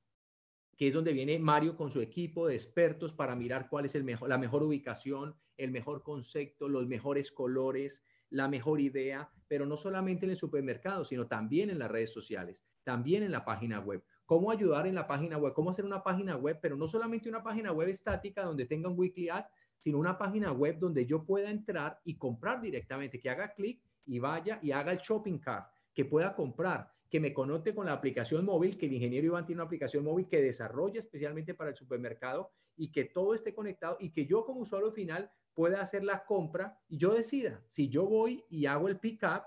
que 0.76 0.88
es 0.88 0.94
donde 0.94 1.12
viene 1.12 1.38
Mario 1.38 1.76
con 1.76 1.90
su 1.90 2.00
equipo 2.00 2.46
de 2.46 2.54
expertos 2.54 3.12
para 3.12 3.36
mirar 3.36 3.68
cuál 3.68 3.84
es 3.84 3.94
la 3.94 4.38
mejor 4.38 4.62
ubicación, 4.62 5.36
el 5.56 5.70
mejor 5.70 6.02
concepto, 6.02 6.68
los 6.68 6.86
mejores 6.86 7.30
colores, 7.30 8.04
la 8.30 8.48
mejor 8.48 8.80
idea, 8.80 9.30
pero 9.46 9.66
no 9.66 9.76
solamente 9.76 10.24
en 10.24 10.32
el 10.32 10.38
supermercado, 10.38 11.04
sino 11.04 11.28
también 11.28 11.70
en 11.70 11.78
las 11.78 11.90
redes 11.90 12.12
sociales, 12.12 12.66
también 12.82 13.22
en 13.22 13.30
la 13.30 13.44
página 13.44 13.78
web 13.78 14.02
cómo 14.26 14.50
ayudar 14.50 14.86
en 14.86 14.94
la 14.94 15.06
página 15.06 15.36
web, 15.38 15.52
cómo 15.52 15.70
hacer 15.70 15.84
una 15.84 16.02
página 16.02 16.36
web, 16.36 16.58
pero 16.60 16.76
no 16.76 16.88
solamente 16.88 17.28
una 17.28 17.42
página 17.42 17.72
web 17.72 17.88
estática 17.88 18.42
donde 18.42 18.66
tenga 18.66 18.88
un 18.88 18.98
weekly 18.98 19.28
ad, 19.28 19.44
sino 19.78 19.98
una 19.98 20.16
página 20.16 20.52
web 20.52 20.78
donde 20.78 21.04
yo 21.06 21.24
pueda 21.24 21.50
entrar 21.50 22.00
y 22.04 22.16
comprar 22.16 22.60
directamente, 22.60 23.20
que 23.20 23.28
haga 23.28 23.52
clic 23.52 23.82
y 24.06 24.18
vaya 24.18 24.58
y 24.62 24.72
haga 24.72 24.92
el 24.92 24.98
shopping 24.98 25.38
cart, 25.38 25.70
que 25.92 26.04
pueda 26.04 26.34
comprar, 26.34 26.90
que 27.10 27.20
me 27.20 27.34
conecte 27.34 27.74
con 27.74 27.86
la 27.86 27.92
aplicación 27.92 28.44
móvil, 28.44 28.78
que 28.78 28.86
el 28.86 28.94
ingeniero 28.94 29.26
Iván 29.26 29.46
tiene 29.46 29.60
una 29.60 29.66
aplicación 29.66 30.04
móvil 30.04 30.26
que 30.26 30.40
desarrolla 30.40 31.00
especialmente 31.00 31.54
para 31.54 31.70
el 31.70 31.76
supermercado 31.76 32.50
y 32.76 32.90
que 32.90 33.04
todo 33.04 33.34
esté 33.34 33.54
conectado 33.54 33.96
y 34.00 34.10
que 34.10 34.26
yo 34.26 34.44
como 34.44 34.60
usuario 34.60 34.90
final 34.90 35.30
pueda 35.54 35.80
hacer 35.80 36.02
la 36.02 36.24
compra 36.24 36.80
y 36.88 36.98
yo 36.98 37.14
decida 37.14 37.62
si 37.68 37.88
yo 37.88 38.06
voy 38.06 38.44
y 38.50 38.66
hago 38.66 38.88
el 38.88 38.98
pick 38.98 39.22
up 39.22 39.42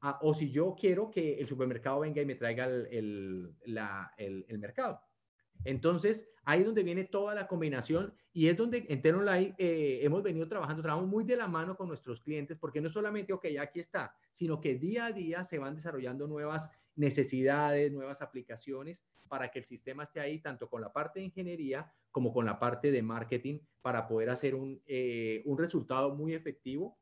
Ah, 0.00 0.18
o 0.22 0.32
si 0.32 0.50
yo 0.50 0.76
quiero 0.78 1.10
que 1.10 1.34
el 1.34 1.48
supermercado 1.48 2.00
venga 2.00 2.22
y 2.22 2.26
me 2.26 2.36
traiga 2.36 2.66
el, 2.66 3.56
mercado. 4.58 5.00
Entonces, 5.64 6.30
ahí 6.44 6.60
es 6.60 6.66
donde 6.66 6.84
viene 6.84 7.04
toda 7.04 7.34
la 7.34 7.48
combinación 7.48 8.14
y 8.32 8.46
es 8.46 8.56
donde 8.56 8.86
en 8.88 9.02
Teronline 9.02 9.56
eh, 9.58 9.98
hemos 10.02 10.22
venido 10.22 10.46
trabajando, 10.46 10.82
trabajamos 10.82 11.10
muy 11.10 11.24
de 11.24 11.34
la 11.34 11.48
mano 11.48 11.76
con 11.76 11.88
nuestros 11.88 12.20
clientes, 12.20 12.56
porque 12.60 12.80
no 12.80 12.88
solamente, 12.90 13.32
ok, 13.32 13.46
aquí 13.60 13.80
está, 13.80 14.14
sino 14.30 14.60
que 14.60 14.76
día 14.76 15.06
a 15.06 15.12
día 15.12 15.42
se 15.42 15.58
van 15.58 15.74
desarrollando 15.74 16.28
nuevas 16.28 16.70
necesidades, 16.94 17.90
nuevas 17.90 18.22
aplicaciones 18.22 19.04
para 19.26 19.50
que 19.50 19.58
el 19.58 19.64
sistema 19.64 20.04
esté 20.04 20.20
ahí, 20.20 20.38
tanto 20.38 20.70
con 20.70 20.80
la 20.80 20.92
parte 20.92 21.18
de 21.18 21.26
ingeniería 21.26 21.92
como 22.12 22.32
con 22.32 22.46
la 22.46 22.60
parte 22.60 22.92
de 22.92 23.02
marketing, 23.02 23.58
para 23.82 24.06
poder 24.06 24.30
hacer 24.30 24.54
un, 24.54 24.80
eh, 24.86 25.42
un 25.44 25.58
resultado 25.58 26.14
muy 26.14 26.34
efectivo 26.34 26.96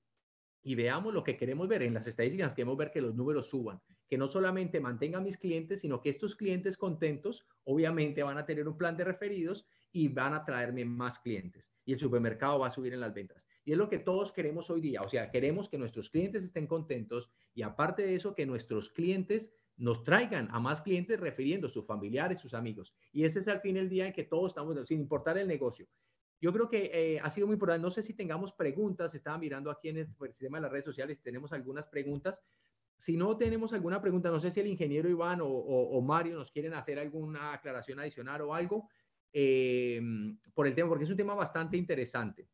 y 0.66 0.74
veamos 0.74 1.14
lo 1.14 1.22
que 1.22 1.36
queremos 1.36 1.68
ver 1.68 1.82
en 1.82 1.94
las 1.94 2.08
estadísticas, 2.08 2.52
queremos 2.52 2.76
ver 2.76 2.90
que 2.90 3.00
los 3.00 3.14
números 3.14 3.48
suban, 3.48 3.80
que 4.08 4.18
no 4.18 4.26
solamente 4.26 4.80
mantengan 4.80 5.22
mis 5.22 5.38
clientes, 5.38 5.82
sino 5.82 6.00
que 6.00 6.08
estos 6.08 6.34
clientes 6.34 6.76
contentos, 6.76 7.46
obviamente 7.62 8.24
van 8.24 8.36
a 8.36 8.44
tener 8.44 8.66
un 8.66 8.76
plan 8.76 8.96
de 8.96 9.04
referidos 9.04 9.64
y 9.92 10.08
van 10.08 10.34
a 10.34 10.44
traerme 10.44 10.84
más 10.84 11.20
clientes 11.20 11.72
y 11.84 11.92
el 11.92 12.00
supermercado 12.00 12.58
va 12.58 12.66
a 12.66 12.72
subir 12.72 12.92
en 12.92 12.98
las 12.98 13.14
ventas. 13.14 13.46
Y 13.64 13.70
es 13.70 13.78
lo 13.78 13.88
que 13.88 14.00
todos 14.00 14.32
queremos 14.32 14.68
hoy 14.68 14.80
día. 14.80 15.02
O 15.02 15.08
sea, 15.08 15.30
queremos 15.30 15.68
que 15.68 15.78
nuestros 15.78 16.10
clientes 16.10 16.42
estén 16.42 16.66
contentos 16.66 17.30
y 17.54 17.62
aparte 17.62 18.04
de 18.04 18.16
eso, 18.16 18.34
que 18.34 18.44
nuestros 18.44 18.90
clientes 18.90 19.54
nos 19.76 20.02
traigan 20.02 20.48
a 20.50 20.58
más 20.58 20.82
clientes 20.82 21.20
refiriendo 21.20 21.68
a 21.68 21.70
sus 21.70 21.86
familiares, 21.86 22.40
sus 22.40 22.54
amigos. 22.54 22.92
Y 23.12 23.22
ese 23.22 23.38
es 23.38 23.46
al 23.46 23.60
fin 23.60 23.76
el 23.76 23.88
día 23.88 24.08
en 24.08 24.12
que 24.12 24.24
todos 24.24 24.48
estamos, 24.48 24.76
sin 24.88 24.98
importar 24.98 25.38
el 25.38 25.46
negocio. 25.46 25.86
Yo 26.40 26.52
creo 26.52 26.68
que 26.68 26.90
eh, 26.92 27.20
ha 27.20 27.30
sido 27.30 27.46
muy 27.46 27.54
importante. 27.54 27.82
No 27.82 27.90
sé 27.90 28.02
si 28.02 28.14
tengamos 28.14 28.52
preguntas. 28.52 29.14
Estaba 29.14 29.38
mirando 29.38 29.70
aquí 29.70 29.88
en 29.88 29.98
el, 29.98 30.08
sistema 30.28 30.58
de 30.58 30.62
las 30.62 30.72
redes 30.72 30.84
sociales 30.84 31.22
tenemos 31.22 31.52
algunas 31.52 31.86
preguntas. 31.86 32.42
Si 32.98 33.16
no 33.16 33.36
tenemos 33.36 33.72
alguna 33.72 34.00
pregunta, 34.00 34.30
no 34.30 34.40
sé 34.40 34.50
si 34.50 34.60
el 34.60 34.66
ingeniero 34.68 35.08
Iván 35.08 35.40
o, 35.42 36.00
Mario 36.00 36.36
nos 36.36 36.50
quieren 36.50 36.72
hacer 36.74 36.98
alguna 36.98 37.52
aclaración 37.52 38.00
adicional 38.00 38.40
o 38.42 38.54
algo 38.54 38.88
eh, 39.32 40.00
por 40.54 40.66
el 40.66 40.74
tema, 40.74 40.88
porque 40.88 41.04
es 41.04 41.10
un 41.10 41.16
tema 41.16 41.34
bastante 41.34 41.76
interesante. 41.76 42.48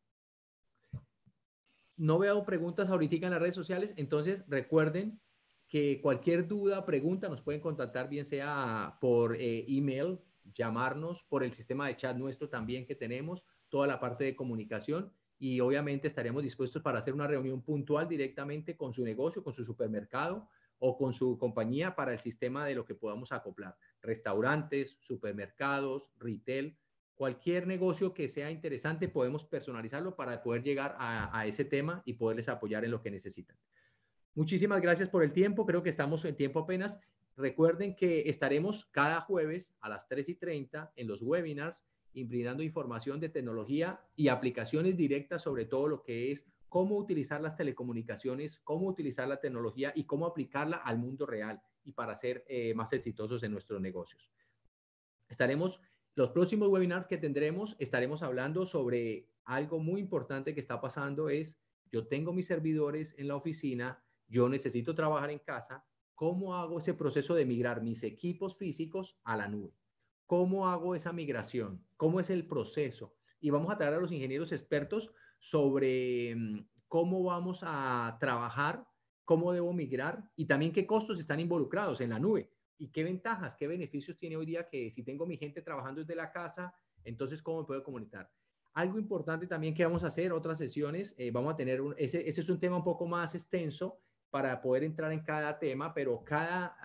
No 1.95 2.19
veo 2.19 2.43
preguntas 2.43 2.89
ahorita 2.89 3.27
en 3.27 3.31
las 3.31 3.39
redes 3.39 3.55
sociales, 3.55 3.93
entonces 3.95 4.43
recuerden 4.47 5.21
que 5.69 6.01
cualquier 6.01 6.47
duda, 6.47 6.85
pregunta, 6.85 7.29
nos 7.29 7.41
pueden 7.41 7.61
contactar 7.61 8.09
bien 8.09 8.25
sea 8.25 8.97
por 8.99 9.35
eh, 9.35 9.65
email, 9.67 10.19
llamarnos, 10.53 11.23
por 11.23 11.43
el 11.43 11.53
sistema 11.53 11.87
de 11.87 11.95
chat 11.95 12.17
nuestro 12.17 12.49
también 12.49 12.85
que 12.85 12.95
tenemos, 12.95 13.45
toda 13.73 13.87
la 13.87 13.99
parte 13.99 14.23
de 14.23 14.35
comunicación 14.35 15.11
y 15.39 15.59
obviamente 15.59 16.07
estaremos 16.07 16.43
dispuestos 16.43 16.79
para 16.83 16.99
hacer 16.99 17.11
una 17.11 17.25
reunión 17.25 17.63
puntual 17.63 18.07
directamente 18.07 18.77
con 18.77 18.93
su 18.93 19.03
negocio, 19.03 19.43
con 19.43 19.51
su 19.51 19.65
supermercado 19.65 20.47
o 20.77 20.95
con 20.95 21.11
su 21.11 21.39
compañía 21.39 21.95
para 21.95 22.13
el 22.13 22.19
sistema 22.19 22.67
de 22.67 22.75
lo 22.75 22.85
que 22.85 22.93
podamos 22.93 23.31
acoplar. 23.31 23.75
Restaurantes, 24.03 24.99
supermercados, 25.01 26.11
retail, 26.19 26.77
cualquier 27.15 27.65
negocio 27.65 28.13
que 28.13 28.29
sea 28.29 28.51
interesante 28.51 29.09
podemos 29.09 29.43
personalizarlo 29.43 30.15
para 30.15 30.43
poder 30.43 30.61
llegar 30.61 30.95
a, 30.99 31.35
a 31.35 31.47
ese 31.47 31.65
tema 31.65 32.03
y 32.05 32.13
poderles 32.13 32.49
apoyar 32.49 32.85
en 32.85 32.91
lo 32.91 33.01
que 33.01 33.09
necesitan. 33.09 33.57
Muchísimas 34.35 34.81
gracias 34.81 35.09
por 35.09 35.23
el 35.23 35.33
tiempo. 35.33 35.65
Creo 35.65 35.81
que 35.81 35.89
estamos 35.89 36.23
en 36.25 36.35
tiempo 36.35 36.59
apenas. 36.59 36.99
Recuerden 37.35 37.95
que 37.95 38.29
estaremos 38.29 38.85
cada 38.91 39.21
jueves 39.21 39.75
a 39.81 39.89
las 39.89 40.07
3 40.07 40.29
y 40.29 40.35
30 40.35 40.93
en 40.95 41.07
los 41.07 41.23
webinars 41.23 41.87
brindando 42.13 42.61
información 42.61 43.19
de 43.19 43.29
tecnología 43.29 43.99
y 44.15 44.27
aplicaciones 44.27 44.95
directas 44.95 45.41
sobre 45.41 45.65
todo 45.65 45.87
lo 45.87 46.03
que 46.03 46.31
es 46.31 46.45
cómo 46.69 46.97
utilizar 46.97 47.39
las 47.39 47.55
telecomunicaciones, 47.55 48.59
cómo 48.63 48.87
utilizar 48.87 49.27
la 49.27 49.39
tecnología 49.39 49.93
y 49.95 50.05
cómo 50.05 50.25
aplicarla 50.25 50.77
al 50.77 50.97
mundo 50.97 51.25
real 51.25 51.61
y 51.83 51.91
para 51.91 52.15
ser 52.15 52.45
eh, 52.47 52.73
más 52.73 52.93
exitosos 52.93 53.43
en 53.43 53.51
nuestros 53.51 53.79
negocios. 53.79 54.31
Estaremos, 55.29 55.79
los 56.15 56.31
próximos 56.31 56.69
webinars 56.69 57.07
que 57.07 57.17
tendremos, 57.17 57.75
estaremos 57.79 58.23
hablando 58.23 58.65
sobre 58.65 59.29
algo 59.45 59.79
muy 59.79 60.01
importante 60.01 60.53
que 60.53 60.59
está 60.59 60.81
pasando 60.81 61.29
es, 61.29 61.59
yo 61.91 62.07
tengo 62.07 62.33
mis 62.33 62.47
servidores 62.47 63.13
en 63.19 63.27
la 63.27 63.35
oficina, 63.35 64.03
yo 64.27 64.49
necesito 64.49 64.95
trabajar 64.95 65.29
en 65.29 65.39
casa, 65.39 65.85
¿cómo 66.15 66.55
hago 66.55 66.79
ese 66.79 66.93
proceso 66.93 67.35
de 67.35 67.45
migrar 67.45 67.83
mis 67.83 68.03
equipos 68.03 68.57
físicos 68.57 69.15
a 69.23 69.37
la 69.37 69.47
nube? 69.47 69.82
¿Cómo 70.33 70.67
hago 70.67 70.95
esa 70.95 71.13
migración? 71.13 71.85
¿Cómo 71.95 72.19
es 72.19 72.31
el 72.31 72.47
proceso? 72.47 73.13
Y 73.39 73.51
vamos 73.51 73.71
a 73.71 73.77
traer 73.77 73.93
a 73.93 73.99
los 73.99 74.11
ingenieros 74.11 74.51
expertos 74.51 75.13
sobre 75.37 76.35
mm, 76.35 76.65
cómo 76.87 77.21
vamos 77.21 77.59
a 77.61 78.17
trabajar, 78.19 78.83
cómo 79.25 79.53
debo 79.53 79.71
migrar 79.73 80.27
y 80.35 80.45
también 80.45 80.73
qué 80.73 80.87
costos 80.87 81.19
están 81.19 81.39
involucrados 81.39 82.01
en 82.01 82.09
la 82.09 82.17
nube 82.17 82.49
y 82.79 82.87
qué 82.87 83.03
ventajas, 83.03 83.55
qué 83.55 83.67
beneficios 83.67 84.17
tiene 84.17 84.35
hoy 84.35 84.47
día 84.47 84.67
que 84.67 84.89
si 84.89 85.03
tengo 85.03 85.27
mi 85.27 85.37
gente 85.37 85.61
trabajando 85.61 86.01
desde 86.01 86.15
la 86.15 86.31
casa, 86.31 86.73
entonces 87.03 87.43
cómo 87.43 87.59
me 87.59 87.67
puedo 87.67 87.83
comunicar. 87.83 88.27
Algo 88.73 88.97
importante 88.97 89.45
también 89.45 89.75
que 89.75 89.85
vamos 89.85 90.03
a 90.03 90.07
hacer, 90.07 90.33
otras 90.33 90.57
sesiones, 90.57 91.13
eh, 91.19 91.29
vamos 91.29 91.53
a 91.53 91.57
tener, 91.57 91.79
un, 91.79 91.93
ese, 91.95 92.27
ese, 92.27 92.41
es 92.41 92.49
un 92.49 92.59
tema 92.59 92.77
un 92.77 92.83
poco 92.83 93.05
más 93.05 93.35
extenso 93.35 93.99
para 94.31 94.59
poder 94.59 94.83
entrar 94.83 95.11
en 95.11 95.23
cada 95.23 95.59
tema, 95.59 95.93
pero 95.93 96.23
cada, 96.23 96.75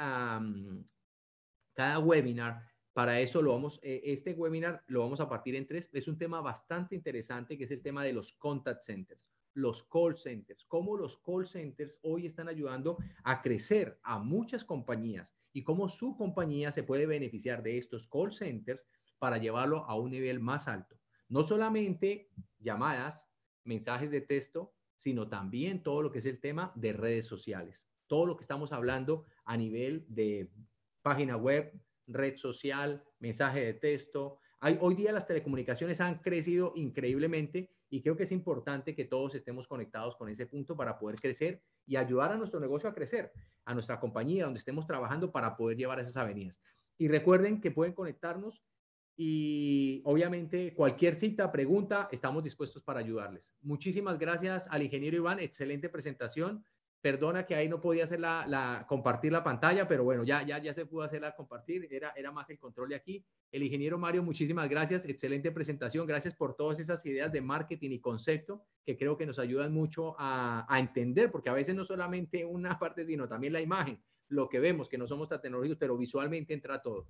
cada 1.72 1.98
webinar 1.98 2.68
para 2.98 3.20
eso 3.20 3.42
lo 3.42 3.52
vamos, 3.52 3.78
eh, 3.84 4.00
este 4.06 4.32
webinar 4.32 4.82
lo 4.88 4.98
vamos 4.98 5.20
a 5.20 5.28
partir 5.28 5.54
en 5.54 5.68
tres. 5.68 5.88
Es 5.92 6.08
un 6.08 6.18
tema 6.18 6.40
bastante 6.40 6.96
interesante 6.96 7.56
que 7.56 7.62
es 7.62 7.70
el 7.70 7.80
tema 7.80 8.02
de 8.02 8.12
los 8.12 8.32
contact 8.32 8.82
centers, 8.82 9.30
los 9.54 9.84
call 9.84 10.16
centers, 10.16 10.64
cómo 10.64 10.96
los 10.96 11.16
call 11.18 11.46
centers 11.46 12.00
hoy 12.02 12.26
están 12.26 12.48
ayudando 12.48 12.98
a 13.22 13.40
crecer 13.40 14.00
a 14.02 14.18
muchas 14.18 14.64
compañías 14.64 15.36
y 15.52 15.62
cómo 15.62 15.88
su 15.88 16.16
compañía 16.16 16.72
se 16.72 16.82
puede 16.82 17.06
beneficiar 17.06 17.62
de 17.62 17.78
estos 17.78 18.08
call 18.08 18.32
centers 18.32 18.88
para 19.20 19.38
llevarlo 19.38 19.84
a 19.84 19.94
un 19.94 20.10
nivel 20.10 20.40
más 20.40 20.66
alto. 20.66 20.98
No 21.28 21.44
solamente 21.44 22.32
llamadas, 22.58 23.28
mensajes 23.62 24.10
de 24.10 24.22
texto, 24.22 24.74
sino 24.96 25.28
también 25.28 25.84
todo 25.84 26.02
lo 26.02 26.10
que 26.10 26.18
es 26.18 26.26
el 26.26 26.40
tema 26.40 26.72
de 26.74 26.94
redes 26.94 27.26
sociales. 27.26 27.88
Todo 28.08 28.26
lo 28.26 28.36
que 28.36 28.42
estamos 28.42 28.72
hablando 28.72 29.24
a 29.44 29.56
nivel 29.56 30.04
de 30.08 30.50
página 31.02 31.36
web, 31.36 31.72
red 32.08 32.36
social, 32.36 33.04
mensaje 33.20 33.64
de 33.64 33.74
texto. 33.74 34.38
Hay, 34.60 34.78
hoy 34.80 34.94
día 34.94 35.12
las 35.12 35.26
telecomunicaciones 35.26 36.00
han 36.00 36.18
crecido 36.18 36.72
increíblemente 36.74 37.70
y 37.90 38.02
creo 38.02 38.16
que 38.16 38.24
es 38.24 38.32
importante 38.32 38.94
que 38.94 39.04
todos 39.04 39.34
estemos 39.34 39.66
conectados 39.66 40.16
con 40.16 40.28
ese 40.28 40.46
punto 40.46 40.76
para 40.76 40.98
poder 40.98 41.16
crecer 41.20 41.62
y 41.86 41.96
ayudar 41.96 42.32
a 42.32 42.36
nuestro 42.36 42.60
negocio 42.60 42.88
a 42.88 42.94
crecer, 42.94 43.32
a 43.64 43.74
nuestra 43.74 43.98
compañía 44.00 44.44
donde 44.44 44.58
estemos 44.58 44.86
trabajando 44.86 45.32
para 45.32 45.56
poder 45.56 45.76
llevar 45.76 46.00
esas 46.00 46.16
avenidas. 46.16 46.60
Y 46.98 47.08
recuerden 47.08 47.60
que 47.60 47.70
pueden 47.70 47.94
conectarnos 47.94 48.62
y 49.16 50.00
obviamente 50.04 50.74
cualquier 50.74 51.16
cita, 51.16 51.50
pregunta, 51.50 52.08
estamos 52.12 52.44
dispuestos 52.44 52.82
para 52.82 53.00
ayudarles. 53.00 53.54
Muchísimas 53.62 54.18
gracias 54.18 54.68
al 54.70 54.82
ingeniero 54.82 55.16
Iván, 55.16 55.40
excelente 55.40 55.88
presentación. 55.88 56.64
Perdona 57.00 57.46
que 57.46 57.54
ahí 57.54 57.68
no 57.68 57.80
podía 57.80 58.04
hacer 58.04 58.18
la, 58.18 58.84
compartir 58.88 59.30
la 59.30 59.44
pantalla, 59.44 59.86
pero 59.86 60.02
bueno, 60.02 60.24
ya, 60.24 60.42
ya, 60.42 60.58
ya 60.58 60.74
se 60.74 60.84
pudo 60.84 61.02
hacer 61.02 61.20
la 61.20 61.36
compartir, 61.36 61.86
era, 61.90 62.12
era 62.16 62.32
más 62.32 62.50
el 62.50 62.58
control 62.58 62.88
de 62.88 62.96
aquí. 62.96 63.24
El 63.52 63.62
ingeniero 63.62 63.98
Mario, 63.98 64.22
muchísimas 64.22 64.68
gracias, 64.68 65.04
excelente 65.04 65.52
presentación, 65.52 66.06
gracias 66.06 66.34
por 66.34 66.56
todas 66.56 66.80
esas 66.80 67.04
ideas 67.06 67.32
de 67.32 67.40
marketing 67.40 67.90
y 67.90 68.00
concepto 68.00 68.64
que 68.84 68.96
creo 68.96 69.16
que 69.16 69.26
nos 69.26 69.38
ayudan 69.38 69.72
mucho 69.72 70.16
a, 70.18 70.66
entender, 70.78 71.30
porque 71.30 71.50
a 71.50 71.52
veces 71.52 71.76
no 71.76 71.84
solamente 71.84 72.44
una 72.44 72.78
parte, 72.80 73.06
sino 73.06 73.28
también 73.28 73.52
la 73.52 73.60
imagen, 73.60 74.02
lo 74.28 74.48
que 74.48 74.60
vemos, 74.60 74.88
que 74.88 74.98
no 74.98 75.06
somos 75.06 75.28
tan 75.28 75.40
tecnológicos, 75.40 75.78
pero 75.78 75.96
visualmente 75.96 76.54
entra 76.54 76.82
todo. 76.82 77.06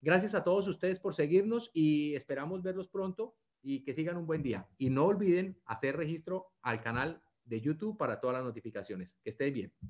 Gracias 0.00 0.34
a 0.34 0.44
todos 0.44 0.68
ustedes 0.68 1.00
por 1.00 1.14
seguirnos 1.14 1.70
y 1.74 2.14
esperamos 2.14 2.62
verlos 2.62 2.88
pronto 2.88 3.34
y 3.60 3.82
que 3.82 3.92
sigan 3.92 4.16
un 4.16 4.26
buen 4.26 4.42
día. 4.42 4.68
Y 4.78 4.88
no 4.88 5.06
olviden 5.06 5.60
hacer 5.64 5.96
registro 5.96 6.46
al 6.62 6.80
canal 6.80 7.20
de 7.46 7.60
YouTube 7.60 7.96
para 7.96 8.20
todas 8.20 8.34
las 8.34 8.44
notificaciones. 8.44 9.18
Que 9.22 9.30
esté 9.30 9.50
bien. 9.50 9.72